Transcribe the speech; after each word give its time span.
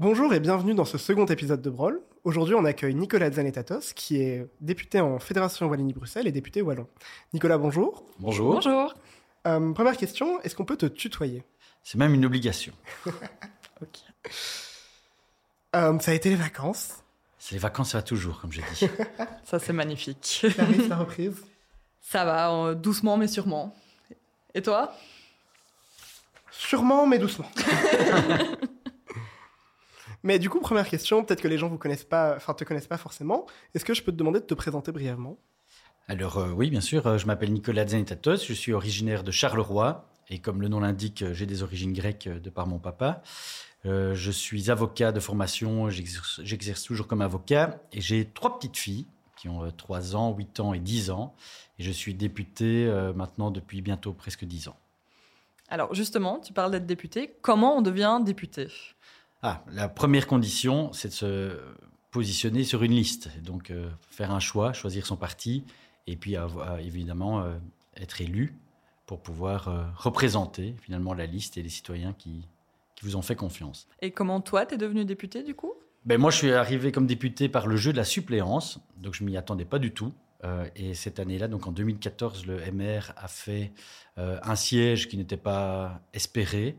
Bonjour 0.00 0.32
et 0.32 0.40
bienvenue 0.40 0.72
dans 0.72 0.86
ce 0.86 0.96
second 0.96 1.26
épisode 1.26 1.60
de 1.60 1.68
Brawl. 1.68 2.00
Aujourd'hui, 2.24 2.54
on 2.54 2.64
accueille 2.64 2.94
Nicolas 2.94 3.32
Zanetatos, 3.32 3.92
qui 3.94 4.22
est 4.22 4.46
député 4.62 4.98
en 4.98 5.18
Fédération 5.18 5.66
Wallonie-Bruxelles 5.66 6.26
et 6.26 6.32
député 6.32 6.62
Wallon. 6.62 6.86
Nicolas, 7.34 7.58
bonjour. 7.58 8.06
Bonjour. 8.18 8.54
Bonjour. 8.54 8.94
Euh, 9.46 9.72
première 9.74 9.98
question, 9.98 10.40
est-ce 10.40 10.56
qu'on 10.56 10.64
peut 10.64 10.78
te 10.78 10.86
tutoyer? 10.86 11.44
C'est 11.84 11.98
même 11.98 12.14
une 12.14 12.24
obligation. 12.24 12.72
Ok. 13.82 13.98
Euh, 15.76 15.98
ça 15.98 16.12
a 16.12 16.14
été 16.14 16.30
les 16.30 16.36
vacances. 16.36 17.02
C'est 17.38 17.54
les 17.54 17.60
vacances, 17.60 17.90
ça 17.90 17.98
va 17.98 18.02
toujours, 18.02 18.40
comme 18.40 18.52
j'ai 18.52 18.62
dit. 18.72 18.88
Ça, 19.44 19.58
c'est 19.58 19.72
magnifique. 19.74 20.46
Clarisse, 20.54 20.88
la 20.88 20.96
reprise. 20.96 21.44
Ça 22.00 22.24
va, 22.24 22.50
euh, 22.52 22.74
doucement 22.74 23.18
mais 23.18 23.28
sûrement. 23.28 23.74
Et 24.54 24.62
toi? 24.62 24.94
Sûrement, 26.50 27.06
mais 27.06 27.18
doucement. 27.18 27.50
Mais 30.22 30.38
du 30.38 30.50
coup, 30.50 30.60
première 30.60 30.88
question, 30.88 31.24
peut-être 31.24 31.40
que 31.40 31.48
les 31.48 31.58
gens 31.58 31.68
vous 31.68 31.78
connaissent 31.78 32.04
pas, 32.04 32.34
enfin 32.36 32.54
te 32.54 32.64
connaissent 32.64 32.86
pas 32.86 32.98
forcément. 32.98 33.46
Est-ce 33.74 33.84
que 33.84 33.94
je 33.94 34.02
peux 34.02 34.12
te 34.12 34.16
demander 34.16 34.40
de 34.40 34.44
te 34.44 34.54
présenter 34.54 34.92
brièvement? 34.92 35.38
Alors 36.08 36.38
euh, 36.38 36.50
oui, 36.50 36.70
bien 36.70 36.80
sûr, 36.80 37.06
euh, 37.06 37.18
je 37.18 37.26
m'appelle 37.26 37.52
Nicolas 37.52 37.86
Zanetatos, 37.86 38.46
je 38.46 38.52
suis 38.52 38.72
originaire 38.72 39.22
de 39.22 39.30
Charleroi, 39.30 40.08
et 40.28 40.38
comme 40.38 40.60
le 40.60 40.68
nom 40.68 40.80
l'indique, 40.80 41.22
euh, 41.22 41.34
j'ai 41.34 41.46
des 41.46 41.62
origines 41.62 41.92
grecques 41.92 42.28
de 42.28 42.50
par 42.50 42.66
mon 42.66 42.78
papa. 42.78 43.22
Euh, 43.86 44.14
je 44.14 44.30
suis 44.30 44.70
avocat 44.70 45.10
de 45.10 45.20
formation, 45.20 45.88
j'exerce 45.88 46.40
j'exerce 46.44 46.82
toujours 46.82 47.06
comme 47.06 47.22
avocat, 47.22 47.80
et 47.92 48.00
j'ai 48.00 48.26
trois 48.26 48.58
petites 48.58 48.76
filles 48.76 49.06
qui 49.36 49.48
ont 49.48 49.64
euh, 49.64 49.70
3 49.70 50.16
ans, 50.16 50.34
8 50.36 50.60
ans 50.60 50.74
et 50.74 50.80
10 50.80 51.10
ans, 51.10 51.34
et 51.78 51.82
je 51.82 51.90
suis 51.90 52.14
député 52.14 52.86
euh, 52.86 53.14
maintenant 53.14 53.50
depuis 53.50 53.80
bientôt 53.80 54.12
presque 54.12 54.44
10 54.44 54.68
ans. 54.68 54.76
Alors 55.68 55.94
justement, 55.94 56.40
tu 56.40 56.52
parles 56.52 56.72
d'être 56.72 56.84
député. 56.86 57.32
Comment 57.40 57.78
on 57.78 57.80
devient 57.80 58.20
député? 58.22 58.68
Ah, 59.42 59.64
la 59.72 59.88
première 59.88 60.26
condition, 60.26 60.92
c'est 60.92 61.08
de 61.08 61.12
se 61.12 61.58
positionner 62.10 62.64
sur 62.64 62.82
une 62.82 62.92
liste. 62.92 63.30
Donc, 63.42 63.70
euh, 63.70 63.88
faire 64.10 64.30
un 64.32 64.40
choix, 64.40 64.72
choisir 64.72 65.06
son 65.06 65.16
parti, 65.16 65.64
et 66.06 66.16
puis 66.16 66.36
avoir, 66.36 66.78
évidemment 66.78 67.40
euh, 67.42 67.56
être 67.96 68.20
élu 68.20 68.54
pour 69.06 69.20
pouvoir 69.20 69.68
euh, 69.68 69.82
représenter 69.96 70.74
finalement 70.82 71.14
la 71.14 71.26
liste 71.26 71.56
et 71.56 71.62
les 71.62 71.68
citoyens 71.68 72.14
qui, 72.16 72.46
qui 72.94 73.04
vous 73.04 73.16
ont 73.16 73.22
fait 73.22 73.36
confiance. 73.36 73.88
Et 74.02 74.10
comment 74.10 74.40
toi, 74.40 74.66
t'es 74.66 74.76
devenu 74.76 75.04
député 75.04 75.42
du 75.42 75.54
coup? 75.54 75.72
Ben, 76.04 76.18
moi, 76.18 76.30
je 76.30 76.36
suis 76.38 76.52
arrivé 76.52 76.92
comme 76.92 77.06
député 77.06 77.48
par 77.48 77.66
le 77.66 77.76
jeu 77.76 77.92
de 77.92 77.96
la 77.96 78.04
suppléance, 78.04 78.80
donc 78.96 79.14
je 79.14 79.24
m'y 79.24 79.36
attendais 79.36 79.64
pas 79.64 79.78
du 79.78 79.92
tout. 79.92 80.12
Euh, 80.44 80.66
et 80.74 80.94
cette 80.94 81.20
année-là, 81.20 81.48
donc 81.48 81.66
en 81.66 81.72
2014, 81.72 82.46
le 82.46 82.58
MR 82.72 83.12
a 83.16 83.28
fait 83.28 83.72
euh, 84.16 84.38
un 84.42 84.56
siège 84.56 85.08
qui 85.08 85.18
n'était 85.18 85.36
pas 85.36 86.00
espéré. 86.14 86.76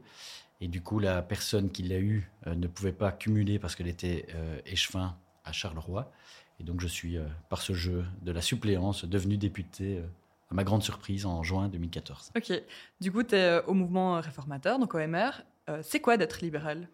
Et 0.61 0.67
du 0.67 0.81
coup, 0.81 0.99
la 0.99 1.21
personne 1.21 1.71
qui 1.71 1.83
l'a 1.83 1.99
eu 1.99 2.29
euh, 2.47 2.55
ne 2.55 2.67
pouvait 2.67 2.91
pas 2.93 3.11
cumuler 3.11 3.59
parce 3.59 3.75
qu'elle 3.75 3.87
était 3.87 4.27
euh, 4.35 4.59
échevin 4.65 5.17
à 5.43 5.51
Charleroi. 5.51 6.11
Et 6.59 6.63
donc, 6.63 6.79
je 6.79 6.87
suis, 6.87 7.17
euh, 7.17 7.25
par 7.49 7.61
ce 7.61 7.73
jeu 7.73 8.05
de 8.21 8.31
la 8.31 8.41
suppléance, 8.41 9.05
devenu 9.05 9.35
député, 9.37 9.97
euh, 9.97 10.05
à 10.51 10.53
ma 10.53 10.63
grande 10.63 10.83
surprise, 10.83 11.25
en 11.25 11.41
juin 11.41 11.67
2014. 11.69 12.31
Ok. 12.37 12.53
Du 12.99 13.11
coup, 13.11 13.23
t'es 13.23 13.37
euh, 13.37 13.63
au 13.63 13.73
mouvement 13.73 14.21
réformateur, 14.21 14.77
donc 14.77 14.93
au 14.93 14.99
MR. 14.99 15.41
C'est 15.83 16.01
quoi 16.01 16.17
d'être 16.17 16.41
libéral? 16.41 16.89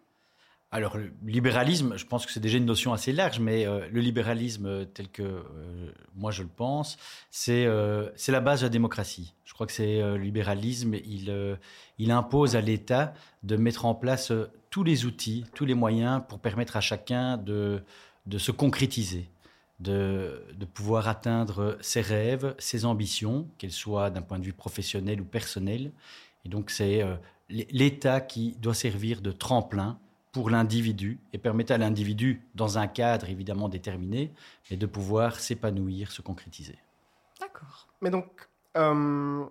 Alors, 0.70 0.98
le 0.98 1.14
libéralisme, 1.26 1.96
je 1.96 2.06
pense 2.06 2.26
que 2.26 2.32
c'est 2.32 2.42
déjà 2.42 2.58
une 2.58 2.66
notion 2.66 2.92
assez 2.92 3.14
large, 3.14 3.40
mais 3.40 3.66
euh, 3.66 3.88
le 3.90 4.02
libéralisme 4.02 4.66
euh, 4.66 4.84
tel 4.84 5.08
que 5.08 5.24
euh, 5.24 5.94
moi 6.14 6.30
je 6.32 6.44
le 6.44 6.50
pense, 6.50 6.98
c'est 7.32 7.66
la 7.66 8.40
base 8.42 8.60
de 8.60 8.66
la 8.66 8.70
démocratie. 8.70 9.34
Je 9.46 9.54
crois 9.54 9.66
que 9.66 9.72
c'est 9.72 10.02
le 10.02 10.18
libéralisme, 10.18 10.96
il, 10.96 11.58
il 11.98 12.12
impose 12.12 12.56
à 12.56 12.62
l'État 12.62 13.14
de 13.44 13.56
mettre 13.56 13.86
en 13.86 13.96
place 13.96 14.32
tous 14.70 14.84
les 14.84 15.06
outils, 15.06 15.46
tous 15.56 15.66
les 15.66 15.74
moyens 15.74 16.22
pour 16.28 16.40
permettre 16.40 16.76
à 16.76 16.82
chacun 16.82 17.38
de, 17.38 17.82
de 18.26 18.38
se 18.38 18.52
concrétiser, 18.52 19.30
de, 19.80 20.44
de 20.54 20.66
pouvoir 20.66 21.08
atteindre 21.08 21.78
ses 21.82 22.02
rêves, 22.02 22.54
ses 22.60 22.86
ambitions, 22.86 23.48
qu'elles 23.58 23.72
soient 23.72 24.10
d'un 24.10 24.22
point 24.22 24.38
de 24.38 24.44
vue 24.44 24.54
professionnel 24.54 25.22
ou 25.22 25.26
personnel. 25.26 25.92
Et 26.46 26.50
donc 26.50 26.70
c'est 26.70 27.04
l'État 27.50 28.22
qui 28.22 28.58
doit 28.60 28.76
servir 28.76 29.22
de 29.22 29.32
tremplin 29.32 29.98
pour 30.38 30.52
l'individu 30.52 31.20
et 31.34 31.40
permettre 31.40 31.72
à 31.72 31.80
l'individu, 31.80 32.44
dans 32.54 32.78
un 32.78 32.86
cadre 32.86 33.28
évidemment 33.28 33.70
déterminé, 33.70 34.32
mais 34.70 34.78
de 34.78 34.86
pouvoir 34.86 35.40
s'épanouir, 35.40 36.12
se 36.12 36.22
concrétiser. 36.22 36.78
D'accord. 37.42 37.88
Mais 38.02 38.12
donc, 38.12 38.48
euh, 38.78 39.44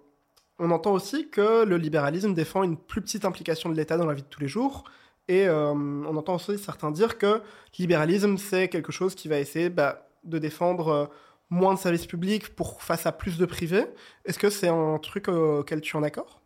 on 0.61 0.71
entend 0.71 0.93
aussi 0.93 1.29
que 1.29 1.65
le 1.65 1.77
libéralisme 1.77 2.35
défend 2.35 2.63
une 2.63 2.77
plus 2.77 3.03
petite 3.03 3.25
implication 3.25 3.69
de 3.69 3.75
l'État 3.75 3.97
dans 3.97 4.07
la 4.07 4.15
vie 4.15 4.23
de 4.23 4.29
tous 4.29 4.41
les 4.41 4.47
jours. 4.47 4.85
Et 5.27 5.49
euh, 5.49 5.73
on 5.73 6.17
entend 6.17 6.37
aussi 6.37 6.57
certains 6.57 6.93
dire 6.93 7.19
que 7.19 7.27
le 7.27 7.43
libéralisme, 7.81 8.39
c'est 8.39 8.69
quelque 8.69 8.93
chose 8.93 9.17
qui 9.17 9.27
va 9.27 9.41
essayer 9.41 9.71
bah, 9.71 10.09
de 10.23 10.39
défendre 10.39 10.89
euh, 10.89 11.07
moins 11.51 11.75
de 11.75 11.81
services 11.81 12.07
publics 12.07 12.55
pour 12.55 12.81
face 12.81 13.07
à 13.07 13.11
plus 13.11 13.39
de 13.39 13.45
privés. 13.45 13.87
Est-ce 14.25 14.39
que 14.39 14.51
c'est 14.51 14.69
un 14.69 14.99
truc 14.99 15.27
auquel 15.27 15.81
tu 15.81 15.97
es 15.97 15.99
en 15.99 16.05
accord? 16.05 16.41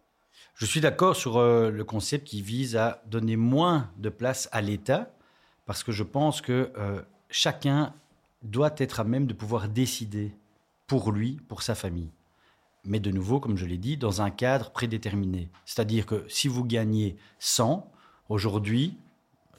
Je 0.61 0.67
suis 0.67 0.83
d'accord 0.83 1.17
sur 1.17 1.39
euh, 1.39 1.71
le 1.71 1.85
concept 1.85 2.27
qui 2.27 2.43
vise 2.43 2.77
à 2.77 3.03
donner 3.07 3.37
moins 3.37 3.89
de 3.97 4.11
place 4.11 4.47
à 4.53 4.61
l'État, 4.61 5.11
parce 5.65 5.83
que 5.83 5.91
je 5.91 6.03
pense 6.03 6.43
que 6.43 6.71
euh, 6.77 7.01
chacun 7.31 7.95
doit 8.43 8.75
être 8.77 9.01
à 9.01 9.05
même 9.05 9.27
de 9.27 9.33
pouvoir 9.33 9.71
décider 9.71 10.35
pour 10.87 11.13
lui, 11.13 11.41
pour 11.49 11.63
sa 11.63 11.75
famille. 11.75 12.11
Mais 12.85 13.01
de 13.01 13.11
nouveau, 13.11 13.41
comme 13.41 13.57
je 13.57 13.65
l'ai 13.65 13.79
dit, 13.79 13.97
dans 13.97 14.21
un 14.21 14.29
cadre 14.29 14.71
prédéterminé. 14.71 15.49
C'est-à-dire 15.65 16.05
que 16.05 16.27
si 16.29 16.47
vous 16.47 16.67
gagnez 16.67 17.17
100, 17.39 17.91
aujourd'hui, 18.29 18.99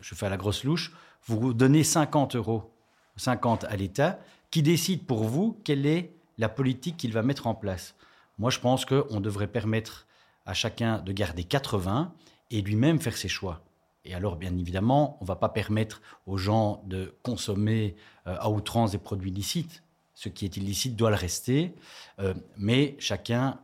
je 0.02 0.14
fais 0.14 0.28
à 0.28 0.30
la 0.30 0.38
grosse 0.38 0.64
louche, 0.64 0.94
vous 1.26 1.56
donnez 1.56 1.84
50 1.84 2.36
euros, 2.36 2.72
50 3.16 3.64
à 3.64 3.76
l'État, 3.76 4.20
qui 4.52 4.62
décide 4.62 5.08
pour 5.08 5.24
vous 5.24 5.60
quelle 5.64 5.88
est 5.88 6.14
la 6.38 6.48
politique 6.48 6.98
qu'il 6.98 7.12
va 7.12 7.24
mettre 7.24 7.48
en 7.48 7.56
place. 7.56 7.96
Moi, 8.38 8.52
je 8.52 8.60
pense 8.60 8.86
qu'on 8.86 9.20
devrait 9.20 9.48
permettre 9.48 10.06
à 10.46 10.54
chacun 10.54 11.00
de 11.00 11.12
garder 11.12 11.44
80 11.44 12.14
et 12.52 12.62
lui-même 12.62 13.00
faire 13.00 13.18
ses 13.18 13.30
choix. 13.30 13.62
Et 14.04 14.16
alors, 14.16 14.36
bien 14.36 14.58
évidemment, 14.58 15.18
on 15.22 15.26
ne 15.26 15.28
va 15.28 15.36
pas 15.36 15.50
permettre 15.50 16.02
aux 16.26 16.38
gens 16.38 16.84
de 16.86 17.16
consommer 17.24 17.96
euh, 18.28 18.36
à 18.40 18.50
outrance 18.50 18.92
des 18.92 18.98
produits 18.98 19.32
licites. 19.32 19.84
Ce 20.16 20.30
qui 20.30 20.46
est 20.46 20.58
illicite 20.58 20.96
doit 20.96 21.10
le 21.10 21.16
rester, 21.16 21.74
euh, 22.20 22.34
mais 22.58 22.96
chacun 23.00 23.60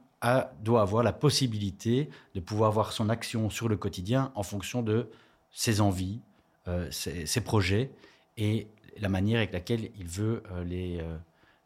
doit 0.64 0.82
avoir 0.82 1.04
la 1.04 1.14
possibilité 1.14 2.10
de 2.34 2.40
pouvoir 2.40 2.72
voir 2.72 2.92
son 2.92 3.10
action 3.10 3.52
sur 3.52 3.70
le 3.70 3.78
quotidien 3.78 4.32
en 4.34 4.42
fonction 4.42 4.82
de 4.82 5.12
ses 5.52 5.80
envies, 5.80 6.22
euh, 6.68 6.90
ses, 6.90 7.42
projets 7.42 7.92
et 8.36 8.68
la 9.00 9.10
manière 9.10 9.38
avec 9.38 9.54
laquelle 9.54 9.92
il 9.96 10.08
veut 10.08 10.42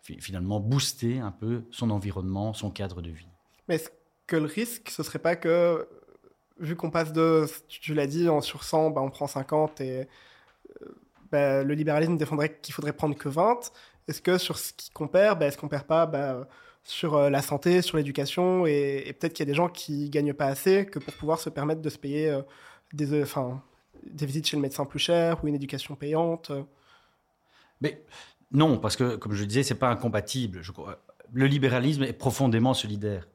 finalement 0.04 0.60
booster 0.60 1.20
un 1.20 1.32
peu 1.32 1.64
son 1.72 1.90
environnement, 1.92 2.54
son 2.54 2.72
cadre 2.72 3.02
de 3.02 3.10
vie. 3.10 3.30
Que 4.32 4.38
le 4.38 4.46
risque, 4.46 4.90
ce 4.90 5.04
serait 5.04 5.20
pas 5.20 5.36
que, 5.36 5.86
vu 6.58 6.78
qu'on 6.78 6.90
passe 6.90 7.12
de, 7.12 7.46
tu, 7.68 7.94
l'as 7.94 8.08
dit, 8.08 8.30
en 8.30 8.40
sur 8.40 8.64
100, 8.64 8.92
bah, 8.92 9.02
on 9.02 9.10
prend 9.10 9.28
50 9.28 9.82
et 9.82 10.08
euh, 10.82 10.86
bah, 11.32 11.64
le 11.66 11.74
libéralisme 11.74 12.16
défendrait 12.16 12.58
qu'il 12.62 12.74
faudrait 12.74 12.94
prendre 12.94 13.18
que 13.18 13.28
20. 13.28 13.74
Est-ce 14.08 14.22
que 14.22 14.38
sur 14.38 14.58
ce 14.58 14.72
qu'on 14.94 15.10
perd, 15.10 15.38
bah, 15.38 15.48
est-ce 15.48 15.58
qu'on 15.58 15.68
perd 15.68 15.84
pas 15.84 16.06
bah, 16.06 16.48
sur 16.86 17.16
euh, 17.16 17.30
la 17.30 17.42
santé, 17.42 17.82
sur 17.82 17.98
l'éducation 17.98 18.66
et, 18.66 19.14
peut-être 19.20 19.34
qu'il 19.34 19.46
y 19.46 19.50
a 19.50 19.52
des 19.52 19.58
gens 19.58 19.68
qui 19.68 20.10
gagnent 20.10 20.34
pas 20.34 20.48
assez 20.48 20.86
que 20.86 21.00
pour 21.00 21.14
pouvoir 21.16 21.40
se 21.42 21.50
permettre 21.50 21.82
de 21.82 21.90
se 21.90 21.98
payer 21.98 22.30
euh, 22.30 22.42
des, 22.94 23.22
enfin, 23.22 23.62
des 24.06 24.26
visites 24.26 24.48
chez 24.48 24.56
le 24.56 24.62
médecin 24.62 24.86
plus 24.86 25.00
chères 25.00 25.44
ou 25.44 25.50
une 25.50 25.56
éducation 25.56 25.96
payante. 25.96 26.54
Mais 27.82 28.02
non, 28.50 28.78
parce 28.78 28.96
que, 28.96 29.18
comme 29.18 29.34
je 29.34 29.44
disais, 29.44 29.64
c'est 29.64 29.76
pas 29.76 29.90
incompatible. 29.90 30.62
Je. 30.62 30.72
Le 31.34 31.46
libéralisme 31.48 32.04
est 32.04 32.14
profondément 32.14 32.74
solidaire. 32.74 33.28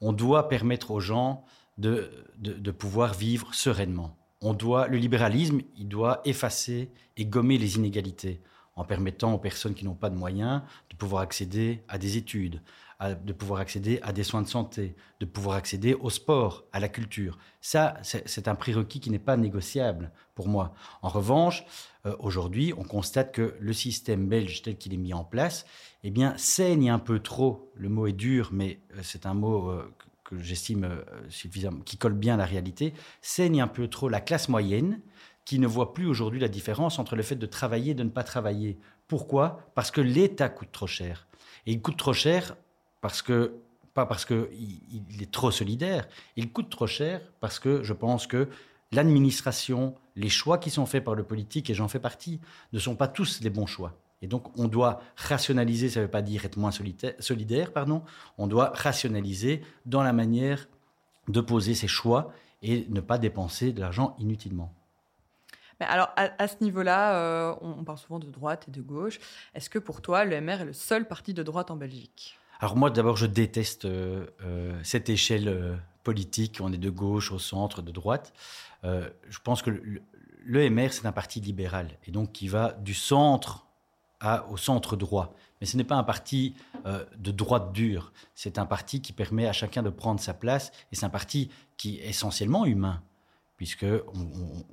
On 0.00 0.12
doit 0.12 0.48
permettre 0.48 0.90
aux 0.90 1.00
gens 1.00 1.44
de, 1.76 2.10
de, 2.38 2.70
pouvoir 2.70 3.14
vivre 3.14 3.54
sereinement. 3.54 4.16
On 4.40 4.52
doit, 4.52 4.88
le 4.88 4.96
libéralisme, 4.96 5.60
il 5.76 5.88
doit 5.88 6.20
effacer 6.24 6.90
et 7.16 7.24
gommer 7.24 7.58
les 7.58 7.76
inégalités 7.76 8.40
en 8.76 8.84
permettant 8.84 9.32
aux 9.34 9.38
personnes 9.38 9.74
qui 9.74 9.84
n'ont 9.84 9.94
pas 9.94 10.10
de 10.10 10.16
moyens 10.16 10.62
de 10.90 10.96
pouvoir 10.96 11.22
accéder 11.22 11.82
à 11.88 11.98
des 11.98 12.16
études, 12.16 12.62
de 13.00 13.32
pouvoir 13.32 13.60
accéder 13.60 14.00
à 14.02 14.12
des 14.12 14.24
soins 14.24 14.42
de 14.42 14.48
santé, 14.48 14.96
de 15.20 15.26
pouvoir 15.26 15.56
accéder 15.56 15.94
au 15.94 16.10
sport, 16.10 16.64
à 16.72 16.80
la 16.80 16.88
culture. 16.88 17.38
Ça, 17.60 17.94
c'est 18.02 18.48
un 18.48 18.56
prérequis 18.56 18.98
qui 18.98 19.10
n'est 19.10 19.20
pas 19.20 19.36
négociable 19.36 20.10
pour 20.34 20.48
moi. 20.48 20.74
En 21.02 21.08
revanche, 21.08 21.64
euh, 22.06 22.16
aujourd'hui, 22.18 22.72
on 22.76 22.82
constate 22.82 23.32
que 23.32 23.54
le 23.60 23.72
système 23.72 24.26
belge 24.26 24.62
tel 24.62 24.76
qu'il 24.76 24.94
est 24.94 24.98
mis 24.98 25.14
en 25.14 25.22
place, 25.22 25.64
eh 26.02 26.10
bien, 26.10 26.36
saigne 26.36 26.90
un 26.90 26.98
peu 26.98 27.20
trop. 27.20 27.70
Le 27.76 27.88
mot 27.88 28.08
est 28.08 28.12
dur, 28.12 28.50
mais 28.52 28.80
euh, 28.96 29.00
c'est 29.02 29.26
un 29.26 29.34
mot 29.34 29.70
euh, 29.70 29.94
que, 30.24 30.38
j'estime 30.38 30.88
suffisamment, 31.28 31.80
qui 31.80 31.96
colle 31.98 32.14
bien 32.14 32.34
à 32.34 32.36
la 32.36 32.46
réalité. 32.46 32.94
Saigne 33.22 33.60
un 33.62 33.68
peu 33.68 33.88
trop 33.88 34.08
la 34.08 34.20
classe 34.20 34.48
moyenne, 34.48 35.00
qui 35.44 35.58
ne 35.58 35.66
voit 35.66 35.94
plus 35.94 36.06
aujourd'hui 36.06 36.40
la 36.40 36.48
différence 36.48 36.98
entre 36.98 37.16
le 37.16 37.22
fait 37.22 37.36
de 37.36 37.46
travailler 37.46 37.92
et 37.92 37.94
de 37.94 38.02
ne 38.02 38.10
pas 38.10 38.24
travailler. 38.24 38.76
Pourquoi? 39.06 39.70
Parce 39.74 39.90
que 39.90 40.00
l'État 40.02 40.48
coûte 40.50 40.72
trop 40.72 40.86
cher. 40.86 41.28
Et 41.64 41.72
il 41.72 41.80
coûte 41.80 41.96
trop 41.96 42.12
cher 42.12 42.56
parce 43.00 43.22
que 43.22 43.54
pas 43.94 44.06
parce 44.06 44.24
que 44.24 44.48
il, 44.52 45.22
est 45.22 45.30
trop 45.30 45.50
solidaire, 45.50 46.06
il 46.36 46.52
coûte 46.52 46.70
trop 46.70 46.86
cher 46.86 47.20
parce 47.40 47.58
que 47.58 47.82
je 47.82 47.92
pense 47.92 48.26
que 48.26 48.48
l'administration, 48.92 49.94
les 50.14 50.28
choix 50.28 50.58
qui 50.58 50.70
sont 50.70 50.86
faits 50.86 51.04
par 51.04 51.14
le 51.14 51.24
politique, 51.24 51.68
et 51.68 51.74
j'en 51.74 51.88
fais 51.88 51.98
partie, 51.98 52.40
ne 52.72 52.78
sont 52.78 52.94
pas 52.94 53.08
tous 53.08 53.40
les 53.40 53.50
bons 53.50 53.66
choix. 53.66 53.94
Et 54.22 54.26
donc, 54.26 54.56
on 54.58 54.66
doit 54.66 55.00
rationaliser, 55.16 55.88
ça 55.88 56.00
ne 56.00 56.04
veut 56.04 56.10
pas 56.10 56.22
dire 56.22 56.44
être 56.44 56.56
moins 56.56 56.70
solidaire, 56.70 57.72
pardon, 57.72 58.02
on 58.36 58.46
doit 58.46 58.72
rationaliser 58.74 59.62
dans 59.86 60.02
la 60.02 60.12
manière 60.12 60.68
de 61.28 61.40
poser 61.40 61.74
ses 61.74 61.88
choix 61.88 62.32
et 62.62 62.86
ne 62.88 63.00
pas 63.00 63.18
dépenser 63.18 63.72
de 63.72 63.80
l'argent 63.80 64.16
inutilement. 64.18 64.72
Mais 65.80 65.86
alors, 65.86 66.10
à, 66.16 66.48
ce 66.48 66.56
niveau-là, 66.62 67.14
euh, 67.14 67.54
on, 67.60 67.84
parle 67.84 67.98
souvent 67.98 68.18
de 68.18 68.28
droite 68.30 68.64
et 68.66 68.72
de 68.72 68.82
gauche. 68.82 69.20
Est-ce 69.54 69.70
que 69.70 69.78
pour 69.78 70.02
toi, 70.02 70.24
le 70.24 70.40
MR 70.40 70.62
est 70.62 70.64
le 70.64 70.72
seul 70.72 71.06
parti 71.06 71.34
de 71.34 71.44
droite 71.44 71.70
en 71.70 71.76
Belgique? 71.76 72.36
Alors 72.60 72.76
moi, 72.76 72.90
d'abord, 72.90 73.16
je 73.16 73.26
déteste 73.26 73.84
euh, 73.84 74.26
euh, 74.42 74.78
cette 74.82 75.08
échelle 75.08 75.80
politique. 76.02 76.58
On 76.60 76.72
est 76.72 76.78
de 76.78 76.90
gauche, 76.90 77.32
au 77.32 77.38
centre, 77.38 77.82
de 77.82 77.92
droite. 77.92 78.32
je 78.82 79.38
pense 79.44 79.62
que 79.62 79.70
le, 79.70 80.02
le 80.44 80.70
MR, 80.70 80.92
c'est 80.92 81.06
un 81.06 81.12
parti 81.12 81.40
libéral, 81.40 81.98
et 82.06 82.10
donc 82.10 82.32
qui 82.32 82.48
va 82.48 82.72
du 82.72 82.94
centre 82.94 83.66
au 84.48 84.56
centre 84.56 84.96
droit. 84.96 85.34
Mais 85.60 85.66
ce 85.66 85.76
n'est 85.76 85.84
pas 85.84 85.96
un 85.96 86.04
parti 86.04 86.54
euh, 86.86 87.04
de 87.16 87.30
droite 87.30 87.72
dure, 87.72 88.12
c'est 88.34 88.58
un 88.58 88.66
parti 88.66 89.00
qui 89.00 89.12
permet 89.12 89.46
à 89.46 89.52
chacun 89.52 89.82
de 89.82 89.90
prendre 89.90 90.20
sa 90.20 90.34
place, 90.34 90.72
et 90.92 90.96
c'est 90.96 91.04
un 91.04 91.10
parti 91.10 91.50
qui 91.76 91.98
est 91.98 92.08
essentiellement 92.08 92.64
humain, 92.66 93.02
puisque 93.56 93.86
on, 94.14 94.64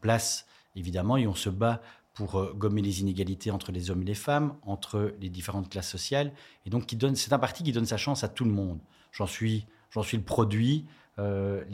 place 0.00 0.46
évidemment 0.76 1.16
et 1.16 1.26
on 1.26 1.34
se 1.34 1.50
bat 1.50 1.82
pour 2.14 2.36
euh, 2.36 2.52
gommer 2.54 2.82
les 2.82 3.00
inégalités 3.00 3.50
entre 3.50 3.72
les 3.72 3.90
hommes 3.90 4.02
et 4.02 4.06
les 4.06 4.14
femmes, 4.14 4.54
entre 4.62 5.14
les 5.20 5.28
différentes 5.28 5.68
classes 5.68 5.90
sociales, 5.90 6.32
et 6.66 6.70
donc 6.70 6.94
c'est 7.14 7.32
un 7.32 7.38
parti 7.38 7.62
qui 7.62 7.72
donne 7.72 7.86
sa 7.86 7.96
chance 7.96 8.24
à 8.24 8.28
tout 8.28 8.44
le 8.44 8.50
monde. 8.50 8.80
J'en 9.12 9.26
suis, 9.26 9.66
suis 10.02 10.16
le 10.16 10.22
produit. 10.22 10.86
Euh, 11.18 11.64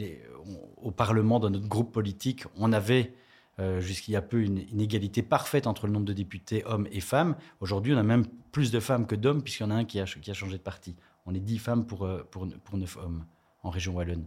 au 0.77 0.91
Parlement, 0.91 1.39
dans 1.39 1.49
notre 1.49 1.67
groupe 1.67 1.93
politique, 1.93 2.45
on 2.57 2.73
avait 2.73 3.13
euh, 3.59 3.79
jusqu'il 3.79 4.11
y 4.11 4.15
a 4.15 4.21
peu 4.21 4.41
une, 4.41 4.59
égalité 4.79 5.21
parfaite 5.21 5.67
entre 5.67 5.87
le 5.87 5.93
nombre 5.93 6.05
de 6.05 6.13
députés 6.13 6.63
hommes 6.65 6.87
et 6.91 6.99
femmes. 6.99 7.35
Aujourd'hui, 7.59 7.93
on 7.93 7.97
a 7.97 8.03
même 8.03 8.25
plus 8.51 8.71
de 8.71 8.79
femmes 8.79 9.07
que 9.07 9.15
d'hommes, 9.15 9.41
puisqu'il 9.41 9.63
y 9.63 9.65
en 9.65 9.71
a 9.71 9.75
un 9.75 9.85
qui 9.85 9.99
a, 9.99 10.05
changé 10.05 10.57
de 10.57 10.63
parti. 10.63 10.95
On 11.25 11.33
est 11.33 11.39
10 11.39 11.59
femmes 11.59 11.85
pour, 11.85 12.05
euh, 12.05 12.27
pour, 12.29 12.47
pour 12.63 12.77
9 12.77 12.97
hommes 12.97 13.25
en 13.63 13.69
région 13.69 13.93
Wallonne. 13.93 14.25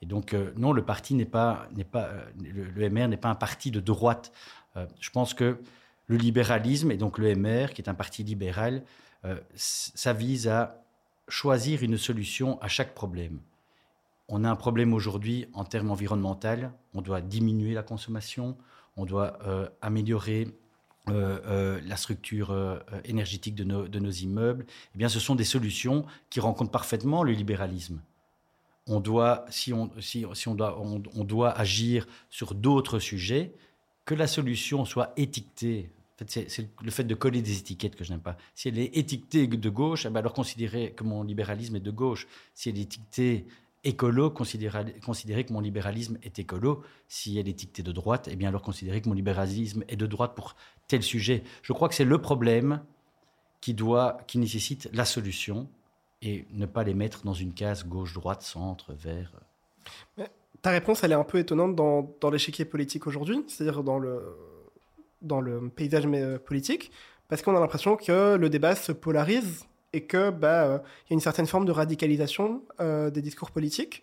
Et 0.00 0.06
donc, 0.06 0.36
non, 0.56 0.72
le 0.72 0.84
parti 0.84 1.14
n'est 1.14 1.24
pas, 1.24 1.68
n'est 1.74 1.82
pas, 1.82 2.08
le, 2.40 2.88
MR 2.88 3.08
n'est 3.08 3.16
pas 3.16 3.30
un 3.30 3.34
parti 3.34 3.72
de 3.72 3.80
droite. 3.80 4.32
Je 5.00 5.10
pense 5.10 5.34
que 5.34 5.58
le 6.06 6.16
libéralisme, 6.16 6.90
et 6.90 6.96
donc 6.96 7.18
le 7.18 7.34
MR, 7.34 7.72
qui 7.72 7.82
est 7.82 7.88
un 7.88 7.94
parti 7.94 8.22
libéral, 8.24 8.82
ça 9.54 10.12
vise 10.12 10.48
à 10.48 10.82
choisir 11.28 11.82
une 11.82 11.98
solution 11.98 12.60
à 12.60 12.68
chaque 12.68 12.94
problème. 12.94 13.40
On 14.28 14.44
a 14.44 14.50
un 14.50 14.56
problème 14.56 14.92
aujourd'hui 14.92 15.46
en 15.54 15.64
termes 15.64 15.90
environnementaux. 15.90 16.68
On 16.94 17.00
doit 17.00 17.20
diminuer 17.20 17.74
la 17.74 17.82
consommation, 17.82 18.56
on 18.96 19.06
doit 19.06 19.38
euh, 19.46 19.68
améliorer 19.80 20.48
euh, 21.08 21.40
euh, 21.46 21.80
la 21.86 21.96
structure 21.96 22.54
énergétique 23.04 23.54
de 23.54 23.64
nos, 23.64 24.10
immeubles. 24.10 24.66
Eh 24.94 24.98
bien, 24.98 25.08
ce 25.08 25.20
sont 25.20 25.34
des 25.34 25.44
solutions 25.44 26.04
qui 26.28 26.40
rencontrent 26.40 26.70
parfaitement 26.70 27.22
le 27.22 27.32
libéralisme. 27.32 28.00
On 28.86 29.00
doit, 29.00 29.44
si 29.50 29.72
on, 29.72 29.90
doit 30.54 31.50
agir 31.50 32.06
sur 32.30 32.54
d'autres 32.54 32.98
sujets, 32.98 33.52
que 34.08 34.14
la 34.14 34.26
solution 34.26 34.86
soit 34.86 35.12
étiquetée 35.18 35.90
c'est 36.26 36.68
le 36.82 36.90
fait 36.90 37.04
de 37.04 37.14
coller 37.14 37.42
des 37.42 37.58
étiquettes 37.58 37.94
que 37.94 38.02
je 38.02 38.10
n'aime 38.10 38.20
pas. 38.20 38.36
Si 38.56 38.68
elle 38.68 38.78
est 38.78 38.96
étiquetée 38.96 39.46
de 39.46 39.70
gauche, 39.70 40.04
eh 40.04 40.10
ben, 40.10 40.18
alors 40.18 40.32
considérer 40.32 40.90
que 40.90 41.04
mon 41.04 41.22
libéralisme 41.22 41.76
est 41.76 41.80
de 41.80 41.92
gauche. 41.92 42.26
Si 42.54 42.68
elle 42.68 42.78
est 42.78 42.82
étiquetée 42.82 43.46
écolo, 43.84 44.30
considérer, 44.30 44.94
que 45.44 45.52
mon 45.52 45.60
libéralisme 45.60 46.18
est 46.24 46.40
écolo. 46.40 46.82
Si 47.06 47.38
elle 47.38 47.48
est 47.48 47.52
dictée 47.52 47.84
de 47.84 47.92
droite, 47.92 48.28
eh 48.32 48.34
bien 48.34 48.48
alors 48.48 48.62
considérer 48.62 49.00
que 49.00 49.08
mon 49.08 49.14
libéralisme 49.14 49.84
est 49.86 49.96
de 49.96 50.06
droite 50.06 50.34
pour 50.34 50.56
tel 50.88 51.04
sujet. 51.04 51.44
Je 51.62 51.72
crois 51.72 51.88
que 51.88 51.94
c'est 51.94 52.04
le 52.04 52.20
problème 52.20 52.82
qui, 53.60 53.74
doit, 53.74 54.18
qui 54.26 54.38
nécessite 54.38 54.88
la 54.92 55.04
solution 55.04 55.68
et 56.20 56.46
ne 56.50 56.66
pas 56.66 56.82
les 56.82 56.94
mettre 56.94 57.22
dans 57.22 57.34
une 57.34 57.54
case 57.54 57.86
gauche, 57.86 58.12
droite, 58.14 58.42
centre, 58.42 58.92
vert. 58.94 59.30
Ta 60.62 60.70
réponse, 60.70 61.04
elle 61.04 61.12
est 61.12 61.16
un 61.16 61.24
peu 61.24 61.38
étonnante 61.38 61.74
dans, 61.74 62.14
dans 62.20 62.30
l'échiquier 62.30 62.64
politique 62.64 63.06
aujourd'hui, 63.06 63.44
c'est-à-dire 63.48 63.82
dans 63.82 63.98
le, 63.98 64.22
dans 65.22 65.40
le 65.40 65.68
paysage 65.68 66.04
euh, 66.06 66.38
politique, 66.38 66.90
parce 67.28 67.42
qu'on 67.42 67.56
a 67.56 67.60
l'impression 67.60 67.96
que 67.96 68.36
le 68.36 68.48
débat 68.50 68.74
se 68.74 68.92
polarise 68.92 69.66
et 69.92 70.04
que 70.04 70.30
bah 70.30 70.64
euh, 70.64 70.78
il 71.06 71.10
y 71.10 71.12
a 71.12 71.14
une 71.14 71.20
certaine 71.20 71.46
forme 71.46 71.64
de 71.64 71.72
radicalisation 71.72 72.62
euh, 72.80 73.10
des 73.10 73.22
discours 73.22 73.50
politiques. 73.50 74.02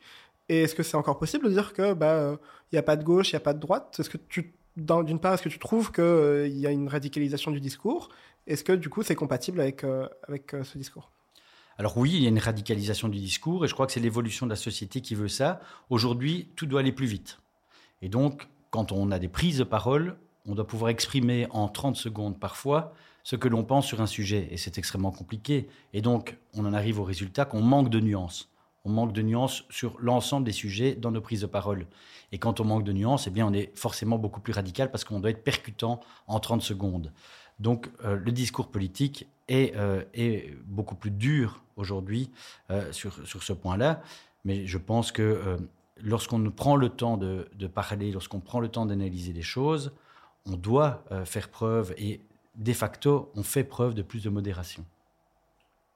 Et 0.49 0.63
est-ce 0.63 0.75
que 0.75 0.83
c'est 0.83 0.97
encore 0.97 1.17
possible 1.17 1.45
de 1.45 1.51
dire 1.51 1.73
que 1.73 1.93
bah 1.93 2.13
euh, 2.13 2.37
il 2.71 2.75
n'y 2.75 2.79
a 2.79 2.83
pas 2.83 2.95
de 2.95 3.03
gauche, 3.03 3.31
il 3.31 3.35
n'y 3.35 3.37
a 3.37 3.41
pas 3.41 3.53
de 3.53 3.59
droite? 3.59 3.97
Est-ce 3.99 4.09
que 4.09 4.17
tu 4.17 4.53
d'une 4.77 5.19
part, 5.19 5.35
est-ce 5.35 5.43
que 5.43 5.47
tu 5.47 5.57
trouves 5.57 5.93
qu'il 5.93 6.57
y 6.57 6.67
a 6.67 6.71
une 6.71 6.89
radicalisation 6.89 7.51
du 7.51 7.61
discours? 7.61 8.09
Est-ce 8.45 8.61
que 8.61 8.73
du 8.73 8.89
coup 8.89 9.03
c'est 9.03 9.15
compatible 9.15 9.61
avec, 9.61 9.85
avec 10.27 10.53
ce 10.63 10.77
discours? 10.77 11.11
Alors 11.77 11.97
oui, 11.97 12.11
il 12.13 12.23
y 12.23 12.25
a 12.25 12.29
une 12.29 12.39
radicalisation 12.39 13.09
du 13.09 13.19
discours 13.19 13.65
et 13.65 13.67
je 13.67 13.73
crois 13.73 13.85
que 13.85 13.91
c'est 13.91 13.99
l'évolution 13.99 14.45
de 14.45 14.51
la 14.51 14.55
société 14.55 15.01
qui 15.01 15.13
veut 15.13 15.27
ça. 15.27 15.59
Aujourd'hui, 15.89 16.49
tout 16.55 16.65
doit 16.65 16.79
aller 16.79 16.93
plus 16.93 17.07
vite. 17.07 17.39
Et 18.01 18.07
donc, 18.07 18.47
quand 18.69 18.91
on 18.91 19.11
a 19.11 19.19
des 19.19 19.27
prises 19.27 19.57
de 19.57 19.63
parole, 19.65 20.17
on 20.47 20.55
doit 20.55 20.67
pouvoir 20.67 20.89
exprimer 20.89 21.47
en 21.51 21.67
30 21.67 21.95
secondes 21.95 22.39
parfois 22.39 22.93
ce 23.23 23.35
que 23.35 23.47
l'on 23.47 23.63
pense 23.63 23.87
sur 23.87 24.01
un 24.01 24.07
sujet. 24.07 24.47
Et 24.51 24.57
c'est 24.57 24.77
extrêmement 24.77 25.11
compliqué. 25.11 25.67
Et 25.93 26.01
donc, 26.01 26.37
on 26.53 26.65
en 26.65 26.73
arrive 26.73 26.99
au 26.99 27.03
résultat 27.03 27.43
qu'on 27.43 27.61
manque 27.61 27.89
de 27.89 27.99
nuances. 27.99 28.49
On 28.85 28.89
manque 28.89 29.13
de 29.13 29.23
nuances 29.23 29.63
sur 29.69 29.97
l'ensemble 29.99 30.45
des 30.45 30.51
sujets 30.51 30.93
dans 30.93 31.11
nos 31.11 31.21
prises 31.21 31.41
de 31.41 31.47
parole. 31.47 31.87
Et 32.31 32.37
quand 32.37 32.59
on 32.59 32.65
manque 32.65 32.83
de 32.83 32.93
nuances, 32.93 33.27
eh 33.27 33.31
bien, 33.31 33.47
on 33.47 33.53
est 33.53 33.75
forcément 33.77 34.19
beaucoup 34.19 34.39
plus 34.39 34.53
radical 34.53 34.91
parce 34.91 35.03
qu'on 35.03 35.19
doit 35.19 35.31
être 35.31 35.43
percutant 35.43 35.99
en 36.27 36.39
30 36.39 36.61
secondes. 36.61 37.11
Donc, 37.59 37.89
euh, 38.03 38.17
le 38.17 38.31
discours 38.31 38.67
politique 38.67 39.27
est, 39.47 39.75
euh, 39.75 40.03
est, 40.13 40.55
beaucoup 40.65 40.95
plus 40.95 41.11
dur 41.11 41.61
aujourd'hui 41.77 42.29
euh, 42.69 42.91
sur, 42.91 43.25
sur 43.25 43.43
ce 43.43 43.53
point-là. 43.53 44.01
Mais 44.43 44.65
je 44.65 44.77
pense 44.77 45.11
que 45.11 45.57
lorsqu'on 45.97 46.51
prend 46.51 46.75
le 46.75 46.89
temps 46.89 47.17
de, 47.17 47.47
de 47.55 47.67
parler, 47.67 48.11
lorsqu'on 48.11 48.39
prend 48.39 48.59
le 48.59 48.67
temps 48.67 48.85
d'analyser 48.85 49.33
les 49.33 49.41
choses, 49.41 49.91
on 50.45 50.55
doit 50.55 51.03
faire 51.25 51.49
preuve, 51.49 51.95
et 51.97 52.21
de 52.53 52.73
facto, 52.73 53.31
on 53.33 53.41
fait 53.41 53.63
preuve 53.63 53.95
de 53.95 54.03
plus 54.03 54.21
de 54.21 54.29
modération. 54.29 54.85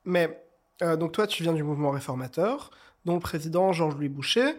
Mais, 0.04 0.44
donc 0.82 1.12
toi, 1.12 1.28
tu 1.28 1.44
viens 1.44 1.54
du 1.54 1.62
mouvement 1.62 1.92
réformateur, 1.92 2.72
dont 3.06 3.14
le 3.14 3.20
président 3.20 3.72
Georges-Louis 3.72 4.10
Boucher 4.10 4.56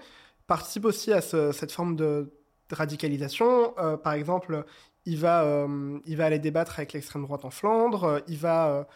participe 0.47 0.85
aussi 0.85 1.13
à 1.13 1.21
cette 1.21 1.73
forme 1.73 1.97
de, 1.97 2.33
radicalisation. 2.71 3.75
Par 4.05 4.13
exemple, 4.13 4.65
il 5.07 5.19
va, 5.19 5.43
euh, 5.45 5.99
il 6.07 6.17
va 6.17 6.27
aller 6.27 6.39
débattre 6.39 6.79
avec 6.79 6.93
l'extrême 6.93 7.23
droite 7.23 7.45
en 7.45 7.51
Flandre, 7.51 8.23
il 8.29 8.39
va 8.39 8.87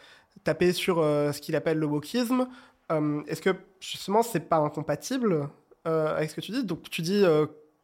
taper 0.42 0.72
sur 0.72 0.96
ce 0.96 1.40
qu'il 1.40 1.56
appelle 1.56 1.78
le 1.78 1.86
wokisme. 1.86 2.48
Est-ce 2.90 3.40
que, 3.40 3.54
justement, 3.80 4.22
c'est 4.22 4.48
pas 4.48 4.58
incompatible 4.58 5.48
avec 5.84 6.30
ce 6.30 6.36
que 6.36 6.40
tu 6.40 6.52
dis? 6.52 6.64
Donc, 6.64 6.90
tu 6.90 7.02
dis 7.02 7.24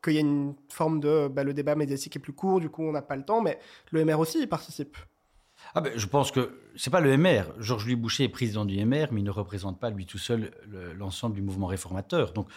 qu'il 0.03 0.15
y 0.15 0.19
a 0.19 0.21
une 0.21 0.55
forme 0.69 1.01
de 1.01 1.29
bah, 1.29 1.45
le 1.45 1.55
débat 1.55 1.75
médiatique 1.75 2.17
est 2.17 2.21
plus 2.21 2.33
court, 2.33 2.61
du 2.61 2.71
coup 2.71 2.83
on 2.83 2.93
n'a 2.93 3.03
pas 3.03 3.17
le 3.17 3.25
temps, 3.25 3.43
mais 3.43 3.59
le 3.91 4.05
MR 4.05 4.19
aussi 4.19 4.41
il 4.41 4.49
participe. 4.49 4.97
Ah 5.75 5.81
ben, 5.81 5.93
je 5.95 6.07
pense 6.07 6.31
que 6.31 6.59
c'est 6.75 6.91
pas 6.91 7.01
le 7.01 7.17
MR. 7.17 7.53
Georges-Louis 7.59 7.97
Boucher 7.97 8.25
est 8.25 8.29
président 8.29 8.65
du 8.65 8.83
MR, 8.85 9.09
mais 9.13 9.21
il 9.21 9.25
ne 9.25 9.31
représente 9.31 9.79
pas 9.79 9.91
lui 9.91 10.07
tout 10.07 10.19
seul 10.19 10.53
l'ensemble 10.97 11.35
du 11.35 11.43
mouvement 11.43 11.67
réformateur. 11.67 12.33
Donc 12.33 12.49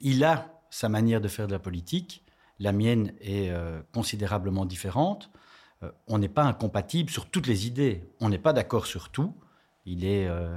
il 0.00 0.24
a 0.24 0.60
sa 0.70 0.88
manière 0.88 1.20
de 1.20 1.28
faire 1.28 1.46
de 1.46 1.52
la 1.52 1.58
politique. 1.58 2.23
La 2.58 2.72
mienne 2.72 3.12
est 3.20 3.50
euh, 3.50 3.80
considérablement 3.92 4.64
différente. 4.64 5.30
Euh, 5.82 5.90
on 6.06 6.18
n'est 6.18 6.28
pas 6.28 6.44
incompatible 6.44 7.10
sur 7.10 7.26
toutes 7.26 7.46
les 7.46 7.66
idées. 7.66 8.08
On 8.20 8.28
n'est 8.28 8.38
pas 8.38 8.52
d'accord 8.52 8.86
sur 8.86 9.08
tout. 9.08 9.34
Il 9.86 10.04
est 10.04 10.26
euh, 10.28 10.56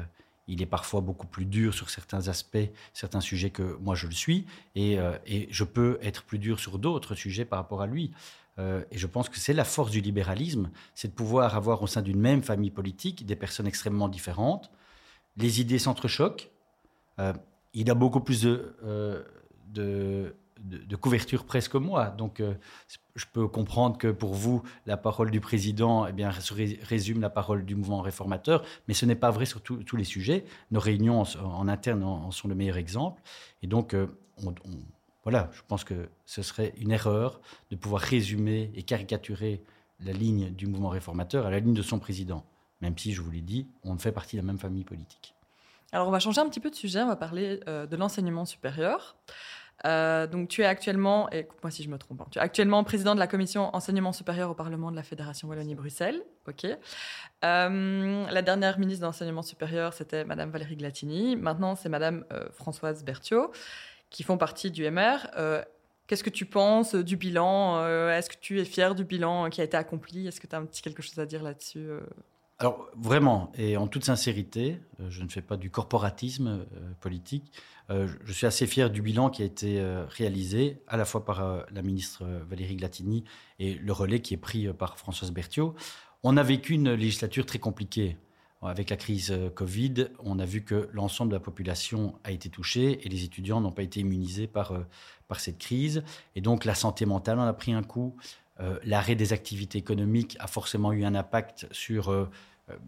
il 0.50 0.62
est 0.62 0.68
parfois 0.68 1.02
beaucoup 1.02 1.28
plus 1.28 1.46
dur 1.46 1.74
sur 1.74 1.90
certains 1.90 2.30
aspects, 2.30 2.70
certains 2.94 3.20
sujets 3.20 3.50
que 3.50 3.76
moi 3.82 3.96
je 3.96 4.08
le 4.08 4.14
suis, 4.14 4.46
et, 4.76 4.98
je 5.50 5.64
peux 5.66 6.00
être 6.02 6.24
plus 6.24 6.40
dur 6.40 6.58
sur 6.58 6.80
d'autres 6.80 7.16
sujets 7.16 7.44
par 7.44 7.60
rapport 7.60 7.82
à 7.82 7.86
lui. 7.86 8.14
Et 8.58 8.98
je 8.98 9.08
pense 9.08 9.28
que 9.28 9.40
c'est 9.40 9.52
la 9.52 9.66
force 9.66 9.92
du 9.92 10.00
libéralisme, 10.00 10.72
c'est 10.96 11.10
de 11.10 11.14
pouvoir 11.14 11.58
avoir 11.58 11.84
au 11.84 11.88
sein 11.88 12.02
d'une 12.02 12.22
même 12.22 12.44
famille 12.44 12.72
politique 12.72 13.26
des 13.26 13.36
personnes 13.36 13.68
extrêmement 13.68 14.08
différentes. 14.08 14.72
Les 15.36 15.60
idées 15.60 15.80
s'entrechoquent. 15.80 16.50
Il 17.74 17.92
a 17.92 17.94
beaucoup 17.94 18.22
plus 18.22 18.42
de, 18.42 18.74
de 19.74 20.34
de, 20.60 20.96
couverture 20.96 21.46
presque 21.46 21.76
moi. 21.76 22.08
Donc, 22.08 22.40
euh, 22.40 22.54
je 23.16 23.26
peux 23.32 23.48
comprendre 23.48 23.98
que 23.98 24.08
pour 24.08 24.34
vous, 24.34 24.64
la 24.86 24.98
parole 24.98 25.32
du 25.32 25.40
président 25.40 26.08
eh 26.08 26.14
bien, 26.14 26.30
résume 26.30 27.22
la 27.22 27.30
parole 27.30 27.66
du 27.66 27.76
mouvement 27.76 28.02
réformateur, 28.02 28.64
mais 28.88 28.94
ce 28.94 29.06
n'est 29.06 29.16
pas 29.16 29.32
vrai 29.32 29.46
sur 29.46 29.62
tous 29.62 29.96
les 29.96 30.04
sujets. 30.04 30.46
Nos 30.72 30.80
réunions 30.80 31.24
en, 31.44 31.68
interne 31.68 32.04
en, 32.04 32.32
sont 32.32 32.48
le 32.48 32.56
meilleur 32.56 32.78
exemple. 32.78 33.22
Et 33.62 33.68
donc, 33.68 33.94
euh, 33.94 34.08
voilà, 35.24 35.50
je 35.54 35.62
pense 35.68 35.84
que 35.84 36.10
ce 36.26 36.42
serait 36.42 36.74
une 36.78 36.92
erreur 36.92 37.42
de 37.72 37.76
pouvoir 37.76 38.02
résumer 38.02 38.72
et 38.76 38.84
caricaturer 38.84 39.62
la 40.00 40.12
ligne 40.12 40.52
du 40.52 40.68
mouvement 40.68 40.90
réformateur 40.90 41.46
à 41.46 41.52
la 41.52 41.60
ligne 41.60 41.74
de 41.74 41.82
son 41.82 42.00
président, 42.00 42.46
même 42.82 42.98
si, 42.98 43.14
je 43.14 43.22
vous 43.22 43.32
l'ai 43.32 43.42
dit, 43.42 43.68
on 43.84 43.98
fait 43.98 44.12
partie 44.12 44.36
de 44.36 44.42
la 44.42 44.46
même 44.46 44.60
famille 44.60 44.84
politique. 44.84 45.34
Alors, 45.92 46.08
on 46.08 46.12
va 46.12 46.20
changer 46.20 46.42
un 46.42 46.50
petit 46.50 46.60
peu 46.60 46.70
de 46.70 46.76
sujet, 46.76 47.02
on 47.02 47.08
va 47.08 47.16
parler 47.16 47.60
euh, 47.68 47.88
de 47.88 47.96
l'enseignement 47.96 48.46
supérieur. 48.46 49.16
Euh, 49.86 50.26
donc, 50.28 50.50
tu 50.50 50.62
es 50.62 50.66
actuellement, 50.66 51.30
et 51.32 51.48
moi 51.62 51.70
si 51.70 51.84
je 51.84 51.90
me 51.90 51.98
trompe, 51.98 52.22
hein, 52.22 52.28
tu 52.32 52.40
es 52.40 52.42
actuellement 52.42 52.84
président 52.84 53.14
de 53.14 53.20
la 53.20 53.28
commission 53.28 53.76
enseignement 53.76 54.12
supérieur 54.12 54.50
au 54.50 54.54
Parlement 54.54 54.92
de 54.92 54.96
la 54.96 55.04
Fédération 55.04 55.48
Wallonie-Bruxelles. 55.48 56.24
Ok. 56.48 56.66
Euh, 56.66 58.26
la 58.30 58.42
dernière 58.42 58.80
ministre 58.80 59.06
d'enseignement 59.06 59.44
supérieur, 59.44 59.94
c'était 59.94 60.26
Madame 60.26 60.50
Valérie 60.50 60.78
Glatini. 60.78 61.36
Maintenant, 61.36 61.76
c'est 61.76 61.90
Madame 61.90 62.26
euh, 62.34 62.50
Françoise 62.52 63.04
Berthiaud, 63.04 63.52
qui 64.10 64.24
font 64.24 64.38
partie 64.38 64.72
du 64.72 64.90
MR. 64.90 65.28
Qu'est-ce 66.08 66.24
que 66.24 66.30
tu 66.30 66.46
penses 66.46 66.96
du 66.96 67.18
bilan? 67.18 67.86
Est-ce 68.10 68.30
que 68.30 68.38
tu 68.40 68.62
es 68.62 68.66
fier 68.66 68.96
du 68.96 69.04
bilan 69.04 69.50
qui 69.50 69.60
a 69.60 69.66
été 69.66 69.76
accompli? 69.76 70.26
Est-ce 70.26 70.40
que 70.40 70.48
tu 70.48 70.56
as 70.56 70.60
un 70.60 70.66
petit 70.66 70.82
quelque 70.82 71.02
chose 71.02 71.20
à 71.20 71.26
dire 71.26 71.44
là-dessus 71.44 71.90
alors 72.60 72.90
vraiment, 72.96 73.52
et 73.56 73.78
en 73.78 73.88
toute 73.88 74.04
sincérité, 74.04 74.80
euh, 75.00 75.12
je 75.12 75.22
ne 75.22 75.30
fais 75.30 75.44
pas 75.44 75.58
du 75.58 75.70
corporatisme 75.70 76.48
euh, 76.48 76.94
politique, 77.00 77.52
euh, 77.92 78.08
je 78.26 78.34
suis 78.34 78.48
assez 78.48 78.66
fier 78.66 78.90
du 78.90 79.04
bilan 79.04 79.30
qui 79.30 79.44
a 79.44 79.46
été 79.46 79.80
réalisé 80.10 80.82
à 80.88 80.98
la 80.98 81.06
fois 81.06 81.24
par 81.24 81.66
la 81.72 81.82
ministre 81.82 82.26
Valérie 82.50 82.76
Glatini 82.76 83.24
et 83.60 83.76
le 83.76 83.94
relais 83.94 84.22
qui 84.22 84.34
est 84.34 84.38
pris 84.38 84.68
par 84.74 84.98
Françoise 84.98 85.32
Berthiaud. 85.32 85.76
On 86.24 86.36
a 86.36 86.44
vécu 86.44 86.74
une 86.74 86.92
législature 86.94 87.46
très 87.46 87.60
compliquée. 87.60 88.18
Avec 88.64 88.90
la 88.90 88.98
crise 88.98 89.34
Covid, 89.54 90.08
on 90.24 90.40
a 90.40 90.46
vu 90.46 90.64
que 90.64 90.90
l'ensemble 90.92 91.32
de 91.32 91.36
la 91.36 91.40
population 91.40 92.20
a 92.24 92.32
été 92.32 92.50
touchée 92.50 93.06
et 93.06 93.08
les 93.10 93.24
étudiants 93.24 93.62
n'ont 93.62 93.72
pas 93.72 93.84
été 93.84 94.00
immunisés 94.00 94.48
par, 94.48 94.74
par 95.28 95.40
cette 95.40 95.60
crise. 95.60 96.04
Et 96.36 96.42
donc 96.42 96.66
la 96.66 96.74
santé 96.74 97.06
mentale 97.06 97.40
en 97.40 97.46
a 97.46 97.54
pris 97.54 97.72
un 97.72 97.84
coup, 97.84 98.18
euh, 98.60 98.80
l'arrêt 98.84 99.16
des 99.16 99.34
activités 99.34 99.78
économiques 99.78 100.36
a 100.40 100.48
forcément 100.48 100.92
eu 100.92 101.04
un 101.04 101.16
impact 101.16 101.68
sur 101.72 102.10
euh, 102.10 102.28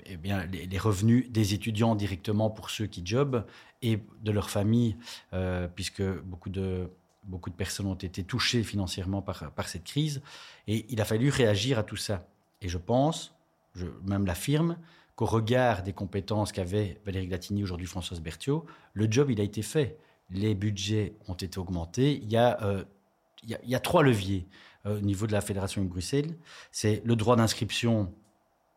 eh 0.05 0.17
bien, 0.17 0.45
les, 0.45 0.77
revenus 0.77 1.29
des 1.31 1.53
étudiants 1.53 1.95
directement 1.95 2.49
pour 2.49 2.69
ceux 2.69 2.87
qui 2.87 3.05
jobent 3.05 3.45
et 3.81 3.99
de 4.23 4.31
leurs 4.31 4.49
familles, 4.49 4.97
euh, 5.33 5.67
puisque 5.73 6.01
beaucoup 6.01 6.49
de, 6.49 6.89
beaucoup 7.23 7.49
de 7.49 7.55
personnes 7.55 7.85
ont 7.85 7.93
été 7.93 8.23
touchées 8.23 8.63
financièrement 8.63 9.21
par, 9.21 9.51
par 9.51 9.67
cette 9.67 9.83
crise. 9.83 10.21
Et 10.67 10.85
il 10.89 10.99
a 11.01 11.05
fallu 11.05 11.29
réagir 11.29 11.77
à 11.77 11.83
tout 11.83 11.95
ça. 11.95 12.27
Et 12.61 12.67
je 12.67 12.77
pense, 12.77 13.35
je 13.75 13.85
même 14.05 14.25
l'affirme, 14.25 14.77
qu'au 15.15 15.27
regard 15.27 15.83
des 15.83 15.93
compétences 15.93 16.51
qu'avait 16.51 16.99
Valérie 17.05 17.27
Glatini, 17.27 17.63
aujourd'hui 17.63 17.87
Françoise 17.87 18.21
Berthiaud, 18.21 18.65
le 18.93 19.07
job, 19.09 19.29
il 19.29 19.39
a 19.39 19.43
été 19.43 19.61
fait. 19.61 19.97
Les 20.29 20.55
budgets 20.55 21.13
ont 21.27 21.35
été 21.35 21.57
augmentés. 21.57 22.19
Il 22.21 22.31
y 22.31 22.37
a, 22.37 22.85
il 23.43 23.69
y 23.69 23.75
a 23.75 23.79
trois 23.79 24.03
leviers. 24.03 24.45
Euh, 24.89 24.97
au 24.97 25.01
niveau 25.01 25.27
de 25.27 25.31
la 25.31 25.41
Fédération 25.41 25.83
de 25.83 25.87
Bruxelles, 25.87 26.35
c'est 26.71 27.01
le 27.05 27.15
droit 27.15 27.35
d'inscription 27.35 28.13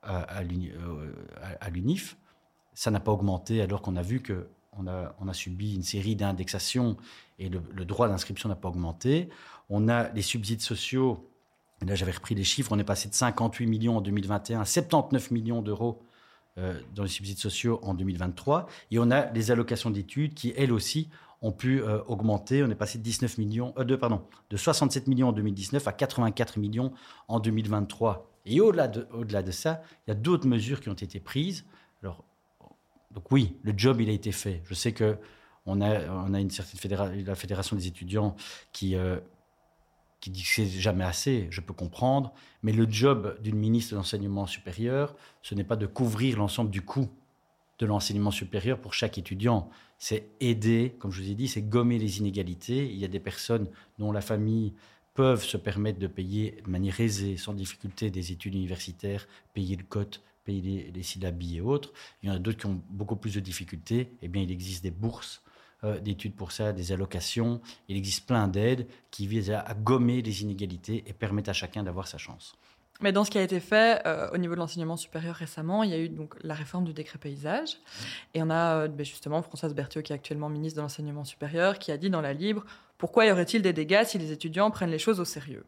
à, 0.02 0.22
à 0.22 1.70
l'UNIF. 1.70 2.16
Ça 2.74 2.90
n'a 2.90 3.00
pas 3.00 3.12
augmenté 3.12 3.62
alors 3.62 3.82
qu'on 3.82 3.96
a 3.96 4.02
vu 4.02 4.20
que 4.20 4.48
on 4.78 4.86
a, 4.86 5.34
subi 5.34 5.74
une 5.74 5.82
série 5.82 6.16
d'indexations 6.16 6.96
et 7.38 7.48
le, 7.48 7.84
droit 7.84 8.08
d'inscription 8.08 8.48
n'a 8.48 8.56
pas 8.56 8.68
augmenté. 8.68 9.28
On 9.68 9.88
a 9.88 10.08
les 10.10 10.22
subsides 10.22 10.60
sociaux. 10.60 11.28
là, 11.86 11.94
j'avais 11.94 12.12
repris 12.12 12.34
les 12.34 12.44
chiffres. 12.44 12.72
On 12.72 12.78
est 12.78 12.84
passé 12.84 13.08
de 13.08 13.14
58 13.14 13.66
millions 13.66 13.98
en 13.98 14.00
2021 14.00 14.60
à 14.60 14.64
79 14.64 15.30
millions 15.30 15.62
d'euros 15.62 16.02
euh, 16.58 16.80
dans 16.94 17.02
les 17.02 17.08
subsides 17.08 17.38
sociaux 17.38 17.80
en 17.82 17.94
2023. 17.94 18.66
Et 18.90 18.98
on 18.98 19.10
a 19.10 19.30
les 19.32 19.50
allocations 19.50 19.90
d'études 19.90 20.34
qui, 20.34 20.54
elles 20.56 20.72
aussi, 20.72 21.08
ont 21.42 21.52
pu 21.52 21.82
euh, 21.82 22.02
augmenter. 22.06 22.62
On 22.62 22.70
est 22.70 22.76
passé 22.76 22.98
de 22.98 23.02
19 23.02 23.38
millions, 23.38 23.74
euh, 23.76 23.84
de, 23.84 23.96
pardon, 23.96 24.22
de 24.50 24.56
67 24.56 25.08
millions 25.08 25.28
en 25.28 25.32
2019 25.32 25.86
à 25.86 25.92
84 25.92 26.58
millions 26.58 26.92
en 27.28 27.40
2023. 27.40 28.28
Et 28.46 28.60
au-delà 28.60 28.88
de, 28.88 29.50
ça, 29.50 29.82
il 30.06 30.10
y 30.10 30.12
a 30.12 30.14
d'autres 30.14 30.46
mesures 30.46 30.80
qui 30.80 30.88
ont 30.88 30.94
été 30.94 31.20
prises. 31.20 31.64
Alors, 32.02 32.24
donc 33.12 33.30
oui, 33.30 33.56
le 33.62 33.72
job, 33.76 34.00
il 34.00 34.08
a 34.08 34.12
été 34.12 34.32
fait. 34.32 34.62
Je 34.64 34.74
sais 34.74 34.92
que 34.92 35.18
on 35.64 35.80
a, 35.80 36.08
on 36.08 36.34
a 36.34 36.40
une 36.40 36.50
certaine 36.50 37.24
la 37.24 37.34
fédération 37.36 37.76
des 37.76 37.86
étudiants 37.86 38.34
qui, 38.72 38.96
euh, 38.96 39.20
qui 40.20 40.30
dit 40.30 40.42
que 40.42 40.48
c'est 40.48 40.66
jamais 40.66 41.04
assez. 41.04 41.46
Je 41.50 41.60
peux 41.60 41.72
comprendre, 41.72 42.32
mais 42.62 42.72
le 42.72 42.90
job 42.90 43.38
d'une 43.40 43.56
ministre 43.56 43.92
de 43.92 43.96
l'enseignement 43.96 44.46
supérieur, 44.46 45.14
ce 45.42 45.54
n'est 45.54 45.64
pas 45.64 45.76
de 45.76 45.86
couvrir 45.86 46.38
l'ensemble 46.38 46.70
du 46.70 46.82
coût 46.82 47.08
de 47.78 47.86
l'enseignement 47.86 48.30
supérieur 48.30 48.78
pour 48.80 48.94
chaque 48.94 49.18
étudiant. 49.18 49.70
C'est 50.04 50.30
aider, 50.40 50.96
comme 50.98 51.12
je 51.12 51.22
vous 51.22 51.30
ai 51.30 51.36
dit, 51.36 51.46
c'est 51.46 51.62
gommer 51.62 51.96
les 51.96 52.18
inégalités. 52.18 52.90
Il 52.90 52.96
y 52.96 53.04
a 53.04 53.08
des 53.08 53.20
personnes 53.20 53.68
dont 54.00 54.10
la 54.10 54.20
famille 54.20 54.74
peuvent 55.14 55.44
se 55.44 55.56
permettre 55.56 56.00
de 56.00 56.08
payer 56.08 56.60
de 56.64 56.68
manière 56.68 56.98
aisée, 56.98 57.36
sans 57.36 57.54
difficulté, 57.54 58.10
des 58.10 58.32
études 58.32 58.56
universitaires, 58.56 59.28
payer 59.54 59.76
le 59.76 59.84
cote, 59.84 60.20
payer 60.42 60.90
les, 60.92 61.02
syllabes 61.04 61.40
et 61.40 61.60
autres. 61.60 61.92
Il 62.20 62.28
y 62.28 62.32
en 62.32 62.34
a 62.34 62.40
d'autres 62.40 62.58
qui 62.58 62.66
ont 62.66 62.82
beaucoup 62.90 63.14
plus 63.14 63.32
de 63.32 63.38
difficultés. 63.38 64.10
Eh 64.22 64.26
bien, 64.26 64.42
il 64.42 64.50
existe 64.50 64.82
des 64.82 64.90
bourses 64.90 65.40
euh, 65.84 66.00
d'études 66.00 66.34
pour 66.34 66.50
ça, 66.50 66.72
des 66.72 66.90
allocations. 66.90 67.60
Il 67.88 67.96
existe 67.96 68.26
plein 68.26 68.48
d'aides 68.48 68.88
qui 69.12 69.28
visent 69.28 69.52
à 69.52 69.72
gommer 69.74 70.20
les 70.20 70.42
inégalités 70.42 71.04
et 71.06 71.12
permettent 71.12 71.48
à 71.48 71.52
chacun 71.52 71.84
d'avoir 71.84 72.08
sa 72.08 72.18
chance. 72.18 72.56
Mais 73.00 73.12
dans 73.12 73.24
ce 73.24 73.30
qui 73.30 73.38
a 73.38 73.42
été 73.42 73.58
fait 73.58 74.00
euh, 74.06 74.28
au 74.32 74.38
niveau 74.38 74.54
de 74.54 74.60
l'enseignement 74.60 74.96
supérieur 74.96 75.34
récemment, 75.34 75.82
il 75.82 75.90
y 75.90 75.94
a 75.94 75.98
eu 75.98 76.08
donc 76.08 76.34
la 76.42 76.54
réforme 76.54 76.84
du 76.84 76.92
décret 76.92 77.18
paysage. 77.18 77.78
Et 78.34 78.42
on 78.42 78.50
a 78.50 78.84
euh, 78.84 78.88
ben, 78.88 79.04
justement 79.04 79.42
Françoise 79.42 79.74
Berthiaud, 79.74 80.02
qui 80.02 80.12
est 80.12 80.14
actuellement 80.14 80.48
ministre 80.48 80.76
de 80.76 80.82
l'enseignement 80.82 81.24
supérieur, 81.24 81.78
qui 81.78 81.90
a 81.90 81.96
dit 81.96 82.10
dans 82.10 82.20
la 82.20 82.32
Libre 82.32 82.64
Pourquoi 82.98 83.26
y 83.26 83.32
aurait-il 83.32 83.62
des 83.62 83.72
dégâts 83.72 84.04
si 84.04 84.18
les 84.18 84.30
étudiants 84.30 84.70
prennent 84.70 84.90
les 84.90 85.00
choses 85.00 85.18
au 85.18 85.24
sérieux? 85.24 85.64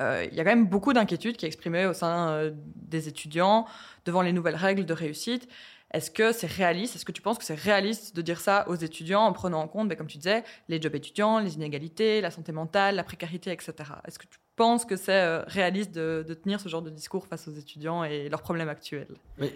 Euh, 0.00 0.26
Il 0.30 0.36
y 0.36 0.40
a 0.40 0.44
quand 0.44 0.50
même 0.50 0.66
beaucoup 0.66 0.92
d'inquiétudes 0.92 1.36
qui 1.36 1.44
est 1.44 1.48
exprimées 1.48 1.86
au 1.86 1.92
sein 1.92 2.50
des 2.76 3.06
étudiants 3.06 3.66
devant 4.06 4.22
les 4.22 4.32
nouvelles 4.32 4.56
règles 4.56 4.86
de 4.86 4.94
réussite. 4.94 5.48
Est-ce 5.94 6.10
que 6.10 6.32
c'est 6.32 6.50
réaliste? 6.50 6.96
Est-ce 6.96 7.04
que 7.04 7.12
tu 7.12 7.22
penses 7.22 7.38
que 7.38 7.44
c'est 7.44 7.58
réaliste 7.58 8.16
de 8.16 8.20
dire 8.20 8.40
ça 8.40 8.68
aux 8.68 8.74
étudiants 8.74 9.22
en 9.22 9.32
prenant 9.32 9.60
en 9.60 9.68
compte, 9.68 9.88
ben, 9.88 9.96
comme 9.96 10.08
tu 10.08 10.18
disais, 10.18 10.42
les 10.68 10.82
jobs 10.82 10.94
étudiants, 10.94 11.38
les 11.38 11.54
inégalités, 11.54 12.20
la 12.20 12.32
santé 12.32 12.50
mentale, 12.50 12.96
la 12.96 13.04
précarité, 13.04 13.52
etc. 13.52 13.74
Est-ce 14.04 14.18
que 14.18 14.26
tu 14.26 14.38
pense 14.56 14.84
que 14.84 14.96
c'est 14.96 15.12
euh, 15.12 15.44
réaliste 15.46 15.92
de, 15.92 16.34
tenir 16.34 16.58
ce 16.58 16.68
genre 16.68 16.82
de 16.82 16.90
discours 16.90 17.28
face 17.28 17.46
aux 17.46 17.52
étudiants 17.52 18.02
et 18.02 18.28
leurs 18.28 18.42
problèmes 18.42 18.68
actuels? 18.68 19.14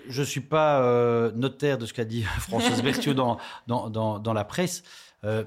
Je 0.09 0.21
ne 0.21 0.26
suis 0.26 0.40
pas 0.40 0.80
euh, 0.83 1.33
notaire 1.33 1.76
de 1.76 1.87
ce 1.87 1.92
qu'a 1.92 2.04
dit 2.04 2.23
Françoise 2.38 2.83
Berthiaud 2.83 3.14
dans, 3.14 4.33
la 4.33 4.45
presse. 4.45 4.85
Euh, 5.25 5.42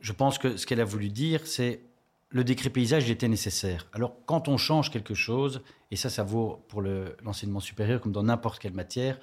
je 0.00 0.12
pense 0.12 0.38
que 0.38 0.56
ce 0.56 0.66
qu'elle 0.66 0.80
a 0.80 0.84
voulu 0.84 1.08
dire, 1.08 1.48
c'est 1.48 1.80
le 2.28 2.44
décret 2.44 2.70
paysage 2.70 3.10
était 3.10 3.28
nécessaire. 3.28 3.88
Alors, 3.92 4.14
quand 4.24 4.46
on 4.46 4.56
change 4.56 4.90
quelque 4.90 5.14
chose, 5.14 5.62
et 5.90 5.96
ça, 5.96 6.08
ça 6.10 6.22
vaut 6.22 6.64
pour 6.68 6.80
l'enseignement 6.80 7.60
supérieur 7.60 8.00
comme 8.00 8.12
dans 8.12 8.22
n'importe 8.22 8.60
quelle 8.60 8.72
matière, 8.72 9.18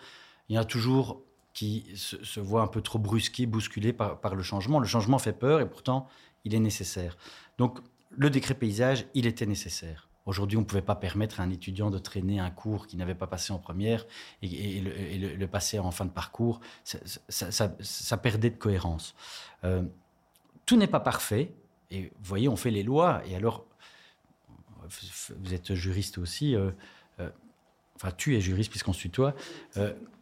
il 0.49 0.55
y 0.55 0.57
en 0.57 0.61
a 0.61 0.65
toujours 0.65 1.21
qui 1.53 1.85
se, 1.95 2.23
se 2.23 2.39
voient 2.39 2.61
un 2.61 2.67
peu 2.67 2.81
trop 2.81 2.99
brusqués, 2.99 3.45
bousculés 3.45 3.93
par, 3.93 4.35
le 4.35 4.43
changement. 4.43 4.79
Le 4.79 4.87
changement 4.87 5.19
fait 5.19 5.33
peur 5.33 5.61
et 5.61 5.69
pourtant, 5.69 6.07
il 6.45 6.55
est 6.55 6.59
nécessaire. 6.59 7.17
Donc, 7.57 7.79
le 8.11 8.29
décret 8.29 8.53
paysage, 8.53 9.05
il 9.13 9.25
était 9.25 9.45
nécessaire. 9.45 10.09
Aujourd'hui, 10.25 10.57
on 10.57 10.61
ne 10.61 10.65
pouvait 10.65 10.81
pas 10.81 10.95
permettre 10.95 11.39
à 11.39 11.43
un 11.43 11.49
étudiant 11.49 11.89
de 11.89 11.97
traîner 11.97 12.39
un 12.39 12.51
cours 12.51 12.87
qu'il 12.87 12.99
n'avait 12.99 13.15
pas 13.15 13.27
passé 13.27 13.51
en 13.51 13.57
première 13.57 14.05
et, 14.41 14.79
le, 14.79 15.47
passer 15.47 15.79
en 15.79 15.91
fin 15.91 16.05
de 16.05 16.11
parcours. 16.11 16.59
Ça, 16.83 18.17
perdait 18.17 18.51
de 18.51 18.57
cohérence. 18.57 19.15
Euh, 19.63 19.83
tout 20.65 20.77
n'est 20.77 20.87
pas 20.87 20.99
parfait. 20.99 21.51
Et 21.89 22.03
vous 22.03 22.25
voyez, 22.25 22.47
on 22.47 22.55
fait 22.55 22.69
les 22.69 22.83
lois. 22.83 23.23
Et 23.25 23.35
alors, 23.35 23.65
vous 25.39 25.53
êtes 25.53 25.73
juriste 25.73 26.19
aussi. 26.19 26.55
Euh, 26.55 26.71
euh, 27.19 27.29
enfin, 27.95 28.11
tu 28.15 28.35
es 28.37 28.41
juriste 28.41 28.69
puisqu'on 28.69 28.93
suit 28.93 29.09
toi. 29.09 29.33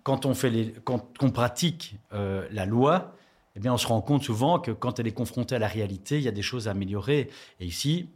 Quand 0.08 0.26
on, 0.26 0.34
fait 0.34 0.74
quand 0.86 1.04
on 1.22 1.32
pratique 1.32 1.98
la 2.12 2.66
loi, 2.66 3.14
eh 3.58 3.60
bien, 3.60 3.74
on 3.74 3.78
se 3.78 3.88
rend 3.88 4.00
compte 4.00 4.24
souvent 4.24 4.58
que 4.58 4.72
quand 4.72 5.00
elle 5.00 5.08
est 5.08 5.12
confrontée 5.12 5.56
à 5.56 5.60
la 5.60 5.68
réalité, 5.68 6.18
il 6.18 6.24
y 6.24 6.30
a 6.30 6.32
des 6.32 6.42
choses 6.42 6.70
à 6.70 6.72
améliorer. 6.72 7.30
Et 7.60 7.66
ici, 7.66 8.08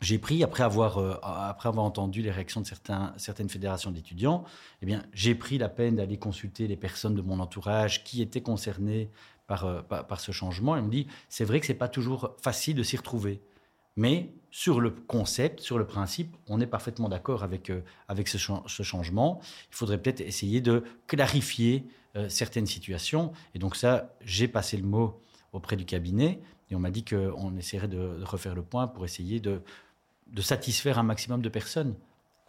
j'ai 0.00 0.18
pris, 0.18 0.44
après 0.44 0.62
avoir, 0.62 0.98
euh, 0.98 1.18
après 1.22 1.68
avoir 1.68 1.84
entendu 1.84 2.22
les 2.22 2.30
réactions 2.30 2.60
de 2.60 2.68
certaines 3.16 3.48
fédérations 3.48 3.90
d'étudiants, 3.90 4.44
eh 4.82 4.86
bien, 4.86 5.02
j'ai 5.14 5.34
pris 5.34 5.58
la 5.58 5.68
peine 5.68 5.96
d'aller 5.96 6.16
consulter 6.16 6.68
les 6.68 6.76
personnes 6.76 7.16
de 7.16 7.22
mon 7.22 7.40
entourage 7.40 8.04
qui 8.04 8.22
étaient 8.22 8.40
concernées 8.40 9.08
par, 9.48 9.64
euh, 9.64 9.82
par, 9.82 10.20
ce 10.20 10.30
changement. 10.30 10.76
Et 10.76 10.82
me 10.82 10.90
dit, 10.90 11.08
c'est 11.28 11.44
vrai 11.44 11.58
que 11.58 11.66
c'est 11.66 11.74
pas 11.74 11.88
toujours 11.88 12.36
facile 12.40 12.76
de 12.76 12.84
s'y 12.84 12.96
retrouver. 12.96 13.40
Mais 13.96 14.30
sur 14.50 14.80
le 14.80 14.90
concept, 14.90 15.60
sur 15.60 15.78
le 15.78 15.86
principe, 15.86 16.36
on 16.48 16.60
est 16.60 16.66
parfaitement 16.66 17.08
d'accord 17.08 17.42
avec, 17.42 17.70
euh, 17.70 17.80
avec 18.08 18.28
ce, 18.28 18.38
changement. 18.38 19.40
Il 19.70 19.74
faudrait 19.74 19.98
peut-être 19.98 20.20
essayer 20.20 20.60
de 20.60 20.84
clarifier 21.06 21.86
euh, 22.16 22.28
certaines 22.28 22.66
situations. 22.66 23.32
Et 23.54 23.58
donc 23.58 23.76
ça, 23.76 24.14
j'ai 24.20 24.48
passé 24.48 24.76
le 24.76 24.84
mot 24.84 25.20
auprès 25.52 25.76
du 25.76 25.84
cabinet 25.84 26.40
et 26.70 26.74
on 26.74 26.78
m'a 26.78 26.90
dit 26.90 27.04
qu'on 27.04 27.56
essaierait 27.56 27.88
de, 27.88 28.22
refaire 28.22 28.54
le 28.54 28.62
point 28.62 28.86
pour 28.86 29.04
essayer 29.04 29.40
de, 29.40 29.62
de, 30.28 30.42
satisfaire 30.42 30.98
un 30.98 31.02
maximum 31.02 31.42
de 31.42 31.48
personnes. 31.48 31.94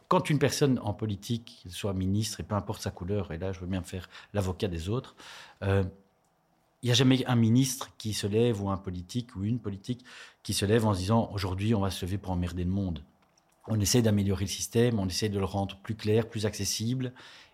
Quand 0.07 0.29
une 0.29 0.39
personne 0.39 0.79
en 0.79 0.93
politique, 0.93 1.65
soit 1.69 1.93
ministre, 1.93 2.39
et 2.39 2.43
peu 2.43 2.55
importe 2.55 2.81
sa 2.81 2.91
couleur, 2.91 3.31
et 3.31 3.38
là 3.38 3.51
je 3.51 3.59
veux 3.59 3.67
bien 3.67 3.81
faire 3.81 4.09
l'avocat 4.33 4.67
des 4.67 4.89
autres, 4.89 5.15
euh, 5.63 5.83
il 6.84 6.88
n'y 6.88 6.92
a 6.92 6.96
jamais 6.96 7.25
un 7.25 7.36
ministre 7.36 7.92
qui 7.98 8.13
se 8.13 8.28
lève 8.28 8.62
ou 8.62 8.70
un 8.70 8.78
politique 8.78 9.36
ou 9.36 9.46
une 9.46 9.58
politique 9.58 10.04
qui 10.44 10.54
se 10.54 10.66
lève 10.66 10.86
en 10.86 10.94
se 10.94 11.00
disant 11.00 11.32
aujourd'hui 11.34 11.74
on 11.74 11.80
va 11.80 11.90
se 11.90 12.06
lever 12.06 12.18
pour 12.18 12.32
emmerder 12.32 12.66
le 12.66 12.70
monde. 12.70 13.04
On 13.68 13.80
essaie 13.80 14.02
d'améliorer 14.02 14.44
le 14.44 14.50
système, 14.50 15.00
on 15.00 15.08
essaie 15.08 15.30
de 15.30 15.40
le 15.40 15.46
rendre 15.46 15.78
plus 15.78 15.96
clair, 15.96 16.28
plus 16.28 16.46
accessible, 16.46 17.13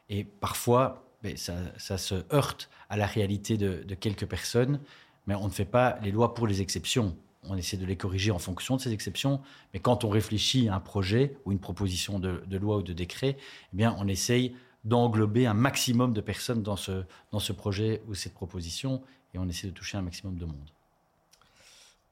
et 0.09 0.23
parfois 0.23 1.05
mais 1.23 1.35
ça, 1.35 1.97
se 1.97 2.15
heurte 2.33 2.69
à 2.89 2.97
la 2.97 3.05
réalité 3.05 3.57
de, 3.57 3.93
quelques 3.95 4.25
personnes, 4.25 4.79
mais 5.27 5.35
on 5.35 5.45
ne 5.45 5.51
fait 5.51 5.65
pas 5.65 5.99
les 6.01 6.11
lois 6.11 6.33
pour 6.33 6.47
les 6.47 6.61
exceptions. 6.61 7.15
on 7.43 7.57
essaie 7.57 7.77
de 7.77 7.85
les 7.85 7.97
corriger 7.97 8.31
en 8.31 8.39
fonction 8.39 8.77
de 8.77 8.81
ces 8.81 8.93
exceptions. 8.93 9.41
Mais 9.73 9.79
quand 9.79 10.03
on 10.03 10.09
réfléchit 10.09 10.69
à 10.69 10.75
un 10.75 10.79
projet 10.79 11.37
ou 11.45 11.51
une 11.51 11.59
proposition 11.59 12.19
de, 12.19 12.57
loi 12.57 12.77
ou 12.77 12.81
de 12.81 12.93
décret, 12.93 13.37
eh 13.73 13.75
bien, 13.75 13.95
on 13.99 14.07
essaye 14.07 14.55
d'englober 14.85 15.45
un 15.45 15.53
maximum 15.53 16.13
de 16.13 16.21
personnes 16.21 16.63
dans 16.63 16.77
ce, 16.77 17.03
dans 17.31 17.39
ce 17.39 17.51
projet 17.51 18.01
ou 18.07 18.15
cette 18.15 18.33
proposition 18.33 19.03
et 19.33 19.37
on 19.39 19.47
essaie 19.47 19.67
de 19.67 19.73
toucher 19.73 19.97
un 19.97 20.01
maximum 20.01 20.35
de 20.37 20.45
monde. 20.45 20.69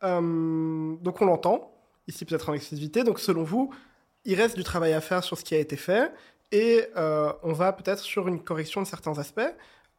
Euh, 0.03 0.95
donc 1.01 1.21
on 1.21 1.25
l'entend, 1.25 1.71
ici 2.07 2.25
peut-être 2.25 2.49
en 2.49 2.53
exclusivité. 2.53 3.03
Donc 3.03 3.19
selon 3.19 3.43
vous, 3.43 3.73
il 4.25 4.35
reste 4.35 4.55
du 4.55 4.63
travail 4.63 4.93
à 4.93 5.01
faire 5.01 5.23
sur 5.23 5.37
ce 5.37 5.43
qui 5.43 5.55
a 5.55 5.59
été 5.59 5.75
fait 5.75 6.11
et 6.51 6.85
euh, 6.95 7.31
on 7.43 7.53
va 7.53 7.73
peut-être 7.73 7.99
sur 7.99 8.27
une 8.27 8.41
correction 8.41 8.81
de 8.81 8.87
certains 8.87 9.17
aspects. 9.17 9.41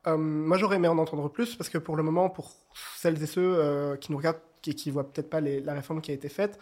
Euh, 0.07 0.17
moi 0.17 0.57
j'aurais 0.57 0.77
aimé 0.77 0.89
en 0.89 0.99
entendre 0.99 1.29
plus 1.29 1.57
parce 1.57 1.69
que 1.69 1.79
pour 1.79 1.97
le 1.97 2.03
moment, 2.03 2.31
pour 2.31 2.53
celles 2.97 3.23
et 3.23 3.27
ceux 3.27 3.97
qui 4.01 4.13
nous 4.13 4.19
regardent, 4.19 4.41
qui, 4.63 4.75
qui 4.75 4.91
voient 4.91 5.11
peut-être 5.11 5.31
pas 5.31 5.41
la 5.41 5.75
réforme 5.75 6.01
qui 6.01 6.11
a 6.11 6.15
été 6.15 6.29
faite, 6.29 6.59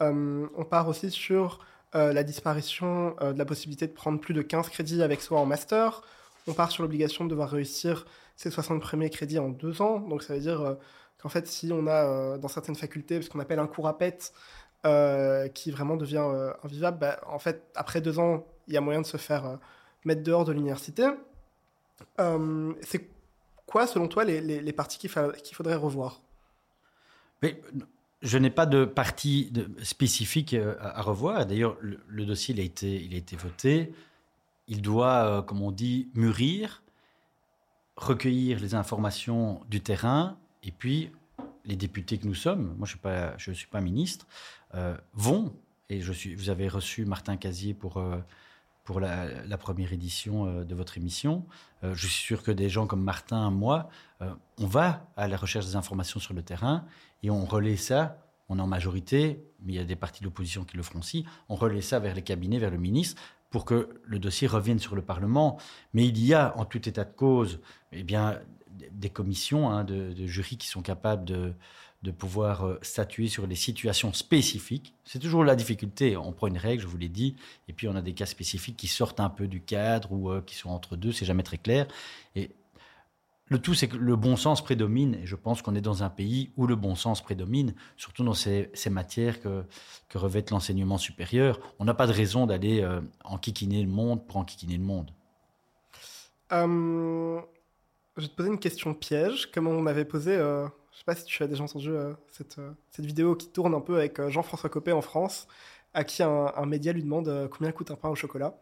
on 0.00 0.64
part 0.64 0.88
aussi 0.88 1.10
sur 1.10 1.60
la 1.92 2.22
disparition 2.22 3.14
de 3.20 3.36
la 3.36 3.44
possibilité 3.44 3.86
de 3.86 3.92
prendre 3.92 4.18
plus 4.18 4.34
de 4.34 4.42
15 4.42 4.68
crédits 4.70 5.02
avec 5.02 5.20
soi 5.20 5.38
en 5.38 5.46
master. 5.46 6.02
On 6.46 6.54
part 6.54 6.70
sur 6.70 6.82
l'obligation 6.82 7.24
de 7.24 7.30
devoir 7.30 7.50
réussir 7.50 8.06
ses 8.40 8.50
60 8.50 8.80
premiers 8.80 9.10
crédits 9.10 9.38
en 9.38 9.50
deux 9.50 9.82
ans. 9.82 10.00
Donc 10.00 10.22
ça 10.22 10.32
veut 10.32 10.40
dire 10.40 10.78
qu'en 11.18 11.28
fait, 11.28 11.46
si 11.46 11.70
on 11.72 11.86
a 11.86 12.04
euh, 12.04 12.38
dans 12.38 12.48
certaines 12.48 12.74
facultés 12.74 13.20
ce 13.20 13.28
qu'on 13.28 13.38
appelle 13.38 13.58
un 13.58 13.66
cours 13.66 13.86
à 13.86 13.98
pète 13.98 14.32
euh, 14.86 15.48
qui 15.48 15.70
vraiment 15.70 15.96
devient 15.96 16.24
euh, 16.24 16.52
invivable, 16.64 16.98
bah, 16.98 17.20
en 17.26 17.38
fait, 17.38 17.62
après 17.74 18.00
deux 18.00 18.18
ans, 18.18 18.46
il 18.66 18.72
y 18.72 18.76
a 18.78 18.80
moyen 18.80 19.02
de 19.02 19.06
se 19.06 19.18
faire 19.18 19.58
mettre 20.06 20.22
dehors 20.22 20.46
de 20.46 20.52
l'université. 20.52 21.06
c'est 22.80 23.10
quoi, 23.66 23.86
selon 23.86 24.08
toi, 24.08 24.24
les, 24.24 24.72
parties 24.72 24.98
qu'il, 24.98 25.10
faudrait 25.10 25.74
revoir? 25.74 26.22
Mais, 27.42 27.60
Je 28.22 28.38
n'ai 28.38 28.50
pas 28.50 28.64
de 28.64 28.86
partie 28.86 29.52
spécifique 29.82 30.56
à, 30.80 31.02
revoir. 31.02 31.44
D'ailleurs, 31.44 31.76
le, 31.80 32.24
dossier 32.24 32.58
a, 32.58 32.62
été, 32.62 33.02
il 33.02 33.12
a 33.12 33.18
été 33.18 33.36
voté. 33.36 33.92
Il 34.68 34.80
doit, 34.82 35.44
comme 35.48 35.62
on 35.62 35.72
dit, 35.72 36.08
mûrir, 36.14 36.82
recueillir 38.00 38.58
les 38.58 38.74
informations 38.74 39.60
du 39.68 39.80
terrain 39.80 40.36
et 40.62 40.72
puis, 40.72 41.10
les 41.64 41.76
députés 41.76 42.18
que 42.18 42.26
nous 42.26 42.34
sommes, 42.34 42.74
moi 42.78 42.86
je 42.86 42.96
ne 42.96 43.38
suis, 43.38 43.54
suis, 43.54 43.66
pas 43.66 43.80
ministre, 43.80 44.26
euh, 44.74 44.96
vont, 45.14 45.54
et 45.88 46.00
je 46.00 46.12
suis, 46.12 46.34
vous 46.34 46.50
avez 46.50 46.68
reçu 46.68 47.04
Martin 47.04 47.36
Casier 47.36 47.74
pour, 47.74 47.98
euh, 47.98 48.18
pour 48.84 49.00
la, 49.00 49.58
première 49.58 49.92
édition 49.92 50.46
euh, 50.46 50.64
de 50.64 50.74
votre 50.74 50.96
émission. 50.96 51.44
je 51.82 52.06
suis 52.06 52.24
sûr 52.24 52.42
que 52.42 52.50
des 52.50 52.68
gens 52.68 52.86
comme 52.86 53.02
Martin, 53.02 53.50
moi, 53.50 53.88
on 54.58 54.66
va 54.66 55.06
à 55.16 55.28
la 55.28 55.36
recherche 55.36 55.66
des 55.66 55.76
informations 55.76 56.20
sur 56.20 56.34
le 56.34 56.42
terrain 56.42 56.84
et 57.22 57.30
on 57.30 57.44
relaie 57.44 57.76
ça. 57.76 58.18
On 58.50 58.58
est 58.58 58.62
en 58.62 58.66
majorité, 58.66 59.42
mais 59.62 59.74
il 59.74 59.76
y 59.76 59.78
a 59.78 59.84
des 59.84 59.96
partis 59.96 60.20
de 60.20 60.24
l'opposition 60.24 60.64
qui 60.64 60.76
le 60.76 60.82
feront 60.82 60.98
aussi. 60.98 61.24
On 61.48 61.54
relaie 61.54 61.80
ça 61.80 62.00
vers 62.00 62.14
les 62.14 62.22
cabinets, 62.22 62.58
vers 62.58 62.72
le 62.72 62.78
ministre, 62.78 63.22
pour 63.50 63.64
que 63.64 63.88
le 64.04 64.18
dossier 64.18 64.46
revienne 64.46 64.78
sur 64.78 64.94
le 64.94 65.02
Parlement. 65.02 65.58
Mais 65.92 66.06
il 66.06 66.24
y 66.24 66.34
a, 66.34 66.56
en 66.56 66.64
tout 66.64 66.88
état 66.88 67.04
de 67.04 67.12
cause, 67.12 67.60
eh 67.92 68.02
bien, 68.02 68.38
des 68.92 69.10
commissions 69.10 69.70
hein, 69.70 69.84
de, 69.84 70.26
jurys 70.26 70.56
qui 70.56 70.68
sont 70.68 70.82
capables 70.82 71.24
de, 71.24 71.52
de 72.02 72.10
pouvoir 72.10 72.66
euh, 72.66 72.78
statuer 72.82 73.28
sur 73.28 73.46
les 73.46 73.56
situations 73.56 74.12
spécifiques. 74.12 74.94
C'est 75.04 75.18
toujours 75.18 75.44
la 75.44 75.56
difficulté. 75.56 76.16
On 76.16 76.32
prend 76.32 76.46
une 76.46 76.58
règle, 76.58 76.82
je 76.82 76.86
vous 76.86 76.96
l'ai 76.96 77.08
dit, 77.08 77.36
et 77.68 77.72
puis 77.72 77.88
on 77.88 77.96
a 77.96 78.02
des 78.02 78.14
cas 78.14 78.26
spécifiques 78.26 78.76
qui 78.76 78.88
sortent 78.88 79.20
un 79.20 79.28
peu 79.28 79.48
du 79.48 79.60
cadre 79.60 80.12
ou 80.12 80.30
euh, 80.30 80.40
qui 80.40 80.54
sont 80.54 80.70
entre 80.70 80.96
deux, 80.96 81.12
c'est 81.12 81.26
jamais 81.26 81.42
très 81.42 81.58
clair. 81.58 81.86
Et 82.36 82.52
le 83.50 83.58
tout, 83.58 83.74
c'est 83.74 83.88
que 83.88 83.96
le 83.96 84.16
bon 84.16 84.36
sens 84.36 84.64
prédomine, 84.64 85.16
et 85.16 85.26
je 85.26 85.36
pense 85.36 85.60
qu'on 85.60 85.74
est 85.74 85.82
dans 85.82 86.02
un 86.02 86.08
pays 86.08 86.50
où 86.56 86.66
le 86.66 86.76
bon 86.76 86.94
sens 86.94 87.20
prédomine, 87.20 87.74
surtout 87.98 88.24
dans 88.24 88.32
ces, 88.32 88.70
matières 88.90 89.40
que, 89.40 89.64
revêt 90.14 90.44
l'enseignement 90.50 90.96
supérieur. 90.96 91.60
On 91.78 91.84
n'a 91.84 91.94
pas 91.94 92.06
de 92.06 92.12
raison 92.12 92.46
d'aller 92.46 92.80
euh, 92.80 93.00
enquiquiner 93.24 93.82
le 93.82 93.90
monde 93.90 94.26
pour 94.26 94.38
enquiquiner 94.38 94.78
le 94.78 94.84
monde. 94.84 95.10
Je 96.50 98.22
vais 98.22 98.28
te 98.28 98.34
poser 98.34 98.48
une 98.48 98.58
question 98.58 98.94
piège, 98.94 99.50
comme 99.50 99.66
on 99.66 99.80
m'avait 99.80 100.04
posé, 100.04 100.34
euh, 100.34 100.66
je 100.92 100.98
sais 100.98 101.04
pas 101.04 101.14
si 101.14 101.24
tu 101.24 101.42
as 101.42 101.46
déjà 101.46 101.64
entendu 101.64 101.90
euh, 101.90 102.12
cette, 102.30 102.58
euh, 102.58 102.72
cette, 102.90 103.06
vidéo 103.06 103.34
qui 103.34 103.48
tourne 103.48 103.74
un 103.74 103.80
peu 103.80 103.96
avec 103.96 104.18
euh, 104.18 104.28
Jean-François 104.28 104.68
Copé 104.68 104.92
en 104.92 105.00
France, 105.00 105.46
à 105.94 106.04
qui 106.04 106.22
un, 106.22 106.66
média 106.66 106.92
lui 106.92 107.02
demande 107.02 107.48
combien 107.50 107.72
coûte 107.72 107.90
un 107.90 107.96
pain 107.96 108.10
au 108.10 108.14
chocolat. 108.14 108.54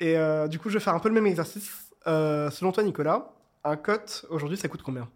Et 0.00 0.16
du 0.48 0.58
coup, 0.58 0.68
je 0.68 0.78
vais 0.78 0.80
faire 0.80 0.96
un 0.96 0.98
peu 0.98 1.08
le 1.08 1.14
même 1.14 1.28
exercice. 1.28 1.70
selon 2.04 2.72
toi, 2.72 2.82
Nicolas, 2.82 3.32
un 3.64 3.76
cote 3.76 4.26
aujourd'hui, 4.30 4.56
ça 4.56 4.68
coûte 4.68 4.82
combien? 4.82 5.08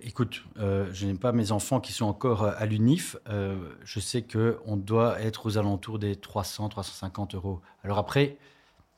Écoute, 0.00 0.42
je 0.56 1.06
n'ai 1.06 1.14
pas 1.14 1.32
mes 1.32 1.52
enfants 1.52 1.78
qui 1.78 1.92
sont 1.92 2.06
encore 2.06 2.44
à 2.44 2.64
l'UNIF. 2.64 3.16
je 3.26 4.00
sais 4.00 4.22
qu'on 4.22 4.78
doit 4.78 5.20
être 5.20 5.44
aux 5.44 5.58
alentours 5.58 5.98
des 5.98 6.14
300-350 6.14 7.36
euros. 7.36 7.60
Alors 7.82 7.98
après, 7.98 8.38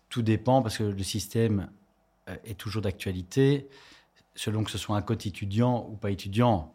tout 0.08 0.22
dépend 0.22 0.62
parce 0.62 0.78
que 0.78 0.84
le 0.84 1.02
système 1.02 1.68
euh, 2.28 2.36
est 2.44 2.56
toujours 2.56 2.82
d'actualité, 2.82 3.68
selon 4.34 4.64
que 4.64 4.70
ce 4.70 4.78
soit 4.78 4.96
un 4.96 5.02
code 5.02 5.24
étudiant 5.26 5.88
ou 5.90 5.96
pas 5.96 6.10
étudiant. 6.10 6.72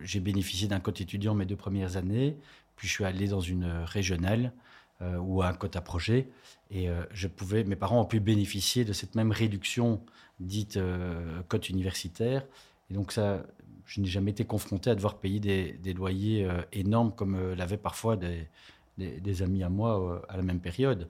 J'ai 0.00 0.20
bénéficié 0.20 0.68
d'un 0.68 0.80
code 0.80 1.00
étudiant 1.00 1.34
mes 1.34 1.46
deux 1.46 1.56
premières 1.56 1.96
années, 1.96 2.36
puis 2.76 2.88
je 2.88 2.92
suis 2.92 3.04
allé 3.04 3.28
dans 3.28 3.40
une 3.40 3.64
régionale 3.84 4.52
euh, 5.00 5.16
ou 5.16 5.42
un 5.42 5.52
code 5.54 5.76
à 5.76 5.80
projet, 5.80 6.28
et 6.70 6.88
euh, 6.88 7.02
je 7.12 7.28
pouvais, 7.28 7.64
mes 7.64 7.76
parents 7.76 8.00
ont 8.00 8.04
pu 8.04 8.20
bénéficier 8.20 8.84
de 8.84 8.92
cette 8.92 9.14
même 9.14 9.32
réduction 9.32 10.02
dite 10.40 10.76
euh, 10.76 11.40
code 11.48 11.68
universitaire, 11.68 12.44
et 12.90 12.94
donc 12.94 13.12
ça, 13.12 13.42
je 13.86 14.00
n'ai 14.00 14.06
jamais 14.06 14.30
été 14.30 14.44
confronté 14.44 14.90
à 14.90 14.94
devoir 14.94 15.16
payer 15.18 15.40
des, 15.40 15.92
loyers 15.92 16.48
énormes 16.72 17.12
comme 17.12 17.54
l'avaient 17.54 17.78
parfois 17.78 18.16
des, 18.16 19.42
amis 19.42 19.62
à 19.62 19.68
moi 19.68 20.22
à 20.28 20.36
la 20.36 20.42
même 20.42 20.60
période 20.60 21.08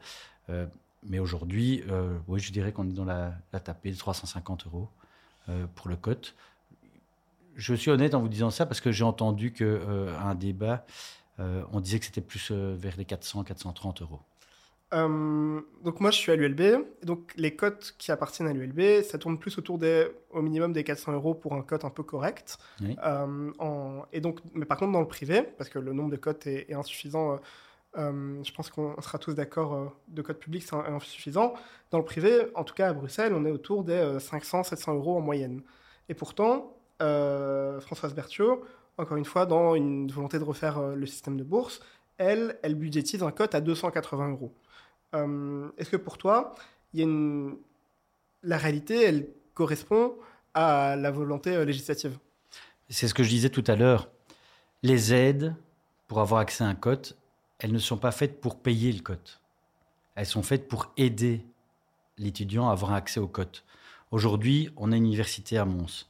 mais 1.03 1.19
aujourd'hui, 1.19 1.83
euh, 1.89 2.19
oui, 2.27 2.41
je 2.41 2.53
dirais 2.53 2.73
qu'on 2.73 2.89
est 2.89 2.93
dans 2.93 3.05
la, 3.05 3.33
tapée 3.65 3.91
de 3.91 3.97
350 3.97 4.67
euros 4.67 4.89
euh, 5.49 5.67
pour 5.75 5.89
le 5.89 5.97
cote. 5.97 6.35
Je 7.57 7.75
suis 7.75 7.91
honnête 7.91 8.15
en 8.15 8.21
vous 8.21 8.29
disant 8.29 8.51
ça 8.51 8.67
parce 8.67 8.81
que 8.81 8.93
j'ai 8.93 9.05
entendu 9.05 9.53
qu'à 9.53 9.65
euh, 9.65 10.17
un 10.19 10.35
débat, 10.35 10.85
on 11.73 11.79
disait 11.79 12.01
que 12.01 12.05
c'était 12.05 12.21
plus 12.21 12.51
vers 12.51 12.97
les 12.97 13.05
400-430 13.05 14.03
euros. 14.03 14.19
Donc 14.93 16.01
moi 16.01 16.11
je 16.11 16.17
suis 16.17 16.33
à 16.33 16.37
l'ULB, 16.37 16.85
donc 17.03 17.33
les 17.37 17.55
cotes 17.55 17.95
qui 17.99 18.11
appartiennent 18.11 18.49
à 18.49 18.53
l'ULB, 18.53 19.03
ça 19.03 19.19
tourne 19.19 19.39
plus 19.39 19.59
autour 19.59 19.79
des, 19.79 20.09
au 20.31 20.41
minimum 20.41 20.73
des 20.73 20.85
400 20.85 21.13
euros 21.13 21.35
pour 21.35 21.55
un 21.55 21.63
cote 21.63 21.85
un 21.85 21.91
peu 21.91 22.03
correct. 22.03 22.59
En, 23.03 24.03
et 24.13 24.21
donc, 24.21 24.41
mais 24.55 24.65
par 24.65 24.79
contre 24.79 24.93
dans 24.93 25.01
le 25.01 25.09
privé, 25.09 25.43
parce 25.43 25.69
que 25.69 25.79
le 25.79 25.93
nombre 25.93 26.11
de 26.11 26.17
cotes 26.17 26.47
est, 26.47 26.71
est 26.71 26.75
insuffisant 26.75 27.39
euh, 27.97 28.43
je 28.45 28.53
pense 28.53 28.71
qu'on 28.71 29.01
sera 29.01 29.19
tous 29.19 29.35
d'accord 29.35 29.75
euh, 29.75 29.87
de 30.09 30.23
code 30.23 30.39
public, 30.39 30.63
c'est 30.63 30.77
insuffisant. 30.77 31.55
Dans 31.91 31.99
le 31.99 32.05
privé, 32.05 32.49
en 32.55 32.65
tout 32.65 32.75
cas 32.75 32.89
à 32.89 32.93
Bruxelles, 32.93 33.33
on 33.35 33.45
est 33.45 33.51
autour 33.51 33.85
des 33.85 34.19
500-700 34.19 34.91
euh, 34.91 34.95
euros 34.95 35.17
en 35.17 35.21
moyenne. 35.21 35.63
Et 36.09 36.15
pourtant, 36.15 36.75
Françoise 37.01 38.15
Berthiaud, 38.15 38.65
encore 38.97 39.17
une 39.17 39.25
fois, 39.25 39.47
dans 39.47 39.75
une 39.75 40.11
volonté 40.11 40.39
de 40.39 40.45
refaire 40.45 40.81
le 40.81 41.07
système 41.07 41.37
de 41.37 41.45
bourse, 41.45 41.81
elle, 42.17 42.59
elle 42.63 42.75
budgétise 42.75 43.23
un 43.23 43.31
cote 43.31 43.55
à 43.55 43.61
280 43.61 44.31
euros. 44.31 44.53
Est-ce 45.13 45.91
que 45.91 45.97
pour 45.97 46.19
toi, 46.19 46.55
la 46.95 48.57
réalité, 48.57 49.03
elle 49.03 49.29
correspond 49.55 50.15
à 50.55 50.97
la 50.97 51.11
volonté 51.11 51.65
législative? 51.65 52.19
C'est 52.89 53.09
ce 53.09 53.15
que 53.15 53.23
je 53.23 53.29
disais 53.29 53.51
tout 53.51 53.65
à 53.67 53.77
l'heure. 53.77 54.09
Les 54.83 55.13
aides 55.13 55.55
pour 56.07 56.21
avoir 56.21 56.41
accès 56.41 56.65
à 56.65 56.67
un 56.67 56.75
cote, 56.75 57.17
elles 57.59 57.73
ne 57.73 57.79
sont 57.79 57.99
pas 57.99 58.13
faites 58.13 58.41
pour 58.41 58.61
payer 58.61 58.93
le 58.93 59.01
cote. 59.01 59.41
Elles 60.15 60.27
sont 60.27 60.43
faites 60.43 60.69
pour 60.69 60.93
aider 60.97 61.45
l'étudiant 62.17 62.69
à 62.69 62.73
avoir 62.73 62.93
accès 62.93 63.21
au 63.21 63.29
cote. 63.29 63.65
Aujourd'hui, 64.11 64.71
on 64.77 64.93
a 64.93 64.97
une 64.97 65.05
université 65.05 65.59
à 65.59 65.65
Mons. 65.65 66.09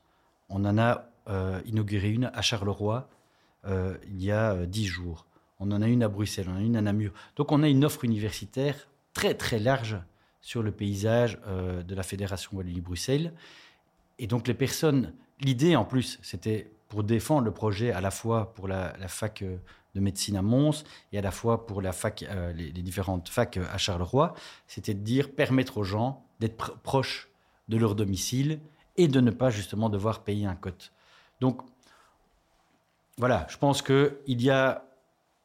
On 0.48 0.64
en 0.64 0.78
a 0.78 1.10
euh, 1.28 1.60
inauguré 1.66 2.10
une 2.10 2.30
à 2.32 2.40
Charleroi 2.40 3.08
euh, 3.66 3.96
il 4.06 4.22
y 4.22 4.30
a 4.30 4.52
euh, 4.52 4.66
dix 4.66 4.86
jours. 4.86 5.26
On 5.60 5.70
en 5.72 5.82
a 5.82 5.88
une 5.88 6.02
à 6.02 6.08
Bruxelles, 6.08 6.46
on 6.48 6.52
en 6.52 6.58
a 6.58 6.62
une 6.62 6.76
à 6.76 6.82
Namur. 6.82 7.12
Donc 7.36 7.52
on 7.52 7.62
a 7.62 7.68
une 7.68 7.84
offre 7.84 8.04
universitaire 8.04 8.88
très 9.12 9.34
très 9.34 9.58
large 9.58 9.98
sur 10.40 10.62
le 10.62 10.70
paysage 10.70 11.38
de 11.46 11.94
la 11.94 12.02
Fédération 12.02 12.56
Wallonie-Bruxelles. 12.56 13.32
Et 14.20 14.26
donc 14.26 14.46
les 14.46 14.54
personnes, 14.54 15.12
l'idée 15.40 15.74
en 15.74 15.84
plus, 15.84 16.18
c'était 16.22 16.70
pour 16.88 17.04
défendre 17.04 17.44
le 17.44 17.52
projet 17.52 17.92
à 17.92 18.00
la 18.00 18.10
fois 18.10 18.52
pour 18.54 18.66
la, 18.66 18.92
fac 19.08 19.44
de 19.94 20.00
médecine 20.00 20.36
à 20.36 20.42
Mons 20.42 20.84
et 21.12 21.18
à 21.18 21.22
la 21.22 21.30
fois 21.30 21.66
pour 21.66 21.82
la 21.82 21.92
fac, 21.92 22.22
euh, 22.22 22.52
les, 22.52 22.70
différentes 22.70 23.28
facs 23.28 23.56
euh, 23.56 23.64
à 23.72 23.78
Charleroi, 23.78 24.34
c'était 24.66 24.94
de 24.94 25.00
dire 25.00 25.30
permettre 25.30 25.78
aux 25.78 25.84
gens 25.84 26.24
d'être 26.40 26.78
proches 26.78 27.28
de 27.68 27.76
leur 27.76 27.94
domicile 27.94 28.60
et 28.96 29.08
de 29.08 29.20
ne 29.20 29.30
pas 29.30 29.50
justement 29.50 29.88
devoir 29.88 30.24
payer 30.24 30.46
un 30.46 30.54
cote. 30.54 30.92
Donc 31.40 31.62
voilà, 33.18 33.46
je 33.50 33.58
pense 33.58 33.82
qu'il 33.82 34.16
y 34.26 34.50
a 34.50 34.84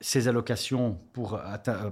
ces 0.03 0.27
allocations 0.27 0.99
pour, 1.13 1.39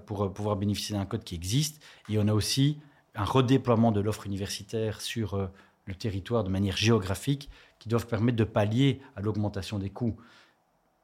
pour 0.06 0.34
pouvoir 0.34 0.58
bénéficier 0.58 0.96
d'un 0.98 1.06
code 1.06 1.24
qui 1.24 1.34
existe. 1.34 1.82
Et 2.10 2.20
on 2.20 2.28
a 2.28 2.34
aussi 2.34 2.78
un 3.16 3.24
redéploiement 3.24 3.94
de 3.94 4.02
l'offre 4.02 4.26
universitaire 4.26 5.00
sur 5.00 5.36
euh, 5.36 5.48
le 5.86 5.96
territoire 5.96 6.44
de 6.44 6.50
manière 6.50 6.76
géographique 6.76 7.50
qui 7.80 7.88
doivent 7.88 8.08
permettre 8.08 8.38
de 8.38 8.44
pallier 8.44 9.02
à 9.16 9.22
l'augmentation 9.22 9.80
des 9.80 9.90
coûts. 9.90 10.18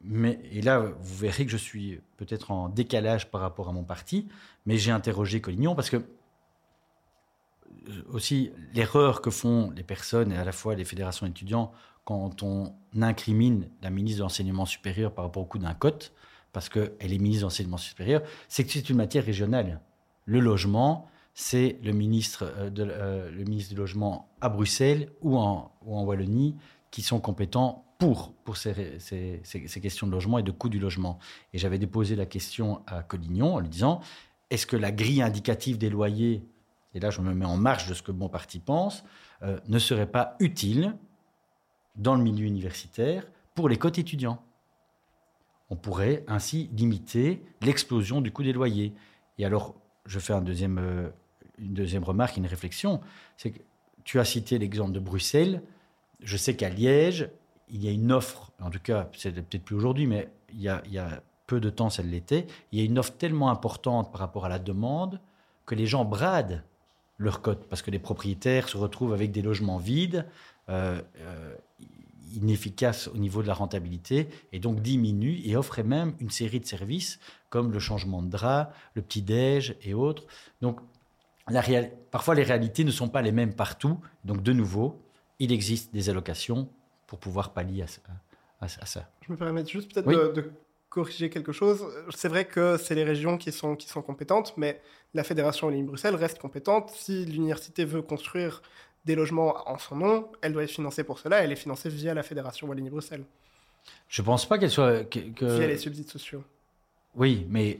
Mais, 0.02 0.39
et 0.52 0.62
là, 0.62 0.80
vous 1.00 1.15
verrez 1.15 1.46
que 1.46 1.52
je 1.52 1.58
suis 1.58 2.02
peut-être 2.17 2.52
en 2.52 2.67
décalage 2.67 3.32
par 3.32 3.39
rapport 3.39 3.70
à 3.70 3.72
mon 3.72 3.84
parti, 3.84 4.28
mais 4.65 4.78
j'ai 4.78 4.91
interrogé 4.91 5.39
Collignon 5.39 5.76
parce 5.76 5.89
que 5.89 6.04
aussi 8.10 8.52
l'erreur 8.74 9.22
que 9.22 9.32
font 9.32 9.72
les 9.72 9.84
personnes 9.84 10.34
et 10.34 10.38
à 10.38 10.43
la 10.43 10.52
fois 10.52 10.76
les 10.76 10.84
fédérations 10.84 11.26
étudiants 11.26 11.72
quand 12.04 12.43
on 12.43 12.74
incrimine 13.02 13.70
la 13.82 13.89
ministre 13.89 14.20
de 14.20 14.24
l'enseignement 14.24 14.65
supérieur 14.65 15.13
par 15.13 15.24
rapport 15.24 15.43
au 15.43 15.46
coût 15.46 15.58
d'un 15.58 15.74
cote, 15.74 16.13
parce 16.58 16.70
qu'elle 16.70 17.13
est 17.13 17.20
ministre 17.20 17.41
de 17.41 17.43
l'enseignement 17.43 17.78
supérieur, 17.78 18.24
c'est 18.48 18.63
que 18.63 18.72
c'est 18.72 18.89
une 18.89 18.96
matière 18.96 19.24
régionale. 19.24 19.80
Le 20.26 20.39
logement, 20.39 21.06
c'est 21.36 21.78
le 21.84 21.91
ministre, 21.91 22.52
euh, 22.58 22.72
euh, 22.80 23.30
le 23.30 23.43
ministre 23.43 23.76
du 23.76 23.80
Logement 23.80 24.28
à 24.41 24.50
Bruxelles 24.50 25.12
ou 25.22 25.38
en, 25.38 25.72
Wallonie 25.84 26.56
qui 26.89 27.04
sont 27.04 27.20
compétents 27.20 27.86
pour, 28.00 28.34
ces, 28.56 28.74
questions 29.84 30.08
de 30.08 30.12
logement 30.12 30.39
et 30.39 30.43
de 30.43 30.50
coût 30.50 30.67
du 30.67 30.80
logement. 30.80 31.20
Et 31.54 31.60
j'avais 31.60 31.78
déposé 31.78 32.15
la 32.15 32.26
question 32.26 32.82
à 32.88 33.04
Collignon 33.04 33.54
en 33.54 33.60
lui 33.60 33.70
disant, 33.70 34.02
est-ce 34.50 34.65
que 34.65 34.78
la 34.78 34.91
grille 34.91 35.22
indicative 35.22 35.78
des 35.78 35.91
loyers, 35.91 36.43
et 36.96 37.00
là 37.00 37.12
je 37.12 37.22
me 37.22 37.36
mets 37.36 37.46
en 37.46 37.58
marge 37.58 37.88
de 37.88 37.93
ce 37.93 38.02
que 38.02 38.12
mon 38.12 38.30
parti 38.30 38.58
pense, 38.58 39.04
euh, 39.43 39.60
ne 39.67 39.78
serait 39.78 40.10
pas 40.10 40.36
utile 40.39 40.96
dans 41.96 42.15
le 42.15 42.24
milieu 42.24 42.48
universitaire 42.48 43.28
pour 43.54 43.70
les 43.70 43.78
cotes 43.78 44.00
étudiants? 44.00 44.41
On 45.69 45.75
pourrait 45.75 46.23
ainsi 46.27 46.69
limiter 46.73 47.43
l'explosion 47.62 48.21
du 48.21 48.32
coût 48.32 48.43
des 48.43 48.53
loyers. 48.53 48.93
Et 49.38 49.45
alors, 49.45 49.75
je 50.06 50.19
fais 50.19 50.34
euh, 50.34 51.10
une 51.60 51.73
deuxième 51.73 52.03
remarque, 52.03 52.38
une 52.38 52.47
réflexion, 52.47 53.01
c'est 53.36 53.51
que 53.51 53.60
tu 54.03 54.19
as 54.19 54.25
cité 54.25 54.58
l'exemple 54.58 54.93
de 54.93 54.99
Bruxelles. 54.99 55.62
Je 56.21 56.38
sais 56.38 56.56
qu'à 56.56 56.69
Liège, 56.69 57.30
il 57.69 57.84
y 57.84 57.88
a 57.88 57.91
une 57.91 58.12
offre, 58.12 58.51
en 58.62 58.69
tout 58.69 58.80
cas, 58.80 59.10
c'est 59.13 59.34
peut-être 59.34 59.63
plus 59.63 59.75
aujourd'hui, 59.75 60.08
mais 60.08 60.30
il 60.53 60.62
y, 60.62 60.69
a, 60.69 60.82
peu 61.45 61.60
de 61.60 61.69
temps, 61.69 61.89
ça 61.89 62.03
l'était, 62.03 62.47
il 62.71 62.80
y 62.80 62.82
a 62.82 62.86
une 62.86 62.97
offre 62.97 63.13
tellement 63.13 63.49
importante 63.49 64.12
par 64.12 64.21
rapport 64.21 64.45
à 64.45 64.49
la 64.49 64.60
demande 64.60 65.19
que 65.65 65.75
les 65.75 65.86
gens 65.86 66.06
bradent 66.06 66.63
leur 67.17 67.41
cote 67.41 67.67
parce 67.67 67.82
que 67.82 67.91
les 67.91 67.99
propriétaires 67.99 68.69
se 68.69 68.77
retrouvent 68.77 69.13
avec 69.13 69.32
des 69.32 69.41
logements 69.41 69.77
vides, 69.77 70.25
euh, 70.69 71.01
euh, 71.17 71.56
inefficaces 72.35 73.07
au 73.07 73.17
niveau 73.17 73.41
de 73.41 73.47
la 73.47 73.53
rentabilité, 73.53 74.27
et 74.51 74.59
donc 74.59 74.81
diminuent 74.81 75.39
et 75.43 75.55
offrent 75.55 75.83
même 75.83 76.13
une 76.19 76.29
série 76.29 76.59
de 76.59 76.65
services 76.65 77.19
comme 77.49 77.71
le 77.71 77.79
changement 77.79 78.21
de 78.21 78.29
drap, 78.29 78.73
le 78.95 79.01
petit-déj 79.01 79.75
et 79.81 79.93
autres. 79.93 80.25
Donc, 80.61 80.79
la 81.49 81.63
parfois, 82.11 82.35
les 82.35 82.43
réalités 82.43 82.83
ne 82.83 82.91
sont 82.91 83.07
pas 83.07 83.21
les 83.21 83.31
mêmes 83.31 83.53
partout. 83.53 83.99
Donc, 84.25 84.43
de 84.43 84.51
nouveau, 84.51 85.01
il 85.39 85.51
existe 85.51 85.93
des 85.93 86.09
allocations 86.09 86.69
pour 87.05 87.19
pouvoir 87.19 87.53
pallier 87.53 87.85
à, 88.59 88.67
ça. 88.67 89.09
Je 89.25 89.31
me 89.31 89.37
permets 89.37 89.65
juste 89.65 89.93
peut-être 89.93 90.33
de, 90.33 90.51
corriger 90.89 91.29
quelque 91.29 91.51
chose. 91.51 91.85
C'est 92.15 92.27
vrai 92.27 92.45
que 92.45 92.77
c'est 92.77 92.95
les 92.95 93.03
régions 93.03 93.37
qui 93.37 93.51
sont, 93.51 93.75
qui 93.75 93.87
sont 93.87 94.01
compétentes, 94.01 94.53
mais 94.57 94.81
la 95.13 95.23
Fédération 95.23 95.67
Wallonie-Bruxelles 95.67 96.15
reste 96.15 96.39
compétente. 96.39 96.89
Si 96.91 97.25
l'université 97.25 97.85
veut 97.85 98.01
construire 98.01 98.61
des 99.08 99.15
logements 99.15 99.67
en 99.67 99.78
son 99.80 99.96
nom, 99.96 100.30
elle 100.41 100.54
doit 100.54 100.63
être 100.63 100.70
financée 100.70 101.04
pour 101.04 101.17
cela. 101.17 101.43
Elle 101.43 101.52
est 101.52 101.56
financée 101.56 101.89
via 101.89 102.13
la 102.13 102.24
Fédération 102.24 102.67
Wallonie-Bruxelles. 102.67 103.24
Je 104.10 104.22
ne 104.22 104.26
pense 104.26 104.48
pas 104.48 104.60
qu'elle 104.60 104.70
soit... 104.70 105.06
Que, 105.06 105.46
Via 105.46 105.65
les 105.65 105.78
subsides 105.78 106.10
sociaux. 106.10 106.43
Oui, 107.15 107.48
mais 107.50 107.80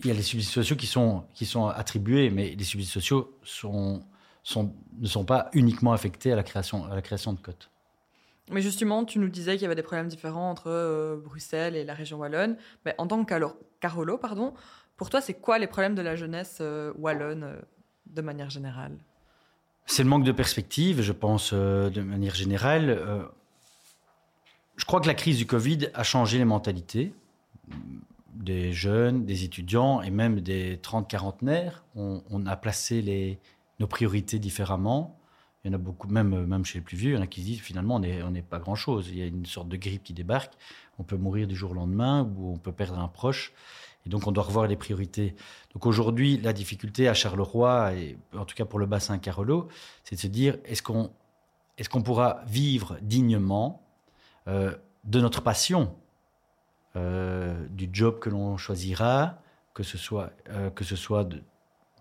il 0.00 0.06
y 0.06 0.10
a 0.10 0.14
les 0.14 0.22
subsides 0.22 0.50
sociaux 0.50 0.76
qui 0.76 0.88
sont, 0.88 1.24
qui 1.34 1.46
sont 1.46 1.68
attribués, 1.68 2.30
mais 2.30 2.54
les 2.56 2.64
subsides 2.64 2.90
sociaux 2.90 3.38
sont, 3.44 4.02
sont, 4.42 4.74
ne 4.98 5.06
sont 5.06 5.24
pas 5.24 5.48
uniquement 5.52 5.92
affectés 5.92 6.32
à 6.32 6.36
la 6.36 6.42
création, 6.42 6.84
à 6.84 6.94
la 6.94 7.02
création 7.02 7.32
de 7.32 7.38
cotes. 7.38 7.70
Mais 8.50 8.60
justement, 8.60 9.04
tu 9.04 9.20
nous 9.20 9.28
disais 9.28 9.52
qu'il 9.52 9.62
y 9.62 9.66
avait 9.66 9.76
des 9.76 9.82
problèmes 9.82 10.08
différents 10.08 10.50
entre 10.50 10.68
euh, 10.68 11.16
Bruxelles 11.16 11.76
et 11.76 11.84
la 11.84 11.94
région 11.94 12.18
wallonne. 12.18 12.56
Mais 12.84 12.94
en 12.98 13.06
tant 13.06 13.24
que 13.24 13.34
Carolo, 13.80 14.18
pardon, 14.18 14.52
pour 14.96 15.08
toi, 15.10 15.20
c'est 15.20 15.34
quoi 15.34 15.58
les 15.58 15.68
problèmes 15.68 15.94
de 15.94 16.02
la 16.02 16.16
jeunesse 16.16 16.58
euh, 16.60 16.92
wallonne 16.98 17.44
euh, 17.44 17.56
de 18.06 18.20
manière 18.20 18.50
générale? 18.50 18.98
C'est 19.86 20.02
le 20.02 20.08
manque 20.08 20.24
de 20.24 20.32
perspective, 20.32 21.02
je 21.02 21.12
pense, 21.12 21.52
de 21.52 22.00
manière 22.00 22.34
générale. 22.34 22.98
je 24.76 24.84
crois 24.84 25.00
que 25.00 25.06
la 25.06 25.14
crise 25.14 25.36
du 25.36 25.46
Covid 25.46 25.90
a 25.94 26.02
changé 26.02 26.38
les 26.38 26.44
mentalités 26.44 27.12
des 28.34 28.72
jeunes, 28.72 29.24
des 29.24 29.44
étudiants 29.44 30.02
et 30.02 30.10
même 30.10 30.40
des 30.40 30.76
30-quarantenaires. 30.76 31.84
On, 31.96 32.22
on, 32.30 32.46
a 32.46 32.56
placé 32.56 33.38
nos 33.80 33.86
priorités 33.86 34.38
différemment. 34.38 35.18
Il 35.64 35.68
y 35.68 35.70
en 35.70 35.74
a 35.74 35.78
beaucoup, 35.78 36.08
même, 36.08 36.64
chez 36.64 36.78
les 36.78 36.84
plus 36.84 36.96
vieux, 36.96 37.12
il 37.12 37.14
y 37.14 37.18
en 37.18 37.22
a 37.22 37.26
qui 37.26 37.40
se 37.40 37.46
disent 37.46 37.60
finalement 37.60 37.96
on 37.96 38.30
n'est 38.30 38.42
pas 38.42 38.58
grand-chose. 38.58 39.08
Il 39.08 39.18
y 39.18 39.22
a 39.22 39.26
une 39.26 39.46
sorte 39.46 39.68
de 39.68 39.76
grippe 39.76 40.04
qui 40.04 40.12
débarque, 40.12 40.52
on 40.98 41.04
peut 41.04 41.16
mourir 41.16 41.46
du 41.46 41.56
jour 41.56 41.70
au 41.70 41.74
lendemain 41.74 42.30
ou 42.36 42.52
on 42.52 42.58
peut 42.58 42.72
perdre 42.72 42.98
un 42.98 43.08
proche. 43.08 43.52
Et 44.06 44.08
donc 44.08 44.26
on 44.26 44.32
doit 44.32 44.44
revoir 44.44 44.66
les 44.66 44.76
priorités. 44.76 45.34
Donc 45.72 45.86
aujourd'hui, 45.86 46.38
la 46.38 46.52
difficulté 46.52 47.08
à 47.08 47.14
Charleroi, 47.14 47.94
et 47.94 48.18
en 48.36 48.44
tout 48.44 48.54
cas 48.54 48.64
pour 48.64 48.78
le 48.78 48.86
bassin 48.86 49.18
Carolo, 49.18 49.68
c'est 50.04 50.16
de 50.16 50.20
se 50.20 50.26
dire 50.26 50.58
est-ce 50.64 50.82
qu'on 50.82 51.10
est 51.78 52.02
pourra 52.04 52.42
vivre 52.46 52.98
dignement 53.00 53.82
euh, 54.46 54.74
de 55.04 55.20
notre 55.20 55.42
passion, 55.42 55.94
euh, 56.96 57.66
du 57.68 57.88
job 57.92 58.18
que 58.18 58.30
l'on 58.30 58.56
choisira, 58.56 59.38
que 59.72 59.82
ce 59.82 59.98
soit, 59.98 60.30
euh, 60.50 60.70
que 60.70 60.84
ce 60.84 60.96
soit 60.96 61.28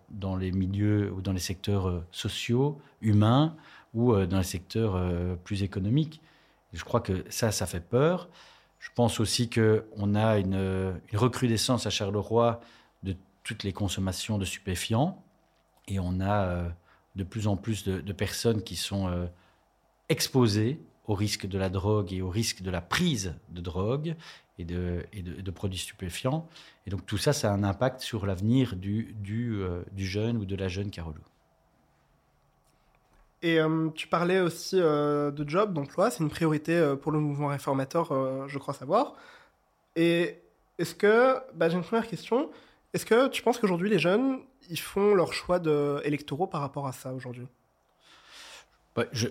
dans 0.09 0.35
les 0.35 0.51
milieux 0.51 1.11
ou 1.11 1.21
dans 1.21 1.33
les 1.33 1.39
secteurs 1.39 2.03
sociaux, 2.11 2.79
humains, 3.01 3.55
ou 3.93 4.15
dans 4.25 4.37
les 4.37 4.43
secteurs 4.43 4.99
plus 5.43 5.63
économiques? 5.63 6.19
je 6.73 6.83
crois 6.83 6.99
que 6.99 7.23
ça, 7.29 7.51
ça 7.51 7.65
fait 7.65 7.79
peur. 7.79 8.29
Je 8.83 8.89
pense 8.93 9.21
aussi 9.21 9.49
qu'on 9.49 10.13
a 10.13 10.37
une, 10.39 10.93
recrudescence 11.13 11.87
à 11.87 11.89
Charleroi 11.89 12.59
de 13.03 13.15
toutes 13.43 13.63
les 13.63 13.71
consommations 13.71 14.37
de 14.37 14.43
stupéfiants. 14.43 15.23
Et 15.87 15.99
on 15.99 16.19
a 16.19 16.65
de 17.15 17.23
plus 17.23 17.47
en 17.47 17.55
plus 17.55 17.85
de, 17.85 18.11
personnes 18.11 18.61
qui 18.61 18.75
sont 18.75 19.29
exposées 20.09 20.81
au 21.07 21.15
risque 21.15 21.45
de 21.47 21.57
la 21.57 21.69
drogue 21.69 22.11
et 22.11 22.21
au 22.21 22.29
risque 22.29 22.61
de 22.61 22.69
la 22.69 22.81
prise 22.81 23.35
de 23.49 23.61
drogue 23.61 24.15
et 24.59 24.65
de, 24.65 25.51
produits 25.51 25.79
stupéfiants. 25.79 26.47
Et 26.85 26.89
donc 26.89 27.05
tout 27.05 27.17
ça, 27.17 27.31
ça 27.31 27.51
a 27.51 27.53
un 27.53 27.63
impact 27.63 28.01
sur 28.01 28.25
l'avenir 28.25 28.75
du, 28.75 29.15
du, 29.19 29.61
euh, 29.61 29.83
jeune 29.95 30.37
ou 30.37 30.45
de 30.45 30.55
la 30.55 30.67
jeune 30.67 30.91
Carolo. 30.91 31.21
Et 33.43 33.59
euh, 33.59 33.89
tu 33.93 34.07
parlais 34.07 34.39
aussi 34.39 34.79
euh, 34.79 35.29
de 35.29 35.47
job, 35.47 35.73
d'emploi, 35.73 36.09
c'est 36.09 36.23
une 36.23 36.29
priorité 36.29 36.95
pour 37.01 37.11
le 37.11 37.19
mouvement 37.19 37.47
réformateur, 37.47 38.47
je 38.47 38.57
crois 38.57 38.73
savoir. 38.73 39.13
Et 39.95 40.39
est-ce 40.79 40.95
que, 40.95 41.35
bah, 41.53 41.69
j'ai 41.69 41.75
une 41.75 41.83
première 41.83 42.07
question, 42.07 42.49
est-ce 42.93 43.05
que 43.05 43.27
tu 43.27 43.43
penses 43.43 43.59
qu'aujourd'hui 43.59 43.89
les 43.89 43.99
jeunes, 43.99 44.39
ils 44.69 44.79
font 44.79 45.13
leur 45.13 45.33
choix 45.33 45.61
électoraux 46.03 46.47
par 46.47 46.61
rapport 46.61 46.87
à 46.87 46.93
ça 46.93 47.13
aujourd'hui? 47.13 47.47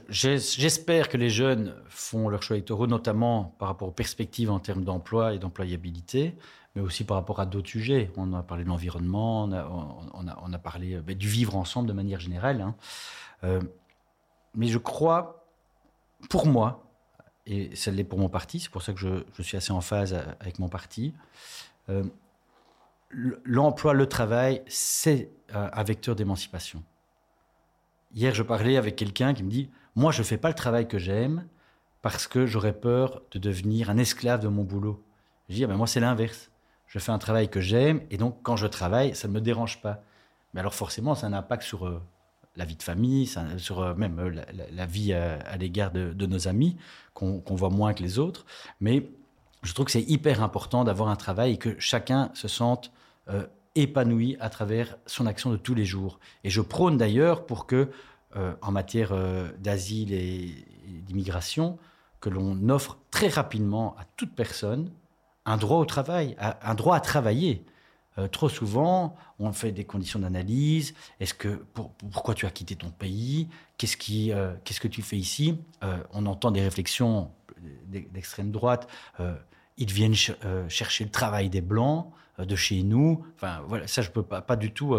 J'espère 0.09 1.09
que 1.09 1.17
les 1.17 1.31
jeunes 1.31 1.75
font 1.89 2.29
leurs 2.29 2.43
choix 2.43 2.57
électoraux, 2.57 2.89
notamment 2.89 3.55
par 3.59 3.69
rapport 3.69 3.89
aux 3.89 3.93
perspectives 3.93 4.51
en 4.51 4.59
termes 4.59 4.83
d'emploi 4.83 5.35
et 5.35 5.39
d'employabilité, 5.39 6.35
mais 6.75 6.83
aussi 6.83 7.05
par 7.05 7.17
rapport 7.17 7.39
à 7.39 7.47
d'autres 7.47 7.69
sujets. 7.69 8.11
On 8.17 8.33
a 8.33 8.43
parlé 8.43 8.65
de 8.65 8.69
l'environnement, 8.69 9.45
on 9.45 10.53
a, 10.53 10.59
parlé 10.59 11.01
du 11.01 11.29
vivre 11.29 11.57
ensemble 11.57 11.87
de 11.87 11.93
manière 11.93 12.19
générale. 12.19 12.61
Hein. 13.43 13.61
Euh, 14.55 14.59
mais 14.59 14.69
je 14.69 14.79
crois, 14.79 15.47
pour 16.29 16.47
moi, 16.47 16.85
et 17.47 17.75
ça 17.75 17.91
l'est 17.91 18.05
pour 18.05 18.19
mon 18.19 18.29
parti, 18.29 18.61
c'est 18.61 18.71
pour 18.71 18.83
ça 18.83 18.93
que 18.93 19.01
je, 19.01 19.43
suis 19.43 19.57
assez 19.57 19.73
en 19.73 19.81
phase 19.81 20.15
avec 20.41 20.59
mon 20.59 20.69
parti, 20.69 21.15
euh, 21.89 22.05
l'emploi, 23.11 23.95
le 23.95 24.07
travail, 24.09 24.63
c'est 24.69 25.31
un 25.53 25.83
vecteur 25.83 26.15
d'émancipation. 26.17 26.83
Hier, 28.15 28.35
je 28.35 28.43
parlais 28.43 28.77
avec 28.77 28.97
quelqu'un 28.97 29.33
qui 29.33 29.43
me 29.43 29.51
dit 29.51 29.71
Moi, 29.97 30.13
je 30.13 30.19
ne 30.19 30.25
fais 30.25 30.37
pas 30.37 30.49
le 30.49 30.55
travail 30.55 30.87
que 30.87 30.99
j'aime 30.99 31.47
parce 32.03 32.27
que 32.27 32.47
j'aurais 32.47 32.73
peur 32.73 33.23
de 33.31 33.39
devenir 33.39 33.89
un 33.89 33.97
esclave 33.97 34.41
de 34.41 34.49
mon 34.49 34.65
boulot. 34.65 35.03
Je 35.49 35.55
dis 35.55 35.65
ah 35.65 35.67
ben 35.67 35.77
Moi, 35.77 35.87
c'est 35.87 36.01
l'inverse. 36.01 36.51
Je 36.87 36.99
fais 36.99 37.13
un 37.13 37.19
travail 37.19 37.49
que 37.49 37.61
j'aime 37.61 38.03
et 38.11 38.19
donc, 38.19 38.39
quand 38.43 38.57
je 38.57 38.67
travaille, 38.67 39.15
ça 39.15 39.29
ne 39.29 39.33
me 39.33 39.41
dérange 39.41 39.81
pas. 39.81 40.03
Mais 40.53 40.61
alors, 40.61 40.75
forcément, 40.75 41.15
ça 41.15 41.27
a 41.27 41.31
un 41.31 41.33
impact 41.33 41.63
sur 41.63 41.87
euh, 41.87 42.03
la 42.57 42.65
vie 42.65 42.77
de 42.77 42.83
famille, 42.83 43.31
sur 43.57 43.81
euh, 43.81 43.95
même 43.95 44.19
euh, 44.19 44.43
la, 44.73 44.87
vie 44.87 45.13
à, 45.13 45.57
l'égard 45.57 45.91
de, 45.91 46.27
nos 46.27 46.49
amis, 46.49 46.77
qu'on 47.15 47.43
voit 47.49 47.71
moins 47.71 47.95
que 47.95 48.03
les 48.03 48.19
autres. 48.19 48.45
Mais 48.81 49.11
je 49.63 49.73
trouve 49.75 49.87
que 49.87 49.93
c'est 49.93 50.03
hyper 50.03 50.43
important 50.43 50.85
d'avoir 50.85 51.09
un 51.09 51.17
travail 51.17 51.53
et 51.53 51.57
que 51.57 51.77
chacun 51.79 52.31
se 52.35 52.49
sente 52.49 52.93
épanoui 53.75 54.37
à 54.41 54.51
travers 54.51 54.97
son 55.07 55.27
action 55.27 55.51
de 55.51 55.57
tous 55.57 55.75
les 55.75 55.85
jours. 55.85 56.19
Et 56.45 56.51
je 56.51 56.61
prône 56.61 56.97
d'ailleurs 56.97 57.47
pour 57.47 57.67
que, 57.67 57.91
euh, 58.37 58.53
en 58.63 58.73
matière 58.73 59.13
euh, 59.13 59.49
d'asile 59.59 60.13
et, 60.13 60.65
d'immigration, 61.07 61.79
que 62.21 62.29
l'on 62.29 62.69
offre 62.69 62.99
très 63.11 63.29
rapidement 63.29 63.97
à 63.99 64.05
toute 64.17 64.35
personne 64.35 64.91
un 65.45 65.57
droit 65.57 65.79
au 65.79 65.85
travail, 65.85 66.37
un 66.39 66.75
droit 66.75 66.95
à 66.95 67.01
travailler. 67.01 67.65
Euh, 68.19 68.29
trop 68.29 68.49
souvent, 68.49 69.17
on 69.39 69.53
fait 69.53 69.73
des 69.73 69.85
conditions 69.85 70.19
d'analyse. 70.19 70.95
Est-ce 71.21 71.35
que 71.35 71.65
pourquoi 72.11 72.35
tu 72.35 72.47
as 72.47 72.51
quitté 72.51 72.77
ton 72.77 72.91
pays? 72.91 73.49
Qu'est-ce 73.79 73.97
qui, 73.97 74.33
qu'est-ce 74.65 74.81
que 74.81 74.89
tu 74.89 75.03
fais 75.03 75.17
ici? 75.17 75.59
On 76.13 76.27
entend 76.27 76.51
des 76.51 76.61
réflexions 76.61 77.31
d'extrême 77.91 78.51
droite 78.51 78.89
ils 79.79 79.93
viennent 79.93 80.15
euh, 80.45 80.69
chercher 80.69 81.05
le 81.05 81.11
travail 81.11 81.49
des 81.49 81.61
blancs 81.61 82.07
euh, 82.39 82.45
de 82.45 82.57
chez 82.57 82.83
nous. 82.83 83.25
Enfin, 83.35 83.63
voilà, 83.67 83.87
ça, 83.87 84.03
je 84.03 84.11
peux 84.11 84.23
pas, 84.23 84.41
pas 84.41 84.57
du 84.57 84.73
tout 84.73 84.97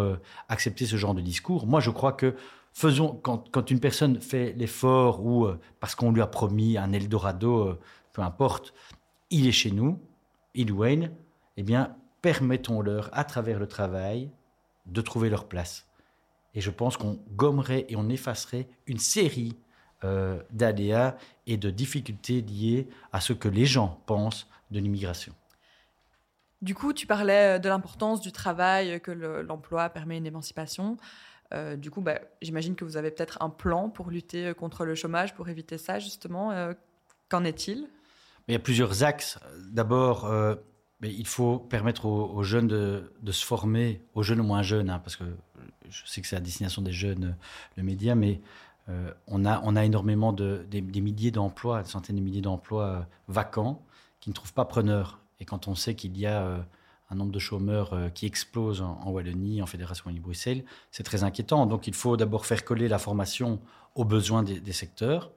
accepter 0.49 0.85
ce 0.85 0.97
genre 0.97 1.13
de 1.13 1.21
discours. 1.21 1.67
Moi, 1.67 1.79
je 1.79 1.89
crois 1.89 2.13
que 2.13 2.35
faisons, 2.73 3.19
quand, 3.21 3.49
quand 3.51 3.71
une 3.71 3.79
personne 3.79 4.19
fait 4.19 4.53
l'effort 4.57 5.25
ou 5.25 5.47
parce 5.79 5.95
qu'on 5.95 6.11
lui 6.11 6.21
a 6.21 6.27
promis 6.27 6.77
un 6.77 6.91
Eldorado, 6.91 7.77
peu 8.13 8.21
importe, 8.21 8.73
il 9.29 9.47
est 9.47 9.51
chez 9.51 9.71
nous, 9.71 9.99
il 10.53 10.71
ou 10.71 10.83
elle, 10.83 11.11
eh 11.57 11.63
bien, 11.63 11.95
permettons-leur, 12.23 13.09
à 13.11 13.25
travers 13.25 13.59
le 13.59 13.67
travail, 13.67 14.31
de 14.87 15.01
trouver 15.01 15.29
leur 15.29 15.45
place. 15.45 15.85
Et 16.55 16.61
je 16.61 16.71
pense 16.71 16.97
qu'on 16.97 17.19
gommerait 17.31 17.85
et 17.89 17.95
on 17.95 18.09
effacerait 18.09 18.67
une 18.87 18.97
série 18.97 19.57
euh, 20.03 20.41
d'aléas 20.49 21.15
et 21.47 21.57
de 21.57 21.69
difficultés 21.69 22.41
liées 22.41 22.87
à 23.11 23.19
ce 23.19 23.33
que 23.33 23.49
les 23.49 23.65
gens 23.65 24.01
pensent 24.05 24.47
de 24.71 24.79
l'immigration. 24.79 25.35
Du 26.61 26.75
coup, 26.75 26.93
tu 26.93 27.05
parlais 27.05 27.59
de 27.59 27.67
l'importance 27.67 28.21
du 28.21 28.31
travail, 28.31 29.01
que 29.01 29.11
l'emploi 29.11 29.89
permet 29.89 30.17
une 30.17 30.25
émancipation. 30.25 30.95
Euh, 31.53 31.75
du 31.75 31.91
coup, 31.91 31.99
bah, 31.99 32.21
j'imagine 32.41 32.75
que 32.75 32.85
vous 32.85 32.95
avez 32.95 33.11
peut-être 33.11 33.37
un 33.41 33.49
plan 33.49 33.89
pour 33.89 34.09
lutter 34.09 34.53
contre 34.53 34.85
le 34.85 34.95
chômage, 34.95 35.35
pour 35.35 35.49
éviter 35.49 35.77
ça, 35.77 35.99
justement. 35.99 36.51
Euh, 36.51 36.73
qu'en 37.27 37.43
est-il? 37.43 37.89
Il 38.47 38.53
y 38.53 38.55
a 38.55 38.59
plusieurs 38.59 39.03
axes. 39.03 39.39
D'abord, 39.71 40.25
il 41.11 41.27
faut 41.27 41.59
permettre 41.59 42.05
aux, 42.05 42.43
jeunes 42.43 42.67
de, 42.67 43.31
se 43.31 43.45
former, 43.45 44.01
aux 44.13 44.23
jeunes 44.23 44.39
ou 44.39 44.43
moins 44.43 44.61
jeunes, 44.61 44.89
hein, 44.89 44.99
parce 44.99 45.15
que 45.15 45.25
je 45.89 46.05
sais 46.05 46.21
que 46.21 46.27
c'est 46.27 46.35
à 46.35 46.39
destination 46.39 46.81
des 46.81 46.91
jeunes, 46.91 47.35
le 47.75 47.83
média, 47.83 48.15
mais 48.15 48.41
euh, 48.89 49.11
on, 49.27 49.45
a, 49.45 49.61
on 49.63 49.75
a 49.75 49.85
énormément 49.85 50.33
de, 50.33 50.65
des, 50.69 50.81
milliers 50.81 51.31
d'emplois, 51.31 51.83
des 51.83 51.89
centaines 51.89 52.17
de 52.17 52.21
milliers 52.21 52.41
d'emplois 52.41 52.85
euh, 52.85 53.01
vacants 53.27 53.81
qui 54.19 54.29
ne 54.29 54.33
trouvent 54.33 54.53
pas 54.53 54.65
preneur. 54.65 55.19
Et 55.39 55.45
quand 55.45 55.67
on 55.67 55.75
sait 55.75 55.95
qu'il 55.95 56.17
y 56.17 56.25
a 56.25 56.41
euh, 56.41 56.59
un 57.09 57.15
nombre 57.15 57.31
de 57.31 57.39
chômeurs 57.39 57.95
qui 58.13 58.25
explose 58.25 58.81
en, 58.81 59.09
Wallonie, 59.09 59.61
en 59.61 59.65
Fédération 59.65 60.05
Wallonie-Bruxelles, 60.05 60.63
c'est 60.91 61.03
très 61.03 61.23
inquiétant. 61.23 61.65
Donc 61.65 61.87
il 61.87 61.93
faut 61.93 62.17
d'abord 62.17 62.45
faire 62.45 62.65
coller 62.65 62.87
la 62.87 62.97
formation 62.97 63.59
aux 63.95 64.05
besoins 64.05 64.43
des, 64.43 64.73
secteurs. 64.73 65.31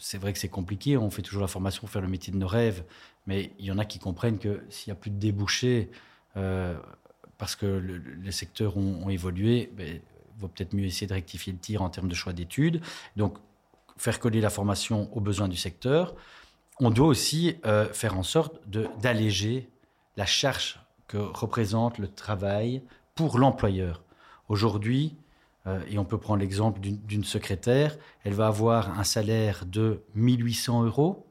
C'est 0.00 0.18
vrai 0.18 0.32
que 0.32 0.38
c'est 0.38 0.48
compliqué, 0.48 0.96
on 0.96 1.10
fait 1.10 1.22
toujours 1.22 1.42
la 1.42 1.48
formation 1.48 1.80
pour 1.80 1.90
faire 1.90 2.02
le 2.02 2.08
métier 2.08 2.32
de 2.32 2.38
nos 2.38 2.48
rêves, 2.48 2.82
mais 3.26 3.52
il 3.58 3.66
y 3.66 3.70
en 3.70 3.78
a 3.78 3.84
qui 3.84 3.98
comprennent 3.98 4.38
que 4.38 4.64
s'il 4.70 4.90
n'y 4.90 4.98
a 4.98 5.00
plus 5.00 5.10
de 5.10 5.18
débouchés, 5.18 5.90
parce 7.40 7.56
que 7.56 7.66
les 8.22 8.32
secteurs 8.32 8.76
ont, 8.76 9.08
évolué, 9.08 9.72
ben, 9.74 9.86
il 9.88 10.40
vaut 10.40 10.48
peut-être 10.48 10.74
mieux 10.74 10.84
essayer 10.84 11.06
de 11.06 11.14
rectifier 11.14 11.52
le 11.52 11.58
tir 11.58 11.80
en 11.82 11.88
termes 11.88 12.08
de 12.08 12.14
choix 12.14 12.34
d'études. 12.34 12.82
Donc, 13.16 13.38
faire 13.96 14.20
coller 14.20 14.40
la 14.42 14.50
formation 14.50 15.14
aux 15.14 15.20
besoins 15.20 15.48
du 15.48 15.56
secteur. 15.56 16.14
On 16.80 16.90
doit 16.90 17.06
aussi 17.06 17.56
euh, 17.64 17.92
faire 17.92 18.18
en 18.18 18.22
sorte 18.22 18.60
d'alléger 19.00 19.68
la 20.16 20.26
charge 20.26 20.80
que 21.06 21.16
représente 21.16 21.98
le 21.98 22.08
travail 22.08 22.82
pour 23.14 23.38
l'employeur. 23.38 24.02
Aujourd'hui, 24.48 25.16
euh, 25.66 25.82
et 25.88 25.98
on 25.98 26.04
peut 26.04 26.18
prendre 26.18 26.40
l'exemple 26.40 26.80
d'une 26.80 27.24
secrétaire, 27.24 27.96
elle 28.24 28.32
va 28.32 28.46
avoir 28.46 28.98
un 28.98 29.04
salaire 29.04 29.66
de 29.66 30.02
1800 30.14 30.84
euros, 30.84 31.26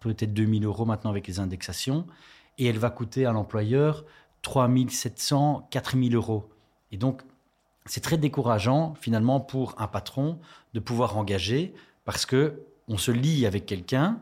peut-être 0.00 0.32
2000 0.32 0.64
euros 0.64 0.84
maintenant 0.84 1.10
avec 1.10 1.26
les 1.26 1.40
indexations, 1.40 2.06
et 2.58 2.66
elle 2.66 2.78
va 2.78 2.90
coûter 2.90 3.26
à 3.26 3.32
l'employeur 3.32 4.04
3700, 4.42 5.68
4000 5.70 6.14
euros. 6.14 6.48
Et 6.92 6.96
donc, 6.96 7.22
c'est 7.86 8.00
très 8.00 8.18
décourageant, 8.18 8.94
finalement, 8.94 9.40
pour 9.40 9.74
un 9.78 9.88
patron 9.88 10.38
de 10.74 10.80
pouvoir 10.80 11.16
engager 11.16 11.74
parce 12.04 12.24
que 12.26 12.62
on 12.88 12.98
se 12.98 13.10
lie 13.10 13.46
avec 13.46 13.66
quelqu'un 13.66 14.20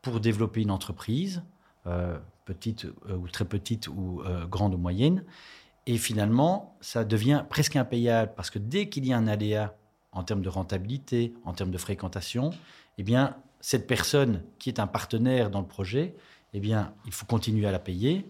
pour 0.00 0.20
développer 0.20 0.62
une 0.62 0.70
entreprise, 0.70 1.42
euh, 1.86 2.18
petite 2.46 2.86
euh, 2.86 3.16
ou 3.16 3.28
très 3.28 3.44
petite 3.44 3.88
ou 3.88 4.22
grande 4.48 4.74
ou 4.74 4.78
moyenne. 4.78 5.22
Et 5.86 5.98
finalement, 5.98 6.76
ça 6.80 7.04
devient 7.04 7.44
presque 7.48 7.76
impayable 7.76 8.32
parce 8.36 8.50
que 8.50 8.58
dès 8.58 8.88
qu'il 8.88 9.06
y 9.06 9.12
a 9.12 9.16
un 9.16 9.28
aléa 9.28 9.76
en 10.12 10.24
termes 10.24 10.42
de 10.42 10.48
rentabilité, 10.48 11.34
en 11.44 11.52
termes 11.52 11.70
de 11.70 11.78
fréquentation, 11.78 12.50
eh 12.98 13.02
bien, 13.02 13.36
cette 13.60 13.86
personne 13.86 14.42
qui 14.58 14.68
est 14.68 14.80
un 14.80 14.86
partenaire 14.86 15.50
dans 15.50 15.60
le 15.60 15.66
projet, 15.66 16.14
eh 16.52 16.60
bien, 16.60 16.94
il 17.04 17.12
faut 17.12 17.26
continuer 17.26 17.66
à 17.66 17.70
la 17.70 17.78
payer 17.78 18.26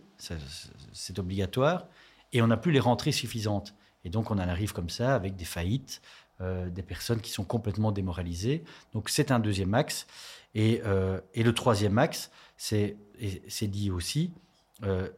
c'est 0.92 1.19
obligatoire, 1.19 1.87
et 2.33 2.42
on 2.42 2.47
n'a 2.47 2.57
plus 2.57 2.73
les 2.73 2.81
rentrées 2.81 3.12
suffisantes. 3.12 3.75
Et 4.05 4.11
donc 4.11 4.31
on 4.31 4.35
en 4.35 4.49
arrive 4.49 4.73
comme 4.73 4.90
ça 4.90 5.14
avec 5.14 5.37
des 5.37 5.45
faillites, 5.45 6.01
euh, 6.40 6.69
des 6.71 6.83
personnes 6.83 7.21
qui 7.21 7.31
sont 7.31 7.45
complètement 7.45 7.92
démoralisées. 7.92 8.64
Donc 8.92 9.09
c'est 9.09 9.31
un 9.31 9.38
deuxième 9.38 9.75
axe. 9.75 10.07
Et, 10.55 10.81
euh, 10.85 11.21
le 11.35 11.53
troisième 11.53 11.99
axe, 11.99 12.31
c'est 12.57 12.97
dit 13.62 13.90
aussi, 13.90 14.33
euh, 14.85 15.09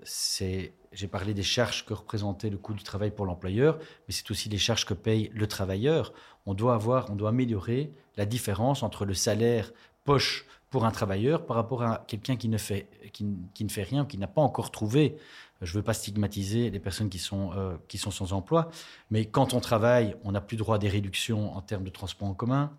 j'ai 0.93 1.09
parlé 1.09 1.35
des 1.35 1.43
charges 1.43 1.85
que 1.85 1.95
représentait 1.95 2.51
le 2.51 2.59
coût 2.59 2.75
du 2.75 2.83
travail 2.83 3.11
pour 3.11 3.27
l'employeur, 3.27 3.79
mais 3.79 4.15
c'est 4.15 4.31
aussi 4.31 4.49
les 4.49 4.59
charges 4.59 4.85
que 4.85 4.95
paye 4.95 5.31
le 5.35 5.47
travailleur. 5.47 6.13
On 6.47 6.55
doit 6.55 6.75
avoir, 6.75 7.11
on 7.11 7.15
doit 7.15 7.31
améliorer 7.31 7.93
la 8.17 8.27
différence 8.27 8.83
entre 8.83 9.05
le 9.05 9.15
salaire 9.15 9.73
poche 10.05 10.47
pour 10.71 10.85
un 10.85 10.91
travailleur 10.91 11.47
par 11.47 11.57
rapport 11.57 11.83
à 11.83 12.05
quelqu'un 12.07 12.37
qui 12.37 12.49
ne 12.49 12.59
fait 12.59 12.89
qui, 13.13 13.25
ne 13.25 13.69
fait 13.69 13.83
rien, 13.83 14.05
qui 14.05 14.19
n'a 14.19 14.27
pas 14.27 14.43
encore 14.43 14.71
trouvé. 14.71 15.17
Je 15.61 15.73
ne 15.73 15.79
veux 15.79 15.83
pas 15.83 15.95
stigmatiser 15.95 16.71
les 16.71 16.79
personnes 16.79 17.09
qui 17.09 17.19
sont 17.19 17.51
euh, 17.57 17.77
qui 17.89 17.99
sont 17.99 18.11
sans 18.11 18.33
emploi, 18.33 18.71
mais 19.11 19.25
quand 19.25 19.55
on 19.55 19.61
travaille, 19.61 20.15
on 20.25 20.33
n'a 20.33 20.41
plus 20.41 20.57
droit 20.57 20.77
à 20.77 20.79
des 20.79 20.89
réductions 20.89 21.57
en 21.57 21.61
termes 21.63 21.85
de 21.85 21.91
transport 21.91 22.29
en 22.29 22.35
commun, 22.35 22.73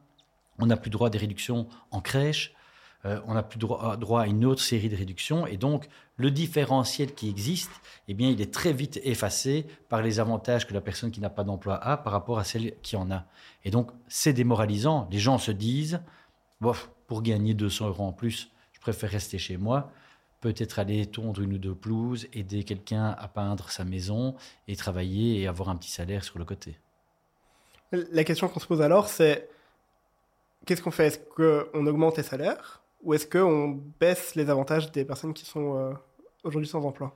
on 0.59 0.67
n'a 0.67 0.77
plus 0.77 0.89
droit 0.89 1.07
à 1.07 1.09
des 1.09 1.17
réductions 1.17 1.67
en 1.91 2.01
crèche, 2.01 2.53
euh, 3.05 3.19
on 3.27 3.33
n'a 3.33 3.43
plus 3.43 3.59
droit, 3.59 3.95
droit, 3.95 4.21
à 4.21 4.27
une 4.27 4.43
autre 4.45 4.61
série 4.61 4.89
de 4.89 4.95
réductions, 4.95 5.47
et 5.47 5.57
donc 5.57 5.87
le 6.17 6.31
différentiel 6.31 7.13
qui 7.13 7.29
existe, 7.29 7.71
eh 8.09 8.13
bien, 8.13 8.29
il 8.29 8.41
est 8.41 8.53
très 8.53 8.73
vite 8.73 8.99
effacé 9.03 9.65
par 9.87 10.01
les 10.01 10.19
avantages 10.19 10.67
que 10.67 10.73
la 10.73 10.81
personne 10.81 11.11
qui 11.11 11.21
n'a 11.21 11.29
pas 11.29 11.45
d'emploi 11.45 11.75
a 11.75 11.95
par 11.95 12.11
rapport 12.11 12.39
à 12.39 12.43
celle 12.43 12.73
qui 12.81 12.97
en 12.97 13.09
a. 13.09 13.25
Et 13.63 13.71
donc 13.71 13.91
c'est 14.09 14.33
démoralisant. 14.33 15.07
Les 15.11 15.19
gens 15.19 15.37
se 15.37 15.51
disent, 15.51 16.01
bof, 16.59 16.91
pour 17.07 17.21
gagner 17.21 17.53
200 17.53 17.87
euros 17.87 18.03
en 18.03 18.11
plus, 18.11 18.51
je 18.73 18.81
préfère 18.81 19.11
rester 19.11 19.37
chez 19.37 19.55
moi, 19.55 19.91
peut-être 20.41 20.79
aller 20.79 21.05
tondre 21.05 21.41
une 21.41 21.53
ou 21.53 21.57
deux 21.57 21.75
pelouses, 21.75 22.27
aider 22.33 22.63
quelqu'un 22.63 23.15
à 23.17 23.27
peindre 23.29 23.69
sa 23.69 23.85
maison 23.85 24.35
et 24.67 24.75
travailler 24.75 25.41
et 25.41 25.47
avoir 25.47 25.69
un 25.69 25.77
petit 25.77 25.91
salaire 25.91 26.23
sur 26.23 26.37
le 26.37 26.45
côté. 26.45 26.77
La 27.91 28.23
question 28.23 28.47
qu'on 28.47 28.59
se 28.59 28.67
pose 28.67 28.81
alors, 28.81 29.07
c'est 29.07 29.49
qu'est-ce 30.65 30.81
qu'on 30.81 30.91
fait? 30.91 31.07
Est-ce 31.07 31.19
qu'on 31.19 31.87
augmente 31.87 32.17
les 32.17 32.23
salaires? 32.23 32.81
Ou 33.01 33.13
est-ce 33.13 33.27
qu'on 33.27 33.81
baisse 33.99 34.35
les 34.35 34.49
avantages 34.49 34.91
des 34.91 35.05
personnes 35.05 35.33
qui 35.33 35.45
sont 35.45 35.75
euh, 35.75 35.93
aujourd'hui 36.43 36.67
sans 36.67 36.85
emploi? 36.85 37.15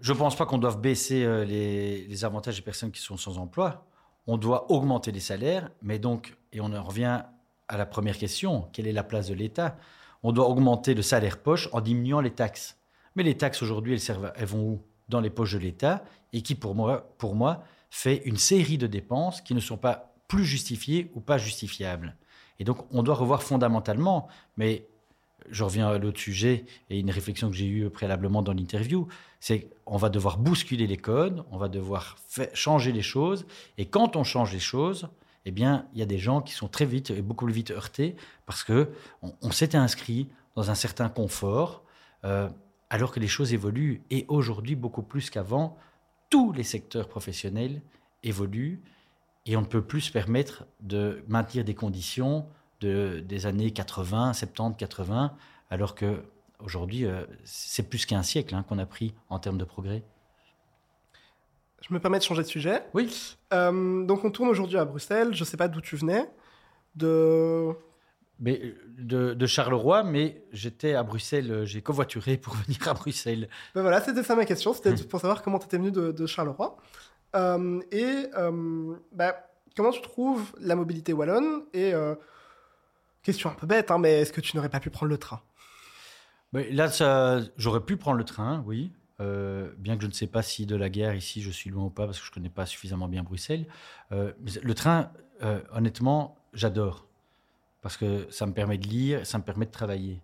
Je 0.00 0.12
ne 0.12 0.18
pense 0.18 0.36
pas 0.36 0.46
qu'on 0.46 0.58
doive 0.58 0.80
baisser 0.80 1.24
euh, 1.24 1.44
les, 1.44 2.24
avantages 2.24 2.56
des 2.56 2.62
personnes 2.62 2.90
qui 2.90 3.00
sont 3.00 3.16
sans 3.16 3.38
emploi. 3.38 3.84
On 4.26 4.38
doit 4.38 4.70
augmenter 4.70 5.12
les 5.12 5.20
salaires, 5.20 5.70
mais 5.82 5.98
donc, 5.98 6.36
et 6.52 6.60
on 6.60 6.72
en 6.72 6.82
revient 6.82 7.22
à 7.68 7.76
la 7.76 7.86
première 7.86 8.18
question, 8.18 8.68
quelle 8.72 8.86
est 8.86 8.92
la 8.92 9.04
place 9.04 9.28
de 9.28 9.34
l'État? 9.34 9.76
On 10.22 10.32
doit 10.32 10.48
augmenter 10.48 10.94
le 10.94 11.02
salaire 11.02 11.38
poche 11.38 11.68
en 11.72 11.80
diminuant 11.80 12.20
les 12.20 12.32
taxes. 12.32 12.78
Mais 13.14 13.22
les 13.22 13.36
taxes 13.36 13.62
aujourd'hui, 13.62 13.94
elles, 13.94 14.32
elles 14.36 14.46
vont 14.46 14.62
où? 14.62 14.82
Dans 15.08 15.20
les 15.20 15.30
poches 15.30 15.54
de 15.54 15.58
l'État 15.58 16.04
et 16.32 16.40
qui, 16.40 16.54
pour 16.54 16.76
moi, 16.76 17.12
pour 17.18 17.34
moi, 17.34 17.64
fait 17.90 18.22
une 18.26 18.36
série 18.36 18.78
de 18.78 18.86
dépenses 18.86 19.40
qui 19.40 19.54
ne 19.54 19.60
sont 19.60 19.76
pas 19.76 20.14
plus 20.28 20.44
justifiées 20.44 21.10
ou 21.14 21.20
pas 21.20 21.36
justifiables. 21.36 22.16
Et 22.60 22.64
donc, 22.64 22.86
on 22.92 23.02
doit 23.02 23.16
revoir 23.16 23.42
fondamentalement, 23.42 24.28
mais 24.56 24.86
je 25.48 25.64
reviens 25.64 25.88
à 25.88 25.98
l'autre 25.98 26.20
sujet 26.20 26.64
et 26.88 26.98
une 26.98 27.10
réflexion 27.10 27.50
que 27.50 27.56
j'ai 27.56 27.66
eue 27.66 27.90
préalablement 27.90 28.42
dans 28.42 28.52
l'interview, 28.52 29.08
c'est 29.40 29.70
qu'on 29.84 29.96
va 29.96 30.08
devoir 30.08 30.38
bousculer 30.38 30.86
les 30.86 30.96
codes, 30.96 31.44
on 31.50 31.56
va 31.56 31.68
devoir 31.68 32.16
changer 32.52 32.92
les 32.92 33.02
choses, 33.02 33.46
et 33.78 33.86
quand 33.86 34.16
on 34.16 34.24
change 34.24 34.52
les 34.52 34.60
choses, 34.60 35.08
eh 35.46 35.50
bien, 35.50 35.86
il 35.94 35.98
y 35.98 36.02
a 36.02 36.06
des 36.06 36.18
gens 36.18 36.42
qui 36.42 36.52
sont 36.52 36.68
très 36.68 36.84
vite 36.84 37.10
et 37.10 37.22
beaucoup 37.22 37.46
plus 37.46 37.54
vite 37.54 37.70
heurtés 37.70 38.14
parce 38.46 38.62
que 38.62 38.90
on, 39.22 39.50
s'était 39.50 39.78
inscrit 39.78 40.28
dans 40.54 40.70
un 40.70 40.74
certain 40.74 41.08
confort, 41.08 41.82
euh, 42.24 42.48
alors 42.90 43.10
que 43.10 43.20
les 43.20 43.28
choses 43.28 43.54
évoluent. 43.54 44.02
Et 44.10 44.26
aujourd'hui, 44.28 44.76
beaucoup 44.76 45.02
plus 45.02 45.30
qu'avant, 45.30 45.78
tous 46.28 46.52
les 46.52 46.62
secteurs 46.62 47.08
professionnels 47.08 47.80
évoluent 48.22 48.82
et 49.46 49.56
on 49.56 49.62
ne 49.62 49.66
peut 49.66 49.82
plus 49.82 50.02
se 50.02 50.12
permettre 50.12 50.66
de 50.80 51.24
maintenir 51.26 51.64
des 51.64 51.74
conditions 51.74 52.46
de, 52.80 53.20
des 53.20 53.46
années 53.46 53.70
80, 53.70 54.32
70, 54.32 54.76
80, 54.76 55.32
alors 55.70 55.94
que 55.94 56.22
aujourd'hui, 56.60 57.06
euh, 57.06 57.24
c'est 57.44 57.88
plus 57.88 58.06
qu'un 58.06 58.22
siècle 58.22 58.54
hein, 58.54 58.64
qu'on 58.68 58.78
a 58.78 58.86
pris 58.86 59.14
en 59.28 59.38
termes 59.38 59.58
de 59.58 59.64
progrès. 59.64 60.02
Je 61.88 61.94
me 61.94 62.00
permets 62.00 62.18
de 62.18 62.24
changer 62.24 62.42
de 62.42 62.48
sujet? 62.48 62.82
Oui. 62.94 63.36
Euh, 63.52 64.04
donc 64.04 64.24
on 64.24 64.30
tourne 64.30 64.48
aujourd'hui 64.48 64.78
à 64.78 64.84
Bruxelles. 64.84 65.34
Je 65.34 65.40
ne 65.40 65.44
sais 65.44 65.56
pas 65.56 65.68
d'où 65.68 65.80
tu 65.80 65.96
venais. 65.96 66.30
De... 66.94 67.72
Mais 68.38 68.74
de, 68.98 69.46
Charleroi, 69.46 70.02
mais 70.02 70.42
j'étais 70.52 70.94
à 70.94 71.02
Bruxelles, 71.02 71.64
j'ai 71.64 71.82
covoituré 71.82 72.36
pour 72.36 72.54
venir 72.66 72.88
à 72.88 72.94
Bruxelles. 72.94 73.48
Ben 73.74 73.82
voilà, 73.82 74.00
c'était 74.00 74.22
ça 74.22 74.34
ma 74.34 74.46
question, 74.46 74.72
c'était 74.72 74.94
pour 75.04 75.20
savoir 75.20 75.42
comment 75.42 75.58
tu 75.58 75.66
étais 75.66 75.76
venu 75.76 75.90
de, 75.90 76.26
Charleroi. 76.26 76.76
Euh, 77.36 77.80
et 77.92 78.26
euh, 78.36 78.94
ben, 79.12 79.34
comment 79.76 79.90
tu 79.90 80.00
trouves 80.00 80.52
la 80.58 80.74
mobilité 80.74 81.12
wallonne 81.12 81.64
Et 81.74 81.92
question 83.22 83.50
un 83.50 83.54
peu 83.54 83.66
bête, 83.66 83.90
hein, 83.90 83.98
mais 83.98 84.20
est-ce 84.20 84.32
que 84.32 84.40
tu 84.40 84.56
n'aurais 84.56 84.68
pas 84.68 84.80
pu 84.80 84.90
prendre 84.90 85.10
le 85.10 85.18
train? 85.18 85.40
Là, 86.52 86.90
ça, 86.90 87.40
j'aurais 87.56 87.80
pu 87.80 87.96
prendre 87.96 88.16
le 88.16 88.24
train, 88.24 88.62
oui. 88.66 88.92
Euh, 89.20 89.70
bien 89.76 89.96
que 89.96 90.02
je 90.02 90.06
ne 90.06 90.12
sais 90.12 90.26
pas 90.26 90.42
si 90.42 90.64
de 90.64 90.74
la 90.74 90.88
guerre 90.88 91.14
ici 91.14 91.42
je 91.42 91.50
suis 91.50 91.68
loin 91.68 91.84
ou 91.84 91.90
pas 91.90 92.06
parce 92.06 92.18
que 92.18 92.24
je 92.24 92.30
ne 92.30 92.34
connais 92.34 92.48
pas 92.48 92.64
suffisamment 92.64 93.06
bien 93.06 93.22
Bruxelles. 93.22 93.66
Euh, 94.12 94.32
le 94.62 94.74
train, 94.74 95.12
euh, 95.42 95.60
honnêtement, 95.72 96.36
j'adore 96.54 97.06
parce 97.82 97.96
que 97.96 98.26
ça 98.30 98.46
me 98.46 98.52
permet 98.52 98.78
de 98.78 98.86
lire, 98.86 99.26
ça 99.26 99.38
me 99.38 99.42
permet 99.42 99.66
de 99.66 99.70
travailler. 99.70 100.20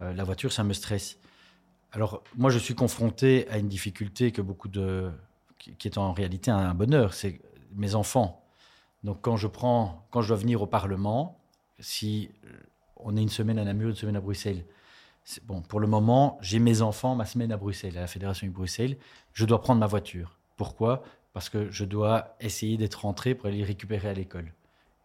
la 0.00 0.24
voiture, 0.24 0.52
ça 0.52 0.64
me 0.64 0.72
stresse. 0.72 1.18
Alors 1.92 2.22
moi, 2.36 2.50
je 2.50 2.58
suis 2.58 2.74
confronté 2.74 3.48
à 3.50 3.58
une 3.58 3.68
difficulté 3.68 4.32
que 4.32 4.40
beaucoup 4.42 4.68
de 4.68 5.10
qui, 5.58 5.88
est 5.88 5.98
en 5.98 6.12
réalité 6.12 6.50
un, 6.50 6.74
bonheur, 6.74 7.14
c'est 7.14 7.40
mes 7.74 7.94
enfants. 7.94 8.44
Donc 9.04 9.18
quand 9.22 9.36
je 9.36 9.48
prends, 9.48 10.06
quand 10.10 10.22
je 10.22 10.28
dois 10.28 10.36
venir 10.36 10.62
au 10.62 10.66
Parlement, 10.66 11.39
si 11.80 12.30
on 12.96 13.16
est 13.16 13.22
une 13.22 13.28
semaine 13.28 13.58
à 13.58 13.64
Namur, 13.64 13.88
une 13.88 13.96
semaine 13.96 14.16
à 14.16 14.20
Bruxelles, 14.20 14.64
Bon, 15.44 15.60
pour 15.60 15.80
le 15.80 15.86
moment, 15.86 16.38
j'ai 16.40 16.58
mes 16.58 16.82
enfants 16.82 17.14
ma 17.14 17.24
semaine 17.24 17.52
à 17.52 17.56
Bruxelles, 17.56 17.96
à 17.98 18.00
la 18.00 18.06
Fédération 18.06 18.46
de 18.46 18.52
Bruxelles. 18.52 18.96
Je 19.32 19.44
dois 19.44 19.60
prendre 19.60 19.80
ma 19.80 19.86
voiture. 19.86 20.38
Pourquoi? 20.56 21.02
Parce 21.32 21.48
que 21.48 21.70
je 21.70 21.84
dois 21.84 22.36
essayer 22.40 22.76
d'être 22.76 23.02
rentré 23.02 23.34
pour 23.34 23.46
aller 23.46 23.62
récupérer 23.62 24.08
à 24.08 24.12
l'école. 24.12 24.52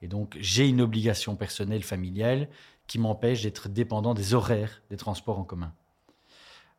Et 0.01 0.07
donc, 0.07 0.35
j'ai 0.39 0.67
une 0.67 0.81
obligation 0.81 1.35
personnelle, 1.35 1.83
familiale, 1.83 2.49
qui 2.87 2.97
m'empêche 2.97 3.43
d'être 3.43 3.69
dépendant 3.69 4.13
des 4.13 4.33
horaires 4.33 4.81
des 4.89 4.97
transports 4.97 5.39
en 5.39 5.43
commun. 5.43 5.73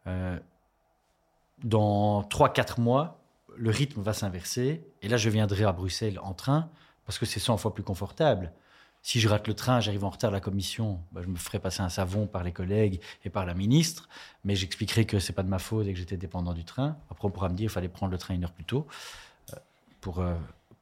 Euh, 0.06 0.38
dans 1.62 2.22
3-4 2.22 2.80
mois, 2.80 3.20
le 3.56 3.70
rythme 3.70 4.00
va 4.02 4.12
s'inverser. 4.12 4.84
Et 5.02 5.08
là, 5.08 5.16
je 5.16 5.30
viendrai 5.30 5.64
à 5.64 5.72
Bruxelles 5.72 6.18
en 6.20 6.34
train, 6.34 6.70
parce 7.04 7.18
que 7.18 7.26
c'est 7.26 7.40
100 7.40 7.58
fois 7.58 7.74
plus 7.74 7.84
confortable. 7.84 8.52
Si 9.06 9.20
je 9.20 9.28
rate 9.28 9.46
le 9.46 9.54
train, 9.54 9.78
j'arrive 9.78 10.02
en 10.02 10.10
retard 10.10 10.30
à 10.30 10.32
la 10.32 10.40
commission, 10.40 10.98
bah, 11.12 11.20
je 11.22 11.28
me 11.28 11.36
ferai 11.36 11.60
passer 11.60 11.80
un 11.80 11.88
savon 11.88 12.26
par 12.26 12.42
les 12.42 12.50
collègues 12.50 13.00
et 13.24 13.30
par 13.30 13.46
la 13.46 13.54
ministre, 13.54 14.08
mais 14.44 14.56
j'expliquerai 14.56 15.04
que 15.04 15.20
c'est 15.20 15.32
pas 15.32 15.44
de 15.44 15.48
ma 15.48 15.60
faute 15.60 15.86
et 15.86 15.92
que 15.92 15.98
j'étais 16.00 16.16
dépendant 16.16 16.54
du 16.54 16.64
train. 16.64 16.96
Après, 17.08 17.28
on 17.28 17.30
pourra 17.30 17.48
me 17.48 17.54
dire 17.54 17.66
qu'il 17.66 17.70
fallait 17.70 17.88
prendre 17.88 18.10
le 18.10 18.18
train 18.18 18.34
une 18.34 18.42
heure 18.42 18.50
plus 18.50 18.64
tôt 18.64 18.88
euh, 19.52 19.58
pour 20.00 20.18
euh, 20.18 20.34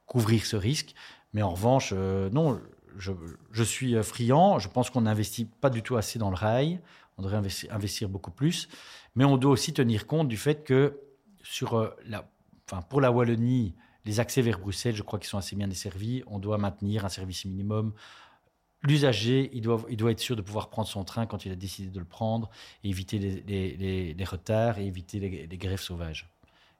couvrir 0.07 0.43
ce 0.43 0.55
risque. 0.55 0.95
Mais 1.35 1.43
en 1.43 1.51
revanche, 1.51 1.93
euh, 1.95 2.31
non, 2.31 2.59
je, 2.97 3.63
suis 3.63 3.93
friand. 4.01 4.57
Je 4.57 4.69
pense 4.69 4.89
qu'on 4.89 5.01
n'investit 5.01 5.45
pas 5.45 5.69
du 5.69 5.83
tout 5.83 5.95
assez 5.95 6.17
dans 6.17 6.31
le 6.31 6.35
rail. 6.35 6.79
On 7.19 7.21
devrait 7.21 7.37
investir, 7.69 8.09
beaucoup 8.09 8.31
plus. 8.31 8.69
Mais 9.13 9.23
on 9.23 9.37
doit 9.37 9.51
aussi 9.51 9.71
tenir 9.71 10.07
compte 10.07 10.27
du 10.27 10.37
fait 10.37 10.63
que 10.63 10.97
pour 12.89 13.01
la 13.01 13.11
Wallonie, 13.11 13.75
les 14.05 14.19
accès 14.19 14.41
vers 14.41 14.59
Bruxelles, 14.59 14.95
je 14.95 15.03
crois 15.03 15.19
qu'ils 15.19 15.29
sont 15.29 15.37
assez 15.37 15.55
bien 15.55 15.67
desservis. 15.67 16.23
On 16.27 16.39
doit 16.39 16.57
maintenir 16.57 17.05
un 17.05 17.09
service 17.09 17.45
minimum. 17.45 17.93
L'usager, 18.83 19.49
il 19.53 19.61
doit, 19.61 20.11
être 20.11 20.19
sûr 20.19 20.35
de 20.35 20.43
pouvoir 20.43 20.69
prendre 20.69 20.87
son 20.87 21.03
train 21.03 21.25
quand 21.25 21.45
il 21.45 21.51
a 21.51 21.55
décidé 21.55 21.89
de 21.89 21.99
le 21.99 22.05
prendre, 22.05 22.51
et 22.83 22.89
éviter 22.89 23.17
les, 23.17 24.25
retards 24.25 24.77
et 24.77 24.85
éviter 24.85 25.19
les, 25.19 25.57
grèves 25.57 25.81
sauvages. 25.81 26.29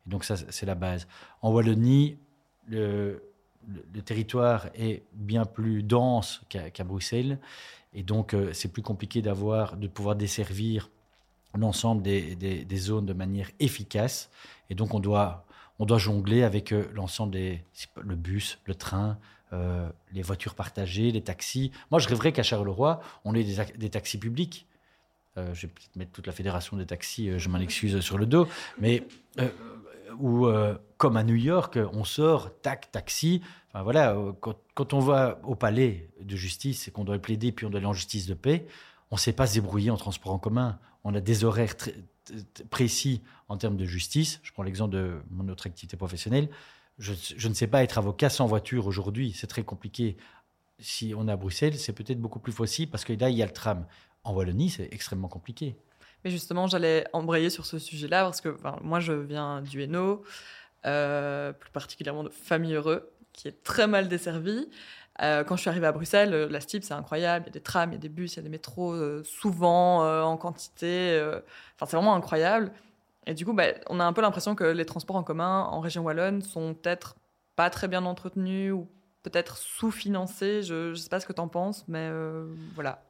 Et 0.05 0.09
donc 0.11 0.23
ça, 0.23 0.35
c'est 0.37 0.67
la 0.67 0.75
base. 0.75 1.07
En 1.41 1.51
Wallonie, 1.51 2.17
le, 2.67 3.23
territoire 4.05 4.67
est 4.75 5.03
bien 5.13 5.45
plus 5.45 5.81
dense 5.81 6.41
qu'à 6.49 6.83
Bruxelles, 6.83 7.39
et 7.95 8.03
donc 8.03 8.35
euh, 8.35 8.53
c'est 8.53 8.67
plus 8.67 8.83
compliqué 8.83 9.23
d'avoir, 9.23 9.75
de 9.77 9.87
pouvoir 9.87 10.15
desservir 10.15 10.91
l'ensemble 11.55 12.03
des, 12.03 12.35
des, 12.35 12.77
zones 12.77 13.05
de 13.07 13.13
manière 13.13 13.49
efficace. 13.59 14.29
Et 14.69 14.75
donc 14.75 14.93
on 14.93 14.99
doit 14.99 15.44
on 15.79 15.85
doit 15.85 15.97
jongler 15.97 16.43
avec 16.43 16.71
euh, 16.71 16.89
l'ensemble 16.93 17.33
des 17.33 17.61
le 18.01 18.15
bus, 18.15 18.59
le 18.65 18.75
train, 18.75 19.17
euh, 19.53 19.89
les 20.13 20.21
voitures 20.21 20.55
partagées, 20.55 21.11
les 21.11 21.21
taxis. 21.21 21.71
Moi, 21.91 21.99
je 21.99 22.07
rêverais 22.07 22.31
qu'à 22.31 22.43
Charleroi, 22.43 23.01
on 23.23 23.35
ait 23.35 23.43
des, 23.43 23.89
taxis 23.89 24.17
publics. 24.17 24.67
Euh, 25.37 25.53
je 25.53 25.63
vais 25.63 25.73
peut-être 25.73 25.95
mettre 25.95 26.11
toute 26.11 26.27
la 26.27 26.33
fédération 26.33 26.77
des 26.77 26.85
taxis, 26.85 27.37
je 27.37 27.49
m'en 27.49 27.59
excuse 27.59 27.99
sur 27.99 28.17
le 28.17 28.25
dos, 28.25 28.47
mais 28.79 29.03
ou 30.19 30.47
comme 30.97 31.17
à 31.17 31.23
New 31.23 31.35
York, 31.35 31.77
on 31.91 32.05
sort, 32.05 32.61
tac, 32.61 32.89
taxi. 32.91 33.41
Enfin 33.73 33.83
voilà, 33.83 34.15
quand, 34.39 34.93
on 34.93 34.99
va 34.99 35.41
au 35.43 35.55
palais 35.55 36.09
de 36.21 36.37
justice 36.37 36.87
et 36.87 36.91
qu'on 36.91 37.03
doit 37.03 37.19
plaider, 37.19 37.51
puis 37.51 37.65
on 37.65 37.69
doit 37.69 37.79
aller 37.79 37.87
en 37.87 37.93
justice 37.93 38.25
de 38.27 38.33
paix, 38.33 38.65
on 39.11 39.15
ne 39.15 39.19
sait 39.19 39.33
pas 39.33 39.45
se 39.45 39.55
débrouiller 39.55 39.91
en 39.91 39.97
transport 39.97 40.31
en 40.31 40.39
commun. 40.39 40.79
On 41.03 41.13
a 41.15 41.19
des 41.19 41.43
horaires 41.43 41.75
très, 41.75 41.95
précis 42.69 43.21
en 43.47 43.57
termes 43.57 43.77
de 43.77 43.85
justice. 43.85 44.39
Je 44.43 44.51
prends 44.51 44.63
l'exemple 44.63 44.93
de 44.93 45.21
mon 45.29 45.47
autre 45.49 45.67
activité 45.67 45.97
professionnelle. 45.97 46.49
Je, 46.97 47.47
ne 47.47 47.53
sais 47.53 47.67
pas 47.67 47.83
être 47.83 47.97
avocat 47.97 48.29
sans 48.29 48.45
voiture 48.45 48.87
aujourd'hui. 48.87 49.33
C'est 49.35 49.47
très 49.47 49.63
compliqué. 49.63 50.17
Si 50.79 51.13
on 51.17 51.27
est 51.27 51.31
à 51.31 51.35
Bruxelles, 51.35 51.77
c'est 51.77 51.93
peut-être 51.93 52.19
beaucoup 52.19 52.39
plus 52.39 52.53
facile 52.53 52.89
parce 52.89 53.03
que 53.03 53.13
là, 53.13 53.29
il 53.29 53.37
y 53.37 53.43
a 53.43 53.45
le 53.45 53.51
tram. 53.51 53.85
En 54.23 54.33
Wallonie, 54.33 54.69
c'est 54.69 54.89
extrêmement 54.91 55.27
compliqué. 55.27 55.75
Mais 56.23 56.31
justement, 56.31 56.67
j'allais 56.67 57.05
embrayer 57.13 57.49
sur 57.49 57.65
ce 57.65 57.77
sujet-là 57.77 58.23
parce 58.23 58.41
que 58.41 58.57
moi, 58.81 58.99
je 58.99 59.13
viens 59.13 59.61
du 59.61 59.83
Hainaut, 59.83 60.23
euh, 60.85 61.53
plus 61.53 61.69
particulièrement 61.69 62.23
de 62.23 62.29
Famille 62.29 62.73
Heureux, 62.73 63.11
qui 63.33 63.47
est 63.47 63.63
très 63.63 63.87
mal 63.87 64.07
desservie. 64.07 64.67
Euh, 65.21 65.43
quand 65.43 65.55
je 65.55 65.61
suis 65.61 65.69
arrivée 65.69 65.87
à 65.87 65.91
Bruxelles, 65.91 66.33
euh, 66.33 66.49
la 66.49 66.59
STIP, 66.59 66.83
c'est 66.83 66.93
incroyable. 66.93 67.45
Il 67.45 67.49
y 67.49 67.51
a 67.51 67.53
des 67.53 67.61
trams, 67.61 67.91
il 67.91 67.93
y 67.93 67.97
a 67.97 67.99
des 67.99 68.09
bus, 68.09 68.33
il 68.33 68.37
y 68.37 68.39
a 68.39 68.41
des 68.41 68.49
métros, 68.49 69.23
souvent 69.23 70.23
en 70.23 70.37
quantité. 70.37 71.21
Enfin, 71.75 71.85
c'est 71.85 71.95
vraiment 71.95 72.15
incroyable. 72.15 72.71
Et 73.27 73.33
du 73.33 73.45
coup, 73.45 73.53
bah, 73.53 73.67
on 73.89 73.99
a 73.99 74.05
un 74.05 74.13
peu 74.13 74.21
l'impression 74.21 74.55
que 74.55 74.63
les 74.63 74.85
transports 74.85 75.15
en 75.15 75.23
commun 75.23 75.63
en 75.63 75.79
région 75.79 76.03
wallonne 76.03 76.41
sont 76.41 76.73
peut-être 76.73 77.15
pas 77.55 77.69
très 77.69 77.87
bien 77.87 78.05
entretenus 78.05 78.73
ou 78.73 78.87
peut-être 79.23 79.57
sous-financés. 79.57 80.61
Je 80.63 80.89
ne 80.89 80.95
sais 80.95 81.09
pas 81.09 81.19
ce 81.19 81.25
que 81.25 81.33
tu 81.33 81.41
en 81.41 81.47
penses, 81.47 81.85
mais 81.87 82.09
voilà. 82.75 83.03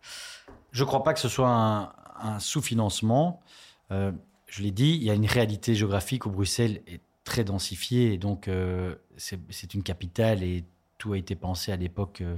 Je 0.72 0.84
ne 0.84 0.88
crois 0.88 1.04
pas 1.04 1.14
que 1.14 1.20
ce 1.20 1.28
soit 1.28 1.94
un, 2.20 2.40
sous-financement. 2.40 3.42
je 3.90 4.62
l'ai 4.62 4.72
dit, 4.72 4.96
il 4.96 5.04
y 5.04 5.12
a 5.12 5.14
une 5.14 5.26
réalité 5.26 5.76
géographique 5.76 6.26
où 6.26 6.30
Bruxelles 6.30 6.82
est 6.88 7.02
très 7.26 7.44
densifiée. 7.44 8.14
Et 8.14 8.18
donc, 8.18 8.50
c'est 9.18 9.74
une 9.74 9.84
capitale 9.84 10.44
et 10.44 10.64
tout 10.98 11.14
a 11.14 11.18
été 11.18 11.36
pensé 11.36 11.72
à 11.72 11.76
l'époque. 11.76 12.22
Euh, 12.22 12.36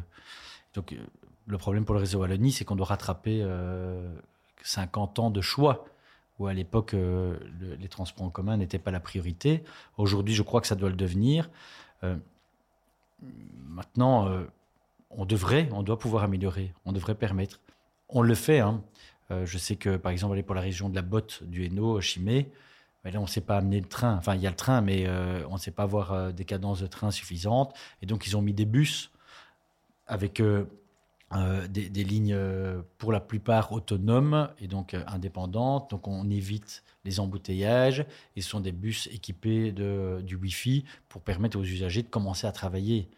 donc, 0.74 0.94
euh, 0.94 0.98
le 1.46 1.58
problème 1.58 1.86
pour 1.86 1.96
le 1.96 2.02
réseau 2.02 2.20
Wallonie, 2.20 2.52
c'est 2.52 2.66
qu'on 2.66 2.76
doit 2.76 2.88
rattraper 2.88 3.46
50 4.64 5.20
euh, 5.20 5.22
ans 5.22 5.32
de 5.32 5.42
choix, 5.42 5.86
où 6.40 6.48
à 6.48 6.54
l'époque, 6.54 6.96
les 7.80 7.88
transports 7.88 8.26
en 8.26 8.30
commun 8.30 8.58
n'étaient 8.58 8.80
pas 8.80 8.92
la 8.92 9.00
priorité. 9.00 9.64
Aujourd'hui, 9.98 10.36
je 10.36 10.44
crois 10.44 10.62
que 10.62 10.68
ça 10.68 10.76
doit 10.76 10.90
le 10.90 10.96
devenir. 10.96 11.50
maintenant, 13.68 14.30
on 15.10 15.26
devrait, 15.26 15.68
on 15.72 15.82
doit 15.82 15.98
pouvoir 15.98 16.24
améliorer, 16.24 16.74
on 16.86 16.92
devrait 16.92 17.16
permettre. 17.16 17.60
On 18.10 18.22
le 18.22 18.36
fait. 18.36 18.60
Hein. 18.60 18.84
je 19.32 19.58
sais 19.58 19.78
que, 19.78 19.98
par 19.98 20.12
exemple, 20.12 20.34
aller 20.34 20.44
pour 20.44 20.56
la 20.56 20.62
région 20.62 20.90
de 20.90 20.96
la 20.96 21.02
Botte, 21.02 21.44
du 21.44 21.66
Hainaut, 21.66 22.02
Chimay, 22.02 22.52
on 23.16 23.22
ne 23.22 23.28
sait 23.28 23.42
pas 23.42 23.58
amener 23.58 23.80
le 23.80 23.88
train. 23.88 24.18
Enfin, 24.18 24.36
il 24.36 24.42
y 24.42 24.48
a 24.48 24.50
le 24.50 24.56
train, 24.56 24.82
mais 24.82 25.06
euh, 25.08 25.46
on 25.50 25.54
ne 25.54 25.60
sait 25.60 25.72
pas 25.72 25.84
avoir 25.84 26.12
euh, 26.12 26.32
des 26.32 26.44
cadences 26.44 26.82
de 26.82 26.88
train 26.88 27.12
suffisantes. 27.12 27.74
Et 28.02 28.06
donc, 28.06 28.28
ils 28.28 28.36
ont 28.36 28.42
mis 28.42 28.54
des 28.54 28.66
bus 28.66 29.12
avec 30.08 30.42
euh, 31.34 31.68
des, 31.68 32.04
lignes 32.04 32.38
pour 32.98 33.12
la 33.12 33.20
plupart 33.20 33.72
autonomes 33.72 34.50
et 34.60 34.68
donc 34.68 34.96
indépendantes. 35.08 35.92
Donc, 35.92 36.08
on 36.08 36.30
évite 36.30 36.84
les 37.06 37.20
embouteillages. 37.20 38.06
Et 38.36 38.42
ce 38.42 38.50
sont 38.50 38.60
des 38.60 38.72
bus 38.72 39.08
équipés 39.08 39.72
de, 39.72 40.22
du 40.24 40.36
Wi-Fi 40.36 40.86
pour 41.10 41.22
permettre 41.22 41.58
aux 41.58 41.64
usagers 41.64 42.04
de 42.04 42.10
commencer 42.10 42.48
à 42.48 42.52
travailler. 42.52 43.10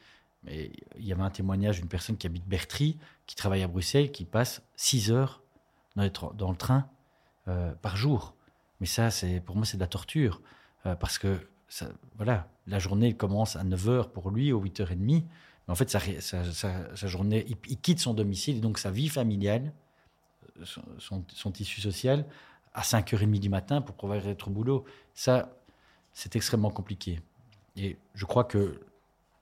Mais 0.43 0.71
il 0.97 1.05
y 1.05 1.11
avait 1.11 1.21
un 1.21 1.29
témoignage 1.29 1.79
d'une 1.79 1.89
personne 1.89 2.17
qui 2.17 2.25
habite 2.25 2.47
Bertry, 2.47 2.97
qui 3.25 3.35
travaille 3.35 3.61
à 3.61 3.67
Bruxelles, 3.67 4.11
qui 4.11 4.25
passe 4.25 4.61
6 4.77 5.11
heures 5.11 5.41
dans, 5.95 6.51
le 6.51 6.55
train 6.55 6.87
par 7.81 7.97
jour. 7.97 8.35
Mais 8.79 8.85
ça, 8.85 9.11
c'est 9.11 9.39
pour 9.41 9.55
moi, 9.55 9.65
c'est 9.65 9.77
de 9.77 9.81
la 9.81 9.87
torture. 9.87 10.41
Euh, 10.85 10.95
parce 10.95 11.17
que, 11.17 11.39
voilà, 12.15 12.47
la 12.67 12.79
journée 12.79 13.13
commence 13.13 13.55
à 13.55 13.63
9h 13.63 14.09
pour 14.09 14.31
lui, 14.31 14.51
ou 14.51 14.63
8h30. 14.63 15.23
En 15.69 15.75
fait, 15.75 15.89
sa, 15.89 17.07
journée, 17.07 17.45
il, 17.47 17.77
quitte 17.77 17.99
son 17.99 18.15
domicile, 18.15 18.57
et 18.57 18.59
donc 18.59 18.79
sa 18.79 18.89
vie 18.89 19.07
familiale, 19.07 19.71
euh, 20.59 20.65
son, 20.97 21.51
tissu 21.51 21.79
social, 21.79 22.25
à 22.73 22.81
5h30 22.81 23.39
du 23.39 23.49
matin 23.49 23.81
pour 23.81 23.95
pouvoir 23.95 24.27
être 24.27 24.47
au 24.47 24.51
boulot. 24.51 24.83
Ça, 25.13 25.55
c'est 26.11 26.35
extrêmement 26.35 26.71
compliqué. 26.71 27.21
Et 27.75 27.97
je 28.15 28.25
crois 28.25 28.45
que 28.45 28.81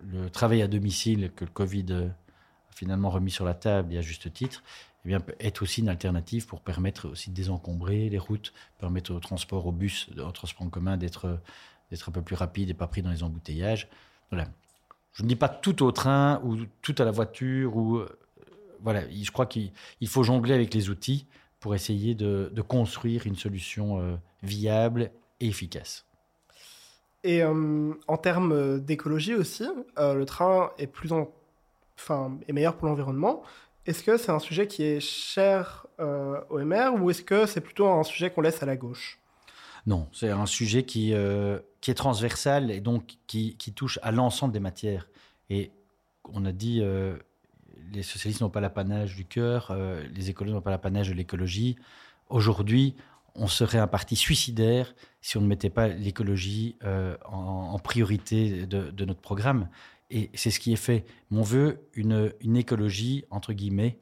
le 0.02 0.30
travail 0.30 0.62
à 0.62 0.68
domicile 0.68 1.32
que 1.34 1.46
le 1.46 1.52
Covid 1.52 1.94
a 1.94 2.74
finalement 2.76 3.10
remis 3.10 3.32
sur 3.32 3.46
la 3.46 3.54
table, 3.54 3.94
et 3.94 3.98
à 3.98 4.02
juste 4.02 4.32
titre, 4.34 4.64
eh 5.06 5.08
bien, 5.08 5.22
peut 5.22 5.36
être 5.40 5.62
aussi 5.62 5.80
une 5.80 5.90
alternative 5.90 6.46
pour 6.46 6.60
permettre 6.60 7.08
aussi 7.08 7.30
de 7.30 7.36
désencombrer 7.36 8.10
les 8.10 8.20
routes, 8.20 8.52
permettre 8.80 9.14
au 9.14 9.20
transport, 9.22 9.66
au 9.66 9.72
bus, 9.72 10.10
au 10.18 10.32
transport 10.32 10.68
en 10.68 10.70
commun 10.70 10.98
d'être 10.98 11.40
un 11.90 12.12
peu 12.12 12.22
plus 12.22 12.36
rapide 12.36 12.70
et 12.70 12.74
pas 12.74 12.88
pris 12.88 13.02
dans 13.02 13.12
les 13.12 13.24
embouteillages. 13.24 13.88
Voilà. 14.30 14.50
Je 15.18 15.24
ne 15.24 15.28
dis 15.28 15.36
pas 15.36 15.50
tout 15.50 15.82
au 15.82 15.92
train 15.92 16.40
ou 16.44 16.58
tout 16.84 16.94
à 17.00 17.04
la 17.04 17.10
voiture 17.10 17.76
ou 17.76 17.98
euh, 17.98 18.08
voilà. 18.82 19.02
Je 19.10 19.32
crois 19.32 19.48
qu'il 19.48 19.72
faut 20.06 20.22
jongler 20.22 20.54
avec 20.54 20.76
les 20.76 20.92
outils 20.92 21.26
pour 21.60 21.74
essayer 21.74 22.14
de, 22.14 22.62
construire 22.62 23.26
une 23.26 23.36
solution 23.36 24.00
euh, 24.00 24.16
viable 24.44 25.10
et 25.40 25.48
efficace. 25.48 26.06
Et 27.24 27.42
euh, 27.42 27.94
en 28.08 28.18
termes 28.18 28.80
d'écologie 28.80 29.34
aussi, 29.34 29.68
le 29.98 30.24
train 30.26 30.70
est 30.78 30.86
plus 30.86 31.12
en, 31.12 31.32
enfin, 31.98 32.38
est 32.48 32.54
meilleur 32.54 32.78
pour 32.78 32.88
l'environnement. 32.88 33.42
Est-ce 33.88 34.04
que 34.04 34.18
c'est 34.18 34.32
un 34.32 34.40
sujet 34.40 34.68
qui 34.68 34.84
est 34.84 35.00
cher 35.00 35.88
euh, 36.00 36.40
OMR 36.50 37.02
ou 37.02 37.10
est-ce 37.10 37.24
que 37.24 37.46
c'est 37.46 37.62
plutôt 37.62 37.88
un 37.88 38.04
sujet 38.04 38.30
qu'on 38.30 38.42
laisse 38.42 38.62
à 38.62 38.66
la 38.66 38.76
gauche? 38.76 39.18
Non, 39.88 40.10
c'est 40.12 40.30
un 40.30 40.46
sujet 40.46 40.84
qui, 40.84 41.14
euh, 41.14 41.60
qui 41.80 41.92
est 41.92 41.96
transversal 41.96 42.72
et 42.72 42.82
donc 42.82 43.18
qui, 43.26 43.56
qui 43.56 43.72
touche 43.72 44.00
à 44.04 44.12
l'ensemble 44.12 44.54
des 44.54 44.60
matières. 44.60 45.08
Et 45.50 45.72
on 46.26 46.46
a 46.46 46.52
dit, 46.52 46.82
euh, 46.82 47.16
les 47.94 48.04
socialistes 48.04 48.42
n'ont 48.42 48.50
pas 48.50 48.60
l'apanage 48.60 49.16
du 49.16 49.24
cœur, 49.24 49.70
euh, 49.72 50.06
les 50.14 50.30
écologistes 50.30 50.56
n'ont 50.56 50.62
pas 50.62 50.72
l'apanage 50.72 51.08
de 51.08 51.14
l'écologie. 51.14 51.78
Aujourd'hui, 52.28 52.96
on 53.34 53.48
serait 53.48 53.78
un 53.78 53.88
parti 53.88 54.18
suicidaire 54.18 54.94
si 55.22 55.38
on 55.38 55.42
ne 55.42 55.48
mettait 55.48 55.70
pas 55.70 55.88
l'écologie 55.88 56.76
en, 57.26 57.80
priorité 57.80 58.66
de, 58.66 58.90
de 58.90 59.06
notre 59.06 59.22
programme. 59.22 59.70
Et 60.10 60.32
c'est 60.34 60.52
ce 60.52 60.60
qui 60.60 60.74
est 60.74 60.78
fait. 60.78 61.06
Mais 61.30 61.38
on 61.38 61.44
veut 61.44 61.88
une, 61.94 62.34
une 62.42 62.58
écologie, 62.58 63.24
entre 63.30 63.54
guillemets, 63.54 64.00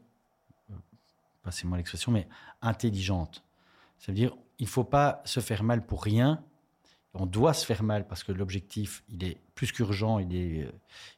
passez-moi 1.43 1.77
l'expression, 1.77 2.11
mais 2.11 2.27
intelligente. 2.61 3.43
Ça 3.99 4.11
veut 4.11 4.15
dire, 4.15 4.35
il 4.59 4.63
ne 4.65 4.69
faut 4.69 4.83
pas 4.83 5.21
se 5.25 5.39
faire 5.39 5.63
mal 5.63 5.85
pour 5.85 6.03
rien. 6.03 6.43
On 7.13 7.25
doit 7.25 7.53
se 7.53 7.65
faire 7.65 7.83
mal 7.83 8.07
parce 8.07 8.23
que 8.23 8.31
l'objectif, 8.31 9.03
il 9.09 9.23
est 9.23 9.37
plus 9.55 9.71
qu'urgent. 9.71 10.19
Il 10.19 10.35
est, 10.35 10.63
euh, 10.63 10.71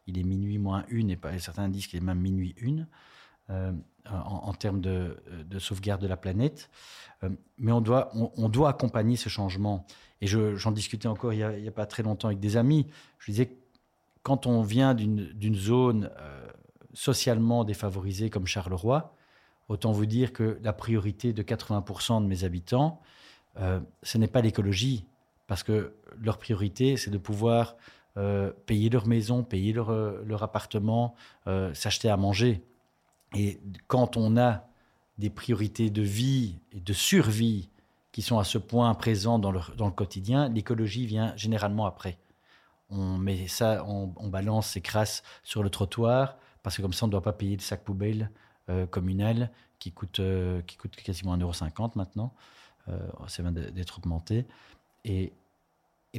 il 0.05 0.19
est 0.19 0.23
minuit 0.23 0.57
moins 0.57 0.85
une, 0.89 1.09
et, 1.09 1.19
certains 1.39 1.69
disent 1.69 1.87
qu'il 1.87 1.97
est 1.97 2.05
même 2.05 2.19
minuit 2.19 2.53
une, 2.57 2.87
euh, 3.49 3.71
en, 4.09 4.53
termes 4.53 4.79
de, 4.79 5.17
de 5.45 5.59
sauvegarde 5.59 6.01
de 6.01 6.07
la 6.07 6.17
planète. 6.17 6.69
Euh, 7.23 7.29
mais 7.57 7.71
on 7.71 7.81
doit, 7.81 8.11
on, 8.13 8.49
doit 8.49 8.69
accompagner 8.69 9.15
ce 9.15 9.29
changement. 9.29 9.85
Et 10.21 10.27
je- 10.27 10.55
j'en 10.55 10.71
discutais 10.71 11.07
encore 11.07 11.33
il 11.33 11.61
n'y 11.61 11.67
a, 11.67 11.71
pas 11.71 11.85
très 11.85 12.03
longtemps 12.03 12.27
avec 12.27 12.39
des 12.39 12.57
amis. 12.57 12.87
Je 13.19 13.31
disais, 13.31 13.57
quand 14.23 14.45
on 14.45 14.61
vient 14.61 14.93
d'une 14.93 15.55
zone 15.55 16.11
euh, 16.19 16.47
socialement 16.93 17.63
défavorisée 17.63 18.29
comme 18.29 18.45
Charleroi, 18.45 19.15
autant 19.69 19.91
vous 19.91 20.05
dire 20.05 20.33
que 20.33 20.59
la 20.61 20.73
priorité 20.73 21.33
de 21.33 21.43
80% 21.43 22.21
de 22.21 22.27
mes 22.27 22.43
habitants, 22.43 23.01
euh, 23.59 23.79
ce 24.03 24.17
n'est 24.17 24.27
pas 24.27 24.41
l'écologie, 24.41 25.05
parce 25.47 25.63
que 25.63 25.93
leur 26.19 26.37
priorité, 26.37 26.97
c'est 26.97 27.09
de 27.09 27.17
pouvoir 27.17 27.75
euh, 28.17 28.51
payer 28.65 28.89
leur 28.89 29.07
maison, 29.07 29.43
payer 29.43 29.73
leur, 29.73 29.89
euh, 29.89 30.37
appartement, 30.41 31.15
s'acheter 31.73 32.09
à 32.09 32.17
manger. 32.17 32.63
Et 33.35 33.59
quand 33.87 34.17
on 34.17 34.37
a 34.37 34.67
des 35.17 35.29
priorités 35.29 35.89
de 35.89 36.01
vie 36.01 36.59
et 36.71 36.79
de 36.79 36.93
survie 36.93 37.69
qui 38.11 38.21
sont 38.21 38.39
à 38.39 38.43
ce 38.43 38.57
point 38.57 38.93
présentes 38.93 39.41
dans 39.41 39.51
dans 39.51 39.85
le 39.85 39.91
quotidien, 39.91 40.49
l'écologie 40.49 41.05
vient 41.05 41.35
généralement 41.35 41.85
après. 41.85 42.17
On 42.89 43.17
met 43.17 43.47
ça, 43.47 43.83
on, 43.85 44.27
balance 44.29 44.67
ses 44.67 44.81
crasses 44.81 45.23
sur 45.43 45.61
le 45.61 45.69
trottoir, 45.69 46.37
parce 46.63 46.77
que 46.77 46.81
comme 46.81 46.93
ça, 46.93 47.05
on 47.05 47.07
ne 47.07 47.11
doit 47.11 47.23
pas 47.23 47.33
payer 47.33 47.55
le 47.55 47.61
sac 47.61 47.83
poubelle 47.83 48.31
communal 48.91 49.51
qui 49.79 49.91
coûte, 49.91 50.21
qui 50.65 50.77
coûte 50.77 50.95
quasiment 50.95 51.35
1,50€ 51.37 51.91
maintenant. 51.95 52.33
Euh, 52.89 52.97
vient 53.39 53.51
de- 53.51 53.69
d'être 53.69 53.97
augmenté. 53.99 54.45
Et, 55.03 55.33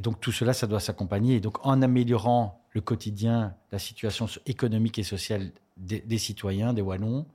donc 0.01 0.21
tout 0.21 0.31
cela, 0.31 0.53
ça 0.53 0.67
doit 0.67 0.79
s'accompagner. 0.79 1.35
Et 1.35 1.39
donc 1.39 1.65
en 1.65 1.81
améliorant 1.81 2.63
le 2.71 2.81
quotidien, 2.81 3.55
la 3.71 3.79
situation 3.79 4.27
économique 4.45 4.97
et 4.97 5.03
sociale 5.03 5.51
des, 5.77 6.17
citoyens, 6.17 6.73
des 6.73 6.81
Wallons, 6.81 7.25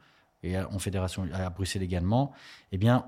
et 0.43 0.59
en 0.59 0.78
fédération 0.78 1.26
à 1.32 1.51
Bruxelles 1.51 1.82
également, 1.82 2.32
eh 2.72 2.78
bien, 2.78 3.07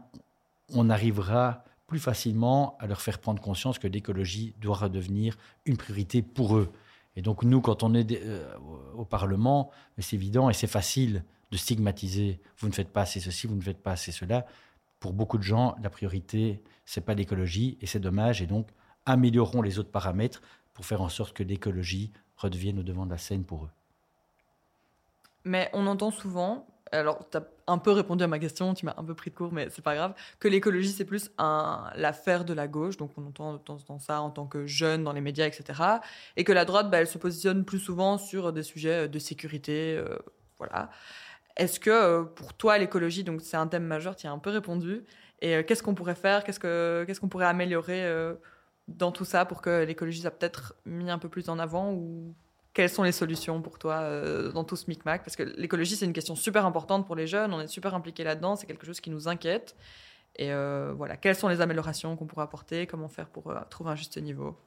on 0.74 0.90
arrivera 0.90 1.64
plus 1.86 1.98
facilement 1.98 2.76
à 2.80 2.86
leur 2.86 3.00
faire 3.00 3.18
prendre 3.18 3.40
conscience 3.40 3.78
que 3.78 3.86
l'écologie 3.86 4.54
doit 4.60 4.76
redevenir 4.76 5.36
une 5.64 5.76
priorité 5.76 6.22
pour 6.22 6.56
eux. 6.56 6.72
Et 7.14 7.22
donc 7.22 7.42
nous, 7.42 7.60
quand 7.60 7.82
on 7.82 7.94
est 7.94 8.12
euh, 8.12 8.56
au 8.94 9.04
Parlement, 9.04 9.70
c'est 9.98 10.16
évident 10.16 10.50
et 10.50 10.54
c'est 10.54 10.66
facile 10.66 11.24
de 11.50 11.56
stigmatiser. 11.56 12.40
Vous 12.58 12.68
ne 12.68 12.72
faites 12.72 12.92
pas 12.92 13.02
assez 13.02 13.20
ceci, 13.20 13.46
vous 13.46 13.54
ne 13.54 13.62
faites 13.62 13.82
pas 13.82 13.92
assez 13.92 14.12
cela. 14.12 14.46
Pour 15.00 15.12
beaucoup 15.12 15.38
de 15.38 15.42
gens, 15.42 15.76
la 15.82 15.90
priorité, 15.90 16.62
c'est 16.84 17.04
pas 17.04 17.14
l'écologie 17.14 17.78
et 17.80 17.86
c'est 17.86 18.00
dommage. 18.00 18.42
Et 18.42 18.46
donc, 18.46 18.68
améliorons 19.04 19.62
les 19.62 19.78
autres 19.78 19.90
paramètres 19.90 20.42
pour 20.74 20.84
faire 20.84 21.02
en 21.02 21.08
sorte 21.08 21.32
que 21.32 21.42
l'écologie 21.42 22.12
redevienne 22.36 22.78
au 22.78 22.82
devant 22.82 23.06
de 23.06 23.10
la 23.10 23.18
scène 23.18 23.44
pour 23.44 23.64
eux. 23.64 23.70
Mais 25.44 25.70
on 25.72 25.86
entend 25.86 26.10
souvent, 26.10 26.66
alors 26.92 27.28
tu 27.30 27.38
as 27.38 27.46
un 27.68 27.78
peu 27.78 27.92
répondu 27.92 28.24
à 28.24 28.26
ma 28.26 28.38
question, 28.38 28.74
tu 28.74 28.84
m'as 28.84 28.94
un 28.96 29.04
peu 29.04 29.14
pris 29.14 29.30
de 29.30 29.36
court, 29.36 29.52
mais 29.52 29.68
c'est 29.70 29.82
pas 29.82 29.94
grave, 29.94 30.14
que 30.38 30.48
l'écologie 30.48 30.90
c'est 30.90 31.04
plus 31.04 31.30
l'affaire 31.38 32.44
de 32.44 32.52
la 32.52 32.68
gauche, 32.68 32.96
donc 32.96 33.12
on 33.16 33.26
entend 33.26 33.54
de 33.54 33.58
temps 33.58 33.74
en 33.74 33.78
temps 33.78 33.98
ça 33.98 34.20
en 34.20 34.30
tant 34.30 34.46
que 34.46 34.66
jeune 34.66 35.04
dans 35.04 35.12
les 35.12 35.20
médias, 35.20 35.46
etc. 35.46 35.80
Et 36.36 36.44
que 36.44 36.52
la 36.52 36.64
droite, 36.64 36.90
bah, 36.90 36.98
elle 36.98 37.06
se 37.06 37.18
positionne 37.18 37.64
plus 37.64 37.78
souvent 37.78 38.18
sur 38.18 38.52
des 38.52 38.62
sujets 38.62 39.08
de 39.08 39.18
sécurité, 39.18 39.96
euh, 39.96 40.18
voilà. 40.58 40.90
Est-ce 41.56 41.80
que 41.80 41.90
euh, 41.90 42.22
pour 42.24 42.54
toi 42.54 42.76
l'écologie, 42.78 43.24
donc 43.24 43.40
c'est 43.40 43.56
un 43.56 43.66
thème 43.66 43.84
majeur, 43.84 44.14
tu 44.14 44.26
as 44.26 44.32
un 44.32 44.38
peu 44.38 44.50
répondu, 44.50 45.04
et 45.40 45.56
euh, 45.56 45.62
qu'est-ce 45.62 45.82
qu'on 45.82 45.94
pourrait 45.94 46.14
faire, 46.14 46.44
qu'est-ce 46.44 46.60
que 46.60 47.04
qu'est-ce 47.06 47.20
qu'on 47.20 47.28
pourrait 47.28 47.46
améliorer 47.46 48.04
euh, 48.04 48.34
dans 48.88 49.10
tout 49.10 49.24
ça 49.24 49.44
pour 49.46 49.62
que 49.62 49.84
l'écologie 49.84 50.20
soit 50.20 50.30
peut-être 50.30 50.74
mis 50.84 51.10
un 51.10 51.18
peu 51.18 51.28
plus 51.28 51.48
en 51.48 51.58
avant 51.58 51.92
ou 51.92 52.34
quelles 52.74 52.90
sont 52.90 53.02
les 53.02 53.12
solutions 53.12 53.62
pour 53.62 53.78
toi 53.78 54.02
dans 54.52 54.62
tout 54.62 54.76
ce 54.76 54.84
micmac? 54.88 55.24
Parce 55.24 55.34
que 55.34 55.44
l'écologie, 55.44 55.96
c'est 55.96 56.04
une 56.04 56.12
question 56.12 56.36
super 56.36 56.66
importante 56.66 57.06
pour 57.06 57.16
les 57.16 57.26
jeunes, 57.26 57.54
on 57.54 57.60
est 57.60 57.68
super 57.68 57.94
impliqués 57.94 58.22
là-dedans, 58.22 58.54
c'est 58.54 58.66
quelque 58.66 58.84
chose 58.84 59.00
qui 59.00 59.08
nous 59.08 59.28
inquiète. 59.28 59.76
Et 60.36 60.52
voilà, 60.94 61.16
quelles 61.16 61.36
sont 61.36 61.48
les 61.48 61.62
améliorations 61.62 62.16
qu'on 62.16 62.26
pourrait 62.26 62.44
apporter 62.44 62.86
Comment 62.86 63.08
faire 63.08 63.28
pour 63.28 63.54
trouver 63.70 63.92
un 63.92 63.96
juste 63.96 64.18
niveau? 64.18 64.58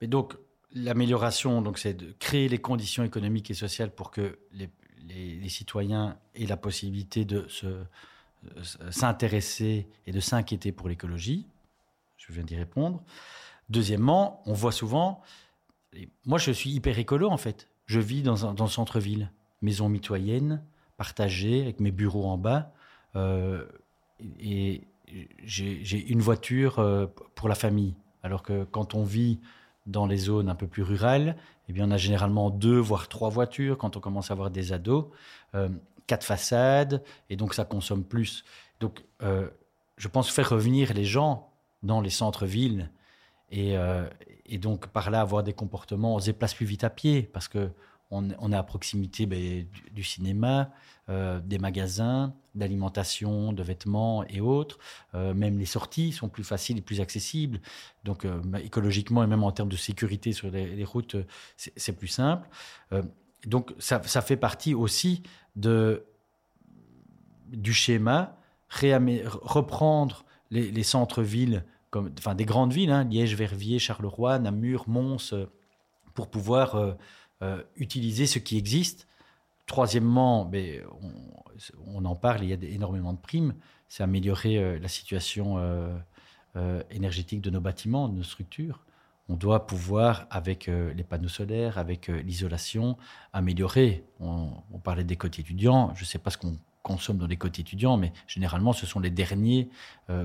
Mais 0.00 0.06
donc, 0.06 0.36
l'amélioration, 0.72 1.60
donc, 1.60 1.78
c'est 1.78 1.94
de 1.94 2.14
créer 2.20 2.48
les 2.48 2.58
conditions 2.58 3.02
économiques 3.02 3.50
et 3.50 3.54
sociales 3.54 3.90
pour 3.90 4.12
que 4.12 4.38
les, 4.52 4.70
les- 5.06 5.48
citoyens 5.48 6.16
aient 6.34 6.46
la 6.46 6.56
possibilité 6.56 7.24
de 7.24 7.46
euh, 7.64 7.84
s'intéresser 8.90 9.86
et 10.06 10.12
de 10.12 10.20
s'inquiéter 10.20 10.72
pour 10.72 10.88
l'écologie. 10.88 11.46
Je 12.16 12.32
viens 12.32 12.44
d'y 12.44 12.56
répondre. 12.56 13.02
Deuxièmement, 13.68 14.42
on 14.46 14.52
voit 14.52 14.72
souvent, 14.72 15.22
moi 16.26 16.38
je 16.38 16.50
suis 16.52 16.70
hyper 16.70 16.98
écolo 16.98 17.28
en 17.28 17.36
fait. 17.36 17.68
Je 17.86 18.00
vis 18.00 18.22
dans 18.22 18.46
un 18.46 18.54
le 18.64 18.70
centre-ville, 18.70 19.30
maison 19.62 19.88
mitoyenne, 19.88 20.62
partagée, 20.96 21.62
avec 21.62 21.80
mes 21.80 21.90
bureaux 21.90 22.26
en 22.26 22.38
bas. 22.38 22.72
euh, 23.16 23.64
et 24.40 24.82
j'ai 25.44 25.84
j'ai 25.84 26.06
une 26.08 26.20
voiture 26.20 26.80
euh, 26.80 27.06
pour 27.34 27.48
la 27.48 27.54
famille. 27.54 27.94
Alors 28.22 28.42
que 28.42 28.64
quand 28.64 28.94
on 28.94 29.04
vit 29.04 29.38
dans 29.88 30.06
les 30.06 30.18
zones 30.18 30.48
un 30.48 30.54
peu 30.54 30.66
plus 30.66 30.82
rurales, 30.82 31.36
eh 31.68 31.72
bien, 31.72 31.88
on 31.88 31.90
a 31.90 31.96
généralement 31.96 32.50
deux, 32.50 32.78
voire 32.78 33.08
trois 33.08 33.30
voitures 33.30 33.76
quand 33.76 33.96
on 33.96 34.00
commence 34.00 34.30
à 34.30 34.34
avoir 34.34 34.50
des 34.50 34.72
ados, 34.72 35.06
euh, 35.54 35.68
quatre 36.06 36.24
façades, 36.24 37.02
et 37.30 37.36
donc 37.36 37.54
ça 37.54 37.64
consomme 37.64 38.04
plus. 38.04 38.44
Donc, 38.80 39.04
euh, 39.22 39.48
je 39.96 40.08
pense 40.08 40.30
faire 40.30 40.48
revenir 40.48 40.94
les 40.94 41.04
gens 41.04 41.50
dans 41.82 42.00
les 42.00 42.10
centres-villes 42.10 42.90
et, 43.50 43.76
euh, 43.76 44.06
et 44.46 44.58
donc 44.58 44.88
par 44.88 45.10
là 45.10 45.20
avoir 45.20 45.42
des 45.42 45.52
comportements, 45.54 46.14
on 46.14 46.18
se 46.18 46.26
déplace 46.26 46.54
plus 46.54 46.66
vite 46.66 46.84
à 46.84 46.90
pied 46.90 47.22
parce 47.22 47.48
que 47.48 47.70
on, 48.10 48.52
est 48.52 48.56
à 48.56 48.62
proximité 48.62 49.26
ben, 49.26 49.66
du, 49.92 50.02
cinéma, 50.02 50.70
euh, 51.08 51.40
des 51.40 51.58
magasins, 51.58 52.34
d'alimentation, 52.54 53.52
de 53.52 53.62
vêtements 53.62 54.24
et 54.28 54.40
autres. 54.40 54.78
Euh, 55.14 55.34
même 55.34 55.58
les 55.58 55.66
sorties 55.66 56.12
sont 56.12 56.28
plus 56.28 56.44
faciles 56.44 56.78
et 56.78 56.80
plus 56.80 57.00
accessibles. 57.00 57.60
Donc 58.04 58.24
euh, 58.24 58.40
bah, 58.44 58.60
écologiquement 58.60 59.22
et 59.22 59.26
même 59.26 59.44
en 59.44 59.52
termes 59.52 59.68
de 59.68 59.76
sécurité 59.76 60.32
sur 60.32 60.50
les, 60.50 60.84
routes, 60.84 61.16
c'est 61.56 61.92
plus 61.92 62.08
simple. 62.08 62.48
Donc 63.44 63.74
ça, 63.78 64.00
fait 64.00 64.36
partie 64.36 64.74
aussi 64.74 65.22
de, 65.54 66.04
du 67.48 67.74
schéma, 67.74 68.38
reprendre 68.70 70.24
les, 70.50 70.70
les 70.70 70.82
centres-villes, 70.82 71.64
enfin 72.18 72.34
des 72.34 72.46
grandes 72.46 72.72
villes, 72.72 72.90
hein, 72.90 73.04
Liège, 73.04 73.34
Verviers, 73.34 73.78
Charleroi, 73.78 74.38
Namur, 74.38 74.84
Mons, 74.88 75.34
pour 76.14 76.30
pouvoir 76.30 76.96
euh, 77.40 77.62
utiliser 77.76 78.26
ce 78.26 78.40
qui 78.40 78.58
existe. 78.58 79.06
Troisièmement, 79.66 80.44
ben, 80.44 80.82
on, 81.86 82.04
en 82.04 82.16
parle, 82.16 82.42
il 82.42 82.48
y 82.48 82.52
a 82.52 82.56
énormément 82.68 83.12
de 83.12 83.18
primes, 83.18 83.54
c'est 83.88 84.02
améliorer 84.02 84.58
euh, 84.58 84.78
la 84.80 84.88
situation 84.88 85.56
euh, 85.58 86.82
énergétique 86.90 87.40
de 87.40 87.50
nos 87.50 87.60
bâtiments, 87.60 88.08
de 88.08 88.16
nos 88.16 88.24
structures. 88.24 88.80
On 89.28 89.36
doit 89.36 89.68
pouvoir, 89.68 90.26
avec 90.30 90.68
les 90.68 91.04
panneaux 91.04 91.28
solaires, 91.28 91.76
avec 91.76 92.08
l'isolation, 92.08 92.96
améliorer. 93.34 94.02
On, 94.20 94.50
parlait 94.82 95.04
des 95.04 95.16
cotes 95.16 95.38
étudiants. 95.38 95.92
Je 95.94 96.00
ne 96.00 96.06
sais 96.06 96.18
pas 96.18 96.30
ce 96.30 96.38
qu'on 96.38 96.56
consomme 96.82 97.18
dans 97.18 97.26
les 97.26 97.36
cotes 97.36 97.58
étudiants, 97.58 97.98
mais 97.98 98.14
généralement, 98.26 98.72
ce 98.72 98.86
sont 98.86 99.00
les 99.00 99.10
derniers 99.10 99.68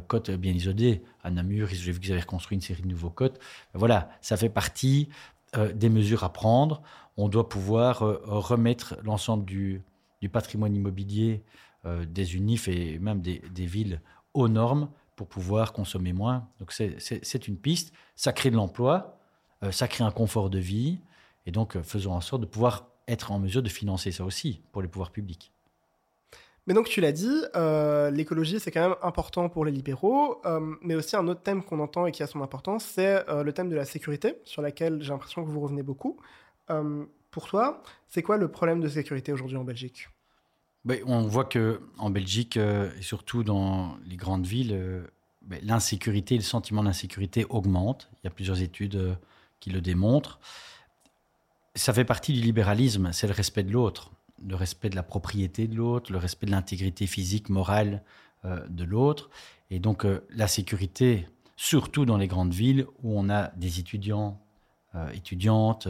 cotes 0.07 0.31
bien 0.31 0.53
isolés. 0.53 1.03
À 1.21 1.31
Namur, 1.31 1.67
j'ai 1.67 1.91
vu 1.91 1.99
qu'ils 1.99 2.13
avaient 2.13 2.21
reconstruit 2.21 2.55
une 2.55 2.61
série 2.61 2.81
de 2.81 2.87
nouveaux 2.87 3.09
cotes. 3.09 3.41
Voilà, 3.73 4.09
ça 4.21 4.37
fait 4.37 4.47
partie 4.47 5.09
des 5.73 5.89
mesures 5.89 6.23
à 6.23 6.31
prendre. 6.33 6.81
On 7.17 7.29
doit 7.29 7.47
pouvoir 7.49 8.01
euh, 8.03 8.19
remettre 8.25 8.95
l'ensemble 9.03 9.45
du, 9.45 9.83
du 10.21 10.29
patrimoine 10.29 10.75
immobilier 10.75 11.43
euh, 11.85 12.05
des 12.05 12.35
UNIF 12.35 12.67
et 12.67 12.97
même 12.99 13.21
des, 13.21 13.41
des 13.53 13.65
villes 13.65 14.01
aux 14.33 14.47
normes 14.47 14.89
pour 15.15 15.27
pouvoir 15.27 15.73
consommer 15.73 16.13
moins. 16.13 16.47
Donc 16.59 16.71
c'est- 16.71 17.47
une 17.47 17.57
piste. 17.57 17.93
Ça 18.15 18.33
crée 18.33 18.49
de 18.49 18.55
l'emploi, 18.55 19.19
euh, 19.63 19.71
ça 19.71 19.87
crée 19.87 20.03
un 20.03 20.11
confort 20.11 20.49
de 20.49 20.59
vie, 20.59 20.99
et 21.45 21.51
donc 21.51 21.75
euh, 21.75 21.83
faisons 21.83 22.13
en 22.13 22.21
sorte 22.21 22.41
de 22.41 22.47
pouvoir 22.47 22.87
être 23.07 23.31
en 23.31 23.39
mesure 23.39 23.61
de 23.61 23.69
financer 23.69 24.11
ça 24.11 24.23
aussi 24.25 24.61
pour 24.71 24.81
les 24.81 24.87
pouvoirs 24.87 25.11
publics. 25.11 25.51
Mais 26.65 26.73
donc 26.73 26.87
tu 26.87 27.01
l'as 27.01 27.11
dit, 27.11 27.43
euh, 27.55 28.09
l'écologie 28.09 28.59
c'est 28.59 28.71
quand 28.71 28.89
même 28.89 28.97
important 29.01 29.49
pour 29.49 29.65
les 29.65 29.71
libéraux, 29.71 30.41
euh, 30.45 30.75
mais 30.81 30.95
aussi 30.95 31.15
un 31.15 31.27
autre 31.27 31.41
thème 31.41 31.61
qu'on 31.63 31.79
entend 31.79 32.05
et 32.05 32.11
qui 32.11 32.23
a 32.23 32.27
son 32.27 32.41
importance, 32.41 32.85
c'est 32.85 33.27
euh, 33.29 33.43
le 33.43 33.51
thème 33.51 33.69
de 33.69 33.75
la 33.75 33.83
sécurité, 33.83 34.35
sur 34.45 34.61
laquelle 34.61 35.01
j'ai 35.01 35.11
l'impression 35.11 35.43
que 35.43 35.49
vous 35.49 35.59
revenez 35.59 35.83
beaucoup. 35.83 36.17
Pour 37.31 37.47
toi, 37.47 37.83
c'est 38.07 38.21
quoi 38.21 38.37
le 38.37 38.47
problème 38.47 38.79
de 38.79 38.87
sécurité 38.87 39.33
aujourd'hui 39.33 39.57
en 39.57 39.63
Belgique? 39.63 40.07
Ben, 40.85 41.01
on 41.05 41.23
voit 41.23 41.45
que 41.45 41.81
en 41.97 42.09
Belgique 42.09 42.57
et 42.57 43.01
surtout 43.01 43.43
dans 43.43 43.97
les 44.05 44.15
grandes 44.15 44.45
villes, 44.45 45.03
ben, 45.41 45.59
l'insécurité, 45.61 46.35
le 46.35 46.41
sentiment 46.41 46.83
d'insécurité 46.83 47.45
augmente. 47.49 48.09
Il 48.15 48.19
y 48.23 48.27
a 48.27 48.29
plusieurs 48.29 48.61
études 48.61 49.17
qui 49.59 49.71
le 49.71 49.81
démontrent. 49.81 50.39
Ça 51.75 51.93
fait 51.93 52.05
partie 52.05 52.31
du 52.33 52.39
libéralisme, 52.39 53.11
c'est 53.11 53.27
le 53.27 53.33
respect 53.33 53.63
de 53.63 53.71
l'autre, 53.71 54.12
le 54.41 54.55
respect 54.55 54.89
de 54.89 54.95
la 54.95 55.03
propriété 55.03 55.67
de 55.67 55.75
l'autre, 55.75 56.11
le 56.11 56.17
respect 56.17 56.45
de 56.45 56.51
l'intégrité 56.51 57.07
physique, 57.07 57.49
morale 57.49 58.03
euh, 58.45 58.65
de 58.67 58.83
l'autre. 58.83 59.29
Et 59.69 59.79
donc 59.79 60.05
euh, 60.05 60.25
la 60.29 60.47
sécurité, 60.47 61.27
surtout 61.55 62.05
dans 62.05 62.17
les 62.17 62.27
grandes 62.27 62.53
villes 62.53 62.85
où 63.01 63.17
on 63.17 63.29
a 63.29 63.49
des 63.55 63.79
étudiants, 63.79 64.41
euh, 64.95 65.09
étudiantes, 65.11 65.87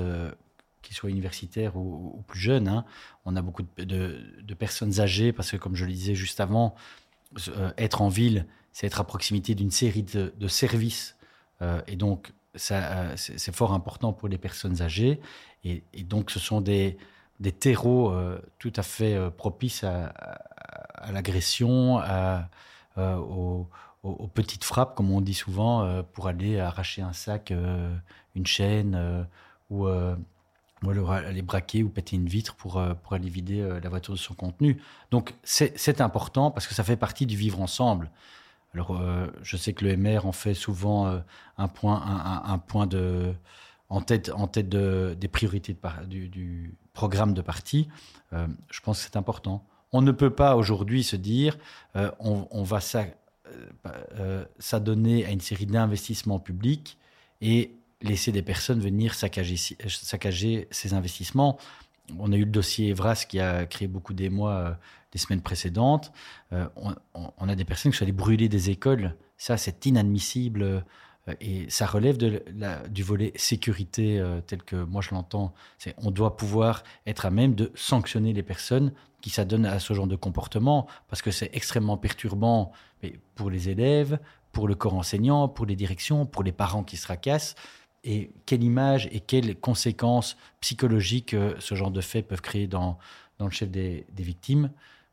qu'ils 0.81 0.95
soient 0.95 1.09
universitaires 1.09 1.77
ou, 1.77 2.23
plus 2.27 2.39
jeunes, 2.39 2.67
hein, 2.67 2.85
on 3.25 3.35
a 3.35 3.41
beaucoup 3.41 3.63
de, 3.77 4.53
personnes 4.53 4.99
âgées, 4.99 5.31
parce 5.31 5.49
que 5.51 5.57
comme 5.57 5.75
je 5.75 5.85
le 5.85 5.93
disais 5.93 6.13
juste 6.13 6.41
avant, 6.41 6.75
être 7.77 8.01
en 8.01 8.09
ville, 8.09 8.45
c'est 8.73 8.85
être 8.85 8.99
à 8.99 9.05
proximité 9.05 9.55
d'une 9.55 9.71
série 9.71 10.03
de, 10.03 10.47
services. 10.49 11.15
Et 11.87 11.95
donc, 11.95 12.33
c'est 12.55 13.55
fort 13.55 13.71
important 13.71 14.11
pour 14.11 14.27
les 14.27 14.37
personnes 14.37 14.81
âgées. 14.81 15.21
Et 15.63 16.03
donc, 16.03 16.31
ce 16.31 16.39
sont 16.39 16.59
des, 16.59 16.97
des 17.39 17.51
terreaux 17.51 18.11
euh, 18.11 18.39
tout 18.59 18.73
à 18.75 18.84
fait 18.84 19.15
euh, 19.15 19.29
propices 19.29 19.84
à, 19.84 20.05
à- 20.05 21.11
l'agression, 21.11 22.01
euh, 22.01 23.17
aux, 23.17 23.67
petites 24.34 24.63
frappes, 24.63 24.95
comme 24.95 25.11
on 25.11 25.19
dit 25.19 25.34
souvent, 25.34 26.01
pour 26.13 26.27
aller 26.27 26.59
arracher 26.59 27.01
un 27.01 27.11
sac, 27.11 27.53
une 28.36 28.45
chaîne, 28.45 29.27
ou, 29.69 29.88
aller 29.88 31.41
braquer 31.41 31.84
ou 31.84 31.89
péter 31.89 32.15
une 32.15 32.27
vitre 32.27 32.55
pour, 32.55 32.81
pour 33.03 33.13
aller 33.13 33.27
vider 33.27 33.67
la 33.81 33.89
voiture 33.89 34.13
de 34.13 34.19
son 34.19 34.34
contenu. 34.34 34.81
Donc 35.11 35.34
c'est 35.43 35.99
important 35.99 36.51
parce 36.51 36.67
que 36.67 36.73
ça 36.73 36.86
fait 36.86 36.95
partie 36.95 37.25
du 37.25 37.36
vivre 37.36 37.61
ensemble. 37.61 38.09
Alors 38.73 39.01
je 39.41 39.57
sais 39.57 39.73
que 39.73 39.84
le 39.84 39.97
MR 39.97 40.25
en 40.25 40.31
fait 40.31 40.53
souvent 40.53 41.21
un 41.57 41.67
point, 41.67 42.01
un 42.45 42.57
point 42.59 42.88
de, 42.88 43.36
en 43.93 44.01
tête, 44.01 44.31
en 44.35 44.47
tête 44.47 44.69
de, 44.69 45.15
des 45.19 45.27
priorités 45.27 45.77
du, 46.07 46.75
programme 46.93 47.33
de 47.33 47.41
parti. 47.41 47.89
Euh, 48.33 48.47
je 48.71 48.79
pense 48.81 48.97
que 48.97 49.03
c'est 49.03 49.17
important. 49.17 49.63
On 49.91 50.01
ne 50.01 50.11
peut 50.11 50.31
pas 50.31 50.55
aujourd'hui 50.55 51.03
se 51.03 51.15
dire 51.15 51.57
euh, 51.95 52.09
on, 52.19 52.47
on 52.49 52.63
va 52.63 52.79
euh, 52.81 53.05
euh, 54.19 54.45
s'adonner 54.57 55.25
à 55.25 55.31
une 55.31 55.41
série 55.41 55.67
d'investissements 55.67 56.39
publics 56.39 56.97
et 57.41 57.75
laisser 58.01 58.31
des 58.31 58.41
personnes 58.41 58.79
venir 58.79 59.13
saccager, 59.13 59.57
saccager 59.87 60.67
ces 60.71 60.95
investissements. 60.95 61.59
On 62.17 62.31
a 62.31 62.35
eu 62.35 62.45
le 62.45 62.51
dossier 62.51 62.89
Evras 62.89 63.25
qui 63.29 63.39
a 63.39 63.67
créé 63.67 63.87
beaucoup 63.87 64.15
d'émoi 64.15 64.51
euh, 64.51 64.73
les 65.13 65.19
semaines 65.19 65.41
précédentes. 65.41 66.11
On 66.51 67.47
a 67.47 67.55
des 67.55 67.65
personnes 67.65 67.91
qui 67.91 67.97
sont 67.99 68.05
allées 68.05 68.11
brûler 68.11 68.49
des 68.49 68.71
écoles. 68.71 69.15
Ça, 69.37 69.57
c'est 69.57 69.85
inadmissible. 69.85 70.83
Euh, 71.28 71.34
et 71.41 71.69
ça 71.69 71.86
relève 71.86 72.17
du 72.17 73.03
volet 73.03 73.32
sécurité 73.36 74.19
euh, 74.19 74.41
tel 74.41 74.63
que 74.63 74.76
moi 74.76 75.01
je 75.01 75.11
l'entends. 75.11 75.53
C'est 75.78 75.95
on 75.97 76.11
doit 76.11 76.38
pouvoir 76.38 76.84
être 77.05 77.26
à 77.26 77.32
même 77.32 77.55
de 77.55 77.71
sanctionner 77.76 78.34
les 78.34 78.43
personnes 78.43 78.93
qui 79.21 79.30
s'adonnent 79.30 79.65
à 79.65 79.80
ce 79.80 79.93
genre 79.93 80.07
de 80.07 80.15
comportement 80.15 80.88
parce 81.07 81.21
que 81.21 81.32
c'est 81.32 81.49
extrêmement 81.53 81.97
perturbant 81.97 82.71
mais 83.01 83.19
pour 83.36 83.49
les 83.49 83.69
élèves, 83.69 84.19
pour 84.51 84.67
le 84.67 84.76
corps 84.76 84.95
enseignant, 84.95 85.47
pour 85.49 85.65
les 85.65 85.76
directions, 85.76 86.26
pour 86.26 86.43
les 86.43 86.51
parents 86.51 86.84
qui 86.84 86.97
se 86.97 87.03
tracassent. 87.03 87.55
Et 88.05 88.32
quelle 88.45 88.63
image 88.63 89.07
et 89.11 89.19
quelles 89.19 89.57
conséquences 89.57 90.38
psychologiques 90.59 91.34
euh, 91.34 91.55
ce 91.59 91.76
genre 91.76 91.91
de 91.91 92.01
faits 92.01 92.28
peuvent 92.28 92.41
créer 92.41 92.67
dans, 92.67 92.97
le 93.39 93.49
chef 93.49 93.69
des, 93.69 94.05
victimes? 94.17 94.71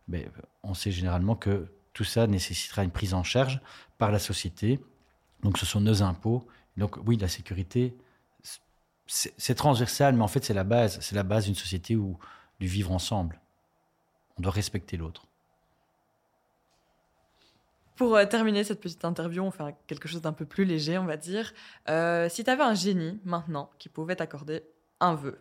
Mais 0.08 0.28
On 0.62 0.74
sait 0.74 0.90
généralement 0.90 1.36
que 1.36 1.68
tout 1.92 2.04
ça 2.04 2.26
nécessitera 2.26 2.82
une 2.82 2.90
prise 2.90 3.14
en 3.14 3.22
charge 3.22 3.60
par 3.98 4.10
la 4.10 4.18
société. 4.18 4.80
Donc 5.42 5.58
ce 5.58 5.66
sont 5.66 5.80
nos 5.80 6.02
impôts. 6.02 6.46
Donc 6.76 6.96
oui, 7.06 7.16
la 7.16 7.28
sécurité, 7.28 7.96
c'est 9.06 9.54
transversal, 9.54 10.14
mais 10.14 10.22
en 10.22 10.28
fait 10.28 10.44
c'est 10.44 10.54
la 10.54 10.64
base. 10.64 10.98
C'est 11.00 11.16
la 11.16 11.22
base 11.22 11.46
d'une 11.46 11.54
société 11.54 11.96
où 11.96 12.18
du 12.60 12.66
vivre 12.66 12.92
ensemble. 12.92 13.40
On 14.38 14.42
doit 14.42 14.52
respecter 14.52 14.96
l'autre. 14.96 15.26
Pour 17.96 18.16
euh, 18.16 18.24
terminer 18.24 18.64
cette 18.64 18.80
petite 18.80 19.04
interview, 19.04 19.42
on 19.42 19.50
fait 19.50 19.74
quelque 19.86 20.08
chose 20.08 20.22
d'un 20.22 20.32
peu 20.32 20.46
plus 20.46 20.64
léger, 20.64 20.96
on 20.96 21.04
va 21.04 21.18
dire. 21.18 21.52
Euh, 21.90 22.30
si 22.30 22.44
tu 22.44 22.50
avais 22.50 22.62
un 22.62 22.74
génie 22.74 23.20
maintenant 23.24 23.70
qui 23.78 23.90
pouvait 23.90 24.16
t'accorder 24.16 24.62
un 25.00 25.14
vœu, 25.14 25.38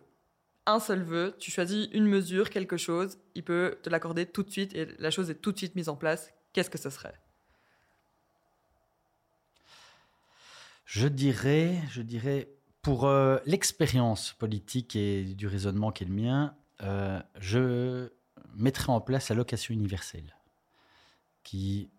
un 0.66 0.78
seul 0.78 1.02
vœu, 1.02 1.34
tu 1.38 1.50
choisis 1.50 1.88
une 1.92 2.04
mesure, 2.04 2.50
quelque 2.50 2.76
chose, 2.76 3.18
il 3.34 3.44
peut 3.44 3.78
te 3.82 3.88
l'accorder 3.88 4.26
tout 4.26 4.42
de 4.42 4.50
suite 4.50 4.74
et 4.74 4.88
la 4.98 5.10
chose 5.10 5.30
est 5.30 5.36
tout 5.36 5.52
de 5.52 5.58
suite 5.58 5.74
mise 5.74 5.88
en 5.88 5.96
place, 5.96 6.34
qu'est-ce 6.52 6.68
que 6.68 6.78
ce 6.78 6.90
serait? 6.90 7.14
Je 10.90 11.06
dirais, 11.06 11.80
je 11.88 12.02
dirais, 12.02 12.48
pour 12.82 13.04
euh, 13.04 13.38
l'expérience 13.46 14.32
politique 14.32 14.96
et 14.96 15.22
du 15.22 15.46
raisonnement 15.46 15.92
qui 15.92 16.02
est 16.02 16.08
le 16.08 16.12
mien, 16.12 16.56
euh, 16.82 17.22
je 17.38 18.08
mettrais 18.56 18.90
en 18.90 19.00
place 19.00 19.28
la 19.28 19.36
location 19.36 19.72
universelle, 19.72 20.34
qui, 21.44 21.90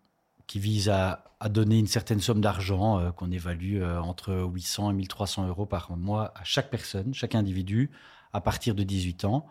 vise 0.54 0.90
à, 0.90 1.24
donner 1.48 1.78
une 1.78 1.86
certaine 1.86 2.20
somme 2.20 2.42
d'argent 2.42 2.98
euh, 2.98 3.12
qu'on 3.12 3.30
évalue 3.30 3.82
entre 3.82 4.46
800 4.52 4.90
et 4.90 4.92
1300 4.92 5.48
euros 5.48 5.64
par 5.64 5.96
mois 5.96 6.30
à 6.36 6.44
chaque 6.44 6.68
personne, 6.68 7.14
chaque 7.14 7.34
individu, 7.34 7.90
à 8.34 8.42
partir 8.42 8.74
de 8.74 8.82
18 8.82 9.24
ans. 9.24 9.46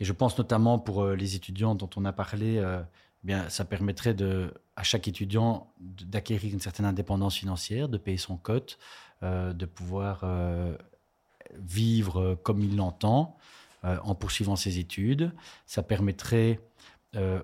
Et 0.00 0.04
je 0.04 0.12
pense 0.12 0.36
notamment 0.38 0.80
pour 0.80 1.06
les 1.06 1.36
étudiants 1.36 1.76
dont 1.76 1.90
on 1.94 2.04
a 2.04 2.12
parlé, 2.12 2.56
eh 2.56 3.26
bien, 3.26 3.48
ça 3.48 3.64
permettrait 3.64 4.14
de, 4.14 4.52
à 4.76 4.82
chaque 4.82 5.06
étudiant 5.08 5.72
d'acquérir 5.80 6.52
une 6.52 6.60
certaine 6.60 6.86
indépendance 6.86 7.36
financière, 7.36 7.88
de 7.88 7.98
payer 7.98 8.16
son 8.16 8.36
cote, 8.36 8.78
euh, 9.22 9.52
de 9.52 9.66
pouvoir 9.66 10.20
euh, 10.24 10.76
vivre 11.58 12.36
comme 12.42 12.60
il 12.60 12.76
l'entend 12.76 13.36
euh, 13.84 13.98
en 14.02 14.14
poursuivant 14.14 14.56
ses 14.56 14.78
études. 14.78 15.32
Ça 15.66 15.82
permettrait 15.82 16.60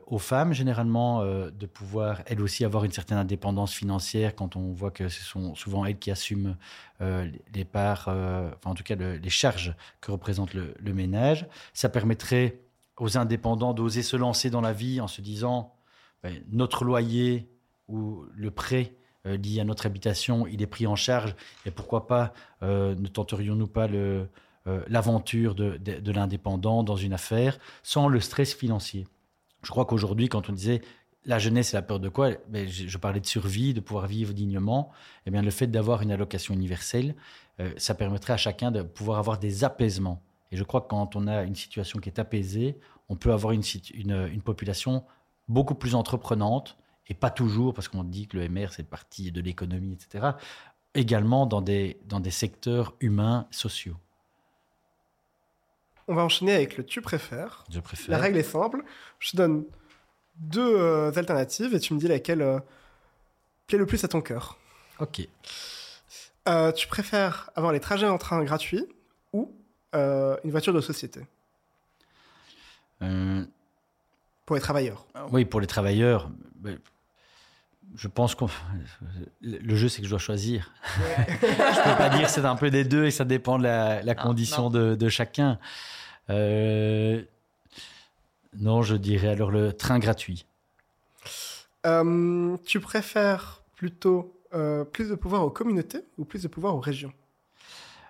aux 0.06 0.18
femmes, 0.18 0.54
généralement, 0.54 1.22
de 1.22 1.66
pouvoir, 1.66 2.22
elles 2.24 2.40
aussi, 2.40 2.64
avoir 2.64 2.84
une 2.84 2.92
certaine 2.92 3.18
indépendance 3.18 3.74
financière 3.74 4.34
quand 4.34 4.56
on 4.56 4.72
voit 4.72 4.90
que 4.90 5.10
ce 5.10 5.22
sont 5.22 5.54
souvent 5.54 5.84
elles 5.84 5.98
qui 5.98 6.10
assument 6.10 6.56
les- 7.00 7.66
parts, 7.66 8.08
enfin 8.08 8.70
en 8.70 8.74
tout 8.74 8.82
cas 8.82 8.94
le- 8.96 9.18
les 9.18 9.28
charges 9.28 9.74
que 10.00 10.10
représente 10.10 10.54
le 10.54 10.92
ménage. 10.94 11.46
Ça 11.74 11.90
permettrait 11.90 12.60
aux 12.96 13.18
indépendants 13.18 13.74
d'oser 13.74 14.02
se 14.02 14.16
lancer 14.16 14.48
dans 14.48 14.62
la 14.62 14.72
vie 14.72 15.02
en 15.02 15.06
se 15.06 15.20
disant 15.20 15.74
ben, 16.22 16.42
notre 16.50 16.84
loyer 16.84 17.48
ou 17.88 18.24
le 18.34 18.50
prêt 18.50 18.94
euh, 19.26 19.36
lié 19.36 19.60
à 19.60 19.64
notre 19.64 19.86
habitation, 19.86 20.46
il 20.46 20.62
est 20.62 20.66
pris 20.66 20.86
en 20.86 20.96
charge 20.96 21.34
et 21.66 21.70
pourquoi 21.70 22.06
pas 22.06 22.32
euh, 22.62 22.94
ne 22.94 23.08
tenterions-nous 23.08 23.66
pas 23.66 23.88
euh, 23.88 24.26
l'aventure 24.88 25.54
de, 25.54 26.12
l'indépendant 26.12 26.82
dans 26.82 26.96
une 26.96 27.12
affaire 27.12 27.58
sans 27.82 28.08
le 28.08 28.20
stress 28.20 28.54
financier? 28.54 29.06
Je 29.62 29.70
crois 29.70 29.86
qu'aujourd'hui, 29.86 30.28
quand 30.28 30.48
on 30.48 30.52
disait 30.52 30.82
la 31.24 31.38
jeunesse, 31.38 31.68
c'est 31.68 31.76
la 31.76 31.82
peur 31.82 32.00
de 32.00 32.08
quoi? 32.08 32.30
Ben, 32.48 32.66
je, 32.68 32.98
parlais 32.98 33.20
de 33.20 33.26
survie, 33.26 33.74
de 33.74 33.80
pouvoir 33.80 34.06
vivre 34.06 34.32
dignement. 34.32 34.90
Eh 35.26 35.30
bien, 35.30 35.42
le 35.42 35.50
fait 35.50 35.66
d'avoir 35.66 36.00
une 36.00 36.10
allocation 36.10 36.54
universelle, 36.54 37.14
euh, 37.60 37.70
ça 37.76 37.94
permettrait 37.94 38.32
à 38.32 38.38
chacun 38.38 38.70
de 38.70 38.82
pouvoir 38.82 39.18
avoir 39.18 39.38
des 39.38 39.62
apaisements. 39.64 40.22
Et 40.50 40.56
je 40.56 40.64
crois 40.64 40.80
que 40.80 40.88
quand 40.88 41.16
on 41.16 41.26
a 41.26 41.42
une 41.42 41.54
situation 41.54 41.98
qui 41.98 42.08
est 42.08 42.18
apaisée, 42.18 42.78
on 43.10 43.16
peut 43.16 43.32
avoir 43.32 43.52
une 43.52 44.42
population 44.42 45.04
beaucoup 45.48 45.74
plus 45.74 45.94
entreprenante, 45.94 46.76
et 47.08 47.14
pas 47.14 47.30
toujours, 47.30 47.74
parce 47.74 47.88
qu'on 47.88 48.04
dit 48.04 48.26
que 48.26 48.36
le 48.36 48.48
MR, 48.48 48.72
c'est 48.72 48.82
le 48.82 48.88
parti 48.88 49.32
de 49.32 49.40
l'économie, 49.40 49.92
etc., 49.92 50.32
également 50.94 51.46
dans 51.46 51.60
des, 51.60 51.98
dans 52.06 52.20
des 52.20 52.30
secteurs 52.30 52.94
humains, 53.00 53.46
sociaux. 53.50 53.96
On 56.08 56.14
va 56.14 56.24
enchaîner 56.24 56.54
avec 56.54 56.76
le 56.76 56.84
tu 56.84 57.02
préfères. 57.02 57.64
Je 57.70 57.80
préfère. 57.80 58.10
La 58.10 58.18
règle 58.18 58.38
est 58.38 58.42
simple. 58.42 58.82
Je 59.18 59.32
te 59.32 59.36
donne 59.36 59.64
deux 60.36 60.76
euh, 60.76 61.12
alternatives 61.14 61.74
et 61.74 61.80
tu 61.80 61.92
me 61.92 61.98
dis 61.98 62.08
laquelle 62.08 62.40
euh, 62.40 62.58
plaît 63.66 63.78
le 63.78 63.86
plus 63.86 64.02
à 64.04 64.08
ton 64.08 64.22
cœur. 64.22 64.58
Ok. 65.00 65.28
Euh, 66.48 66.72
tu 66.72 66.88
préfères 66.88 67.50
avoir 67.54 67.72
les 67.72 67.80
trajets 67.80 68.08
en 68.08 68.16
train 68.16 68.42
gratuits 68.42 68.86
ou 69.34 69.52
euh, 69.94 70.36
une 70.44 70.50
voiture 70.50 70.72
de 70.72 70.80
société? 70.80 71.20
Euh, 73.02 73.44
pour 74.48 74.56
les 74.56 74.62
travailleurs 74.62 75.06
oui, 75.30 75.44
pour 75.44 75.60
les 75.60 75.66
travailleurs, 75.66 76.30
je 77.94 78.08
pense 78.08 78.34
que 78.34 78.46
le 79.42 79.76
jeu, 79.76 79.90
c'est 79.90 80.00
que 80.00 80.06
je 80.06 80.10
dois 80.10 80.18
choisir. 80.18 80.72
je 80.96 81.90
peux 81.90 81.98
pas 81.98 82.08
dire 82.08 82.30
c'est 82.30 82.46
un 82.46 82.56
peu 82.56 82.70
des 82.70 82.84
deux 82.84 83.04
et 83.04 83.10
ça 83.10 83.26
dépend 83.26 83.58
de 83.58 83.64
la, 83.64 84.02
la 84.02 84.14
Non, 84.14 84.22
condition 84.22 84.62
non. 84.64 84.70
De, 84.70 84.94
de 84.94 85.08
chacun. 85.10 85.58
Euh, 86.30 87.22
non, 88.58 88.80
je 88.80 88.96
dirais 88.96 89.28
alors 89.28 89.50
le 89.50 89.74
train 89.74 89.98
gratuit. 89.98 90.46
Euh, 91.84 92.56
tu 92.64 92.80
préfères 92.80 93.62
plutôt 93.76 94.40
euh, 94.54 94.82
plus 94.84 95.10
de 95.10 95.14
pouvoir 95.14 95.44
aux 95.44 95.50
communautés 95.50 96.06
ou 96.16 96.24
plus 96.24 96.42
de 96.42 96.48
pouvoir 96.48 96.74
aux 96.74 96.80
régions? 96.80 97.12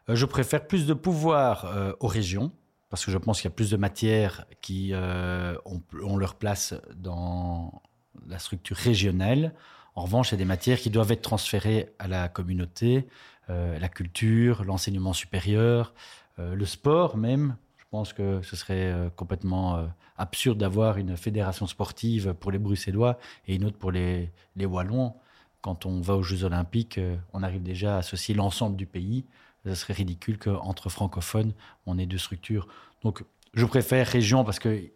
Euh, 0.08 0.14
je 0.14 0.24
préfère 0.24 0.68
plus 0.68 0.86
de 0.86 0.94
pouvoir 0.94 1.64
euh, 1.64 1.92
aux 1.98 2.06
régions, 2.06 2.52
parce 2.90 3.04
que 3.04 3.10
je 3.10 3.18
pense 3.18 3.40
qu'il 3.40 3.50
y 3.50 3.52
a 3.52 3.54
plus 3.54 3.70
de 3.70 3.76
matières 3.76 4.46
qui 4.60 4.90
euh, 4.92 5.54
ont, 5.64 6.16
leur 6.16 6.36
place 6.36 6.74
dans 6.94 7.82
la 8.26 8.38
structure 8.38 8.76
régionale. 8.76 9.54
En 9.94 10.02
revanche, 10.02 10.30
il 10.30 10.32
y 10.32 10.34
a 10.34 10.38
des 10.38 10.44
matières 10.44 10.78
qui 10.78 10.90
doivent 10.90 11.12
être 11.12 11.22
transférées 11.22 11.92
à 11.98 12.08
la 12.08 12.28
communauté, 12.28 13.06
euh, 13.50 13.78
la 13.78 13.88
culture, 13.88 14.64
l'enseignement 14.64 15.12
supérieur, 15.12 15.92
euh, 16.38 16.54
le 16.54 16.64
sport 16.64 17.16
même. 17.16 17.56
Je 17.76 17.84
pense 17.90 18.12
que 18.12 18.42
ce 18.42 18.54
serait 18.54 18.94
complètement 19.16 19.88
absurde 20.18 20.58
d'avoir 20.58 20.98
une 20.98 21.16
fédération 21.16 21.66
sportive 21.66 22.34
pour 22.34 22.50
les 22.50 22.58
Bruxellois 22.58 23.18
et 23.46 23.54
une 23.54 23.64
autre 23.64 23.78
pour 23.78 23.92
les, 23.92 24.30
Wallons. 24.60 25.14
Quand 25.62 25.86
on 25.86 26.02
va 26.02 26.14
aux 26.14 26.22
Jeux 26.22 26.44
Olympiques, 26.44 27.00
on 27.32 27.42
arrive 27.42 27.62
déjà 27.62 27.94
à 27.94 27.98
associer 28.00 28.34
l'ensemble 28.34 28.76
du 28.76 28.84
pays. 28.84 29.24
Ce 29.68 29.74
serait 29.74 29.92
ridicule 29.92 30.38
qu'entre 30.38 30.88
francophones, 30.88 31.52
on 31.86 31.98
ait 31.98 32.06
deux 32.06 32.18
structures. 32.18 32.68
Donc, 33.02 33.22
je 33.54 33.66
préfère 33.66 34.06
région 34.06 34.44
parce 34.44 34.58
qu'il 34.58 34.92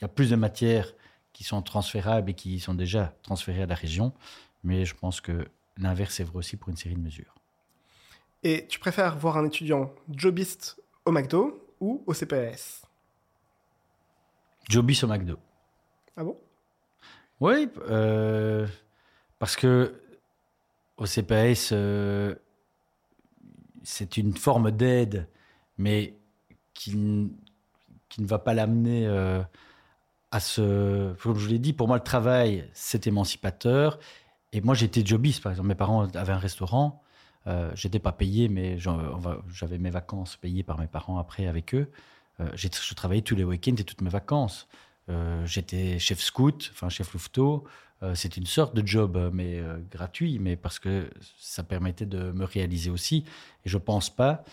y 0.00 0.04
a 0.04 0.08
plus 0.08 0.30
de 0.30 0.36
matières 0.36 0.92
qui 1.32 1.44
sont 1.44 1.60
transférables 1.62 2.30
et 2.30 2.34
qui 2.34 2.58
sont 2.60 2.74
déjà 2.74 3.14
transférées 3.22 3.62
à 3.62 3.66
la 3.66 3.74
région. 3.74 4.12
Mais 4.62 4.84
je 4.84 4.94
pense 4.94 5.20
que 5.20 5.46
l'inverse 5.76 6.20
est 6.20 6.24
vrai 6.24 6.38
aussi 6.38 6.56
pour 6.56 6.70
une 6.70 6.76
série 6.76 6.94
de 6.94 7.00
mesures. 7.00 7.34
Et 8.42 8.66
tu 8.66 8.78
préfères 8.78 9.18
voir 9.18 9.36
un 9.36 9.44
étudiant 9.44 9.92
jobiste 10.14 10.80
au 11.04 11.12
McDo 11.12 11.66
ou 11.80 12.02
au 12.06 12.14
CPS 12.14 12.82
Jobis 14.68 15.00
au 15.02 15.06
McDo. 15.06 15.38
Ah 16.16 16.24
bon? 16.24 16.38
Oui, 17.40 17.68
euh, 17.88 18.66
parce 19.38 19.56
que 19.56 20.00
au 20.96 21.06
CPS, 21.06 21.70
euh, 21.72 22.34
c'est 23.84 24.16
une 24.16 24.34
forme 24.36 24.70
d'aide, 24.70 25.28
mais 25.78 26.16
qui, 26.72 26.90
qui 28.08 28.22
ne 28.22 28.26
va 28.26 28.38
pas 28.38 28.54
l'amener 28.54 29.06
euh, 29.06 29.42
à 30.30 30.40
ce. 30.40 31.14
Comme 31.22 31.38
je 31.38 31.48
l'ai 31.48 31.58
dit, 31.58 31.72
pour 31.72 31.86
moi, 31.86 31.96
le 31.96 32.02
travail, 32.02 32.68
c'est 32.72 33.06
émancipateur. 33.06 33.98
Et 34.52 34.60
moi, 34.60 34.74
j'étais 34.74 35.04
jobiste, 35.04 35.42
par 35.42 35.52
exemple. 35.52 35.68
Mes 35.68 35.74
parents 35.74 36.06
avaient 36.14 36.32
un 36.32 36.38
restaurant. 36.38 37.02
Euh, 37.46 37.70
j'étais 37.74 37.98
pas 37.98 38.12
payé, 38.12 38.48
mais 38.48 38.78
j'avais 38.78 39.78
mes 39.78 39.90
vacances 39.90 40.36
payées 40.36 40.62
par 40.62 40.78
mes 40.78 40.86
parents 40.86 41.18
après 41.18 41.46
avec 41.46 41.74
eux. 41.74 41.90
Euh, 42.40 42.48
je 42.54 42.94
travaillais 42.94 43.22
tous 43.22 43.36
les 43.36 43.44
week-ends 43.44 43.74
et 43.78 43.84
toutes 43.84 44.00
mes 44.00 44.10
vacances. 44.10 44.66
Euh, 45.08 45.44
j'étais 45.46 45.98
chef 45.98 46.20
scout, 46.20 46.70
enfin 46.72 46.88
chef 46.88 47.12
louveteau. 47.12 47.64
Euh, 48.02 48.14
c'est 48.14 48.36
une 48.36 48.46
sorte 48.46 48.74
de 48.74 48.86
job, 48.86 49.16
euh, 49.16 49.30
mais 49.32 49.62
gratuit, 49.90 50.38
mais 50.38 50.56
parce 50.56 50.78
que 50.78 51.10
ça 51.38 51.62
permettait 51.62 52.06
de 52.06 52.32
me 52.32 52.44
réaliser 52.44 52.90
aussi. 52.90 53.24
Et 53.64 53.68
je 53.68 53.78
pense 53.78 54.14
pas 54.14 54.44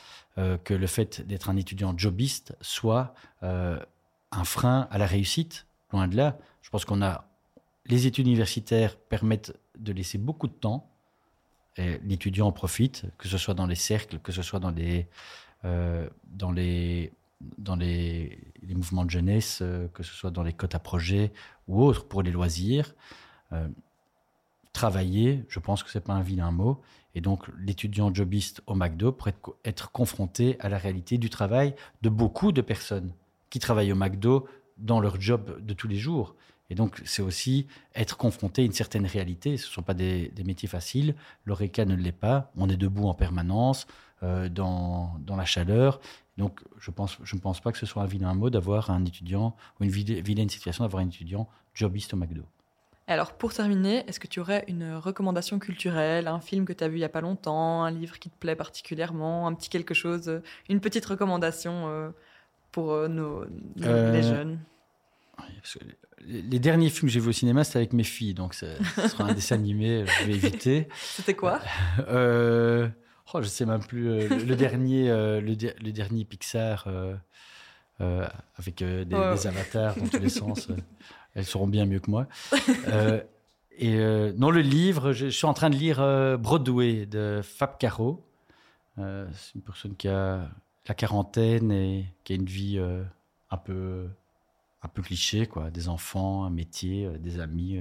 que 0.63 0.73
le 0.73 0.87
fait 0.87 1.27
d'être 1.27 1.49
un 1.49 1.57
étudiant 1.57 1.93
jobiste 1.95 2.55
soit 2.61 3.13
un 3.41 4.43
frein 4.45 4.87
à 4.89 4.97
la 4.97 5.05
réussite. 5.05 5.65
Loin 5.91 6.07
de 6.07 6.15
là. 6.15 6.37
Je 6.61 6.69
pense 6.69 6.85
qu'on 6.85 7.01
a 7.01 7.25
les 7.87 8.07
études 8.07 8.27
universitaires 8.27 8.95
permettent 8.95 9.53
de 9.77 9.91
laisser 9.91 10.17
beaucoup 10.17 10.47
de 10.47 10.53
temps. 10.53 10.87
Et 11.75 11.99
l'étudiant 12.05 12.47
en 12.47 12.53
profite, 12.53 13.03
que 13.17 13.27
ce 13.27 13.37
soit 13.37 13.53
dans 13.53 13.65
les 13.65 13.75
cercles, 13.75 14.19
que 14.19 14.31
ce 14.31 14.41
soit 14.41 14.59
dans 14.59 14.71
les, 14.71 15.07
dans 15.63 16.51
les, 16.53 17.11
dans 17.57 17.75
les, 17.75 18.39
mouvements 18.63 19.05
de 19.05 19.09
jeunesse, 19.09 19.59
euh, 19.61 19.87
que 19.89 20.03
ce 20.03 20.13
soit 20.13 20.31
dans 20.31 20.43
les 20.43 20.53
quotas 20.53 20.79
projets 20.79 21.31
ou 21.67 21.83
autres 21.83 22.07
pour 22.07 22.21
les 22.23 22.31
loisirs. 22.31 22.95
Euh, 23.51 23.67
travailler, 24.73 25.45
je 25.49 25.59
pense 25.59 25.83
que 25.83 25.89
c'est 25.89 26.03
pas 26.03 26.13
un 26.13 26.21
vilain 26.21 26.51
mot. 26.51 26.81
Et 27.13 27.21
donc, 27.21 27.45
l'étudiant 27.59 28.13
jobiste 28.13 28.61
au 28.67 28.75
McDo 28.75 29.11
pourrait 29.11 29.31
être, 29.31 29.41
co- 29.41 29.57
être 29.65 29.91
confronté 29.91 30.55
à 30.61 30.69
la 30.69 30.77
réalité 30.77 31.17
du 31.17 31.29
travail 31.29 31.75
de 32.01 32.09
beaucoup 32.09 32.51
de 32.51 32.61
personnes 32.61 33.13
qui 33.49 33.59
travaillent 33.59 33.91
au 33.91 33.97
McDo 33.97 34.47
dans 34.77 35.01
leur 35.01 35.19
job 35.19 35.59
de 35.63 35.73
tous 35.73 35.89
les 35.89 35.97
jours. 35.97 36.35
Et 36.69 36.75
donc, 36.75 37.01
c'est 37.03 37.21
aussi 37.21 37.67
être 37.95 38.15
confronté 38.15 38.61
à 38.61 38.65
une 38.65 38.71
certaine 38.71 39.05
réalité. 39.05 39.57
Ce 39.57 39.67
ne 39.67 39.73
sont 39.73 39.83
pas 39.83 39.93
des, 39.93 40.29
des 40.29 40.45
métiers 40.45 40.69
faciles. 40.69 41.15
L'ORECA 41.45 41.83
ne 41.83 41.95
l'est 41.95 42.13
pas. 42.13 42.49
On 42.55 42.69
est 42.69 42.77
debout 42.77 43.09
en 43.09 43.13
permanence, 43.13 43.87
euh, 44.23 44.47
dans, 44.47 45.19
dans 45.19 45.35
la 45.35 45.43
chaleur. 45.43 45.99
Donc, 46.37 46.61
je, 46.77 46.91
pense, 46.91 47.17
je 47.23 47.35
ne 47.35 47.41
pense 47.41 47.59
pas 47.59 47.71
que 47.71 47.77
ce 47.77 47.85
soit 47.85 48.03
un 48.03 48.07
vilain 48.07 48.33
mot 48.33 48.49
d'avoir 48.49 48.89
un 48.89 49.03
étudiant, 49.05 49.55
ou 49.79 49.83
une 49.83 49.89
vila- 49.91 50.21
vilaine 50.21 50.49
situation 50.49 50.83
d'avoir 50.83 51.03
un 51.03 51.07
étudiant 51.07 51.47
jobiste 51.73 52.13
au 52.13 52.17
McDo. 52.17 52.43
Et 53.07 53.11
alors, 53.11 53.33
pour 53.33 53.53
terminer, 53.53 54.07
est-ce 54.07 54.19
que 54.19 54.27
tu 54.27 54.39
aurais 54.39 54.63
une 54.67 54.93
recommandation 54.95 55.59
culturelle, 55.59 56.27
un 56.27 56.39
film 56.39 56.65
que 56.65 56.71
tu 56.73 56.83
as 56.83 56.87
vu 56.87 56.97
il 56.97 57.01
y 57.01 57.03
a 57.03 57.09
pas 57.09 57.19
longtemps, 57.21 57.83
un 57.83 57.91
livre 57.91 58.17
qui 58.19 58.29
te 58.29 58.37
plaît 58.37 58.55
particulièrement, 58.55 59.47
un 59.47 59.53
petit 59.53 59.69
quelque 59.69 59.93
chose, 59.93 60.41
une 60.69 60.79
petite 60.79 61.05
recommandation 61.05 61.87
euh, 61.89 62.09
pour 62.71 62.91
euh, 62.93 63.07
nos, 63.09 63.43
Euh, 63.83 64.11
les 64.11 64.23
jeunes? 64.23 64.59
les 66.23 66.59
derniers 66.59 66.89
films 66.89 67.07
que 67.07 67.13
j'ai 67.13 67.19
vus 67.19 67.29
au 67.29 67.33
cinéma, 67.33 67.63
c'était 67.63 67.77
avec 67.77 67.93
mes 67.93 68.03
filles, 68.03 68.33
donc 68.35 68.53
ce 68.53 68.67
sera 69.07 69.25
un 69.25 69.33
dessin 69.33 69.55
animé, 69.55 70.05
je 70.05 70.25
vais 70.27 70.33
éviter. 70.33 70.87
C'était 71.01 71.33
quoi? 71.33 71.59
Euh, 72.07 72.87
oh, 73.33 73.41
je 73.41 73.47
sais 73.47 73.65
même 73.65 73.81
plus. 73.83 74.09
euh, 74.09 74.27
le, 74.29 74.35
le 74.43 74.55
dernier, 74.55 75.09
euh, 75.09 75.41
le, 75.41 75.55
de- 75.55 75.73
le 75.81 75.91
dernier 75.91 76.25
Pixar 76.25 76.85
euh, 76.87 77.15
avec 78.57 78.83
des, 78.83 79.15
avatars 79.47 79.95
dans 79.95 80.07
tous 80.07 80.19
les 80.19 80.29
sens. 80.29 80.67
elles 81.35 81.45
seront 81.45 81.67
bien 81.67 81.85
mieux 81.85 81.99
que 81.99 82.09
moi. 82.11 82.27
Et 83.77 83.97
non, 84.37 84.51
le 84.51 84.61
livre, 84.61 85.11
je, 85.13 85.25
je 85.27 85.31
suis 85.31 85.47
en 85.47 85.53
train 85.53 85.69
de 85.69 85.75
lire 85.75 85.97
Broadway 86.37 87.05
de 87.05 87.41
Fab 87.43 87.77
Caro. 87.79 88.23
C'est 88.97 89.55
une 89.55 89.61
personne 89.61 89.95
qui 89.95 90.07
a 90.07 90.49
la 90.87 90.93
quarantaine 90.93 91.71
et 91.71 92.05
qui 92.23 92.33
a 92.33 92.35
une 92.35 92.45
vie 92.45 92.79
un 93.49 93.57
peu 93.57 94.07
un 94.83 94.87
peu 94.87 95.01
cliché, 95.01 95.45
quoi. 95.47 95.69
Des 95.71 95.89
enfants, 95.89 96.43
un 96.43 96.49
métier, 96.49 97.07
des 97.19 97.39
amis. 97.39 97.79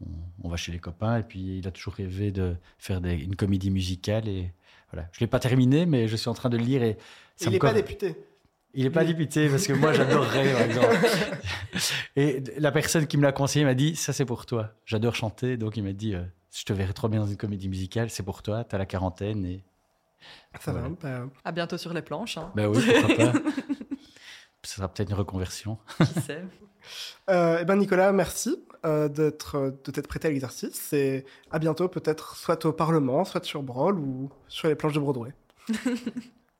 On, 0.00 0.46
on 0.46 0.48
va 0.48 0.56
chez 0.56 0.72
les 0.72 0.78
copains 0.78 1.18
et 1.18 1.22
puis 1.22 1.58
il 1.58 1.66
a 1.68 1.70
toujours 1.70 1.94
rêvé 1.94 2.30
de 2.32 2.56
faire 2.78 3.00
des- 3.00 3.14
une 3.14 3.36
comédie 3.36 3.70
musicale 3.70 4.28
et 4.28 4.52
voilà. 4.92 5.08
Je 5.12 5.20
l'ai 5.20 5.26
pas 5.26 5.38
terminé, 5.38 5.86
mais 5.86 6.08
je 6.08 6.16
suis 6.16 6.28
en 6.28 6.34
train 6.34 6.48
de 6.48 6.56
le 6.56 6.64
lire 6.64 6.82
et 6.82 6.96
ça 7.36 7.46
Il 7.46 7.52
n'est 7.52 7.58
pas 7.58 7.72
député. 7.72 8.16
il 8.74 8.84
n'est 8.84 8.90
pas 8.90 9.04
député 9.04 9.48
parce 9.48 9.66
que 9.66 9.72
moi 9.72 9.92
j'adorerais 9.92 10.52
par 10.52 10.62
exemple. 10.62 10.96
Et 12.16 12.42
la 12.58 12.72
personne 12.72 13.06
qui 13.06 13.16
me 13.16 13.22
l'a 13.22 13.32
conseillé 13.32 13.64
m'a 13.64 13.74
dit 13.74 13.94
ça 13.96 14.12
c'est 14.12 14.24
pour 14.24 14.46
toi. 14.46 14.72
J'adore 14.86 15.14
chanter 15.14 15.56
donc 15.56 15.76
il 15.76 15.82
m'a 15.84 15.92
dit 15.92 16.14
euh, 16.14 16.22
je 16.52 16.64
te 16.64 16.72
verrai 16.72 16.92
trop 16.92 17.08
bien 17.08 17.20
dans 17.20 17.26
une 17.26 17.36
comédie 17.36 17.68
musicale, 17.68 18.10
c'est 18.10 18.22
pour 18.24 18.42
toi, 18.42 18.64
tu 18.64 18.74
as 18.74 18.78
la 18.78 18.86
quarantaine 18.86 19.44
et 19.46 19.62
Ça 20.60 20.72
Voilà. 20.72 20.88
va. 20.88 20.94
bah, 21.00 21.26
À 21.44 21.52
bientôt 21.52 21.78
sur 21.78 21.92
les 21.94 22.02
planches, 22.02 22.36
hein, 22.38 22.50
ben 22.56 22.66
oui, 22.66 22.82
pourquoi 23.00 23.32
pas. 23.32 23.38
Ça 24.62 24.76
sera 24.76 24.88
peut-être 24.92 25.08
une 25.10 25.14
reconversion. 25.16 25.78
qui 25.98 26.20
sait. 26.20 26.42
Euh, 27.28 27.58
eh 27.60 27.64
ben 27.64 27.76
Nicolas, 27.76 28.12
merci 28.12 28.56
euh, 28.84 29.08
d'être, 29.08 29.78
de 29.84 29.90
t'être 29.90 30.08
prêté 30.08 30.28
à 30.28 30.30
l'exercice. 30.30 30.92
Et 30.92 31.24
à 31.50 31.58
bientôt, 31.58 31.88
peut-être 31.88 32.36
soit 32.36 32.64
au 32.66 32.72
Parlement, 32.72 33.24
soit 33.24 33.44
sur 33.44 33.62
Brawl 33.62 33.98
ou 33.98 34.30
sur 34.48 34.68
les 34.68 34.74
planches 34.74 34.94
de 34.94 35.00
Broadway. 35.00 35.32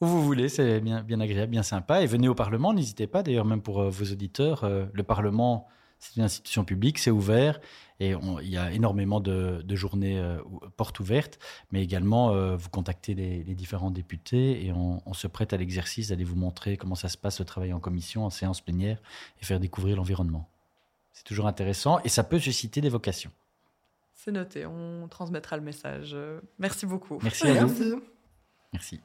Où 0.00 0.06
vous 0.06 0.22
voulez, 0.22 0.48
c'est 0.48 0.80
bien, 0.80 1.20
agréable, 1.20 1.50
bien 1.50 1.62
sympa. 1.62 2.02
Et 2.02 2.06
venez 2.06 2.28
au 2.28 2.34
Parlement, 2.34 2.72
n'hésitez 2.72 3.06
pas, 3.06 3.22
d'ailleurs, 3.22 3.44
même 3.44 3.60
pour 3.60 3.80
euh, 3.80 3.90
vos 3.90 4.04
auditeurs. 4.04 4.64
euh, 4.64 4.86
le 4.92 5.02
Parlement, 5.02 5.68
c'est 6.00 6.16
une 6.16 6.22
institution 6.22 6.64
publique, 6.64 6.98
c'est 6.98 7.10
ouvert. 7.12 7.60
Et 8.02 8.14
on- 8.14 8.40
il 8.40 8.48
y 8.48 8.56
a 8.56 8.72
énormément 8.72 9.20
de, 9.20 9.60
de 9.62 9.76
journées 9.76 10.18
euh, 10.18 10.40
ou- 10.46 10.58
portes 10.76 10.98
ouvertes. 11.00 11.38
Mais 11.70 11.82
également, 11.82 12.32
euh, 12.32 12.56
vous 12.56 12.70
contactez 12.70 13.14
les, 13.14 13.44
les 13.44 13.54
différents 13.54 13.90
députés 13.90 14.64
et 14.64 14.72
on, 14.72 15.02
on 15.04 15.12
se 15.12 15.26
prête 15.28 15.52
à 15.52 15.58
l'exercice 15.58 16.08
d'aller 16.08 16.24
vous 16.24 16.36
montrer 16.36 16.76
comment 16.78 16.94
ça 16.94 17.08
se 17.10 17.18
passe, 17.18 17.38
le 17.38 17.44
travail 17.44 17.72
en 17.74 17.78
commission, 17.80 18.24
en 18.24 18.30
séance 18.30 18.60
plénière 18.62 18.98
et 19.40 19.44
faire 19.44 19.60
découvrir 19.60 19.96
l'environnement. 19.96 20.48
C'est 21.12 21.24
toujours 21.24 21.46
intéressant 21.46 22.00
et 22.02 22.08
ça 22.08 22.24
peut 22.24 22.38
susciter 22.38 22.80
des 22.80 22.88
vocations. 22.88 23.30
C'est 24.14 24.32
noté, 24.32 24.64
on 24.66 25.06
transmettra 25.08 25.56
le 25.58 25.62
message. 25.62 26.16
Merci 26.58 26.86
beaucoup. 26.86 27.18
Merci 27.22 27.46
à 27.48 27.64
vous. 27.64 27.74
Merci. 27.78 27.94
Merci. 28.72 29.00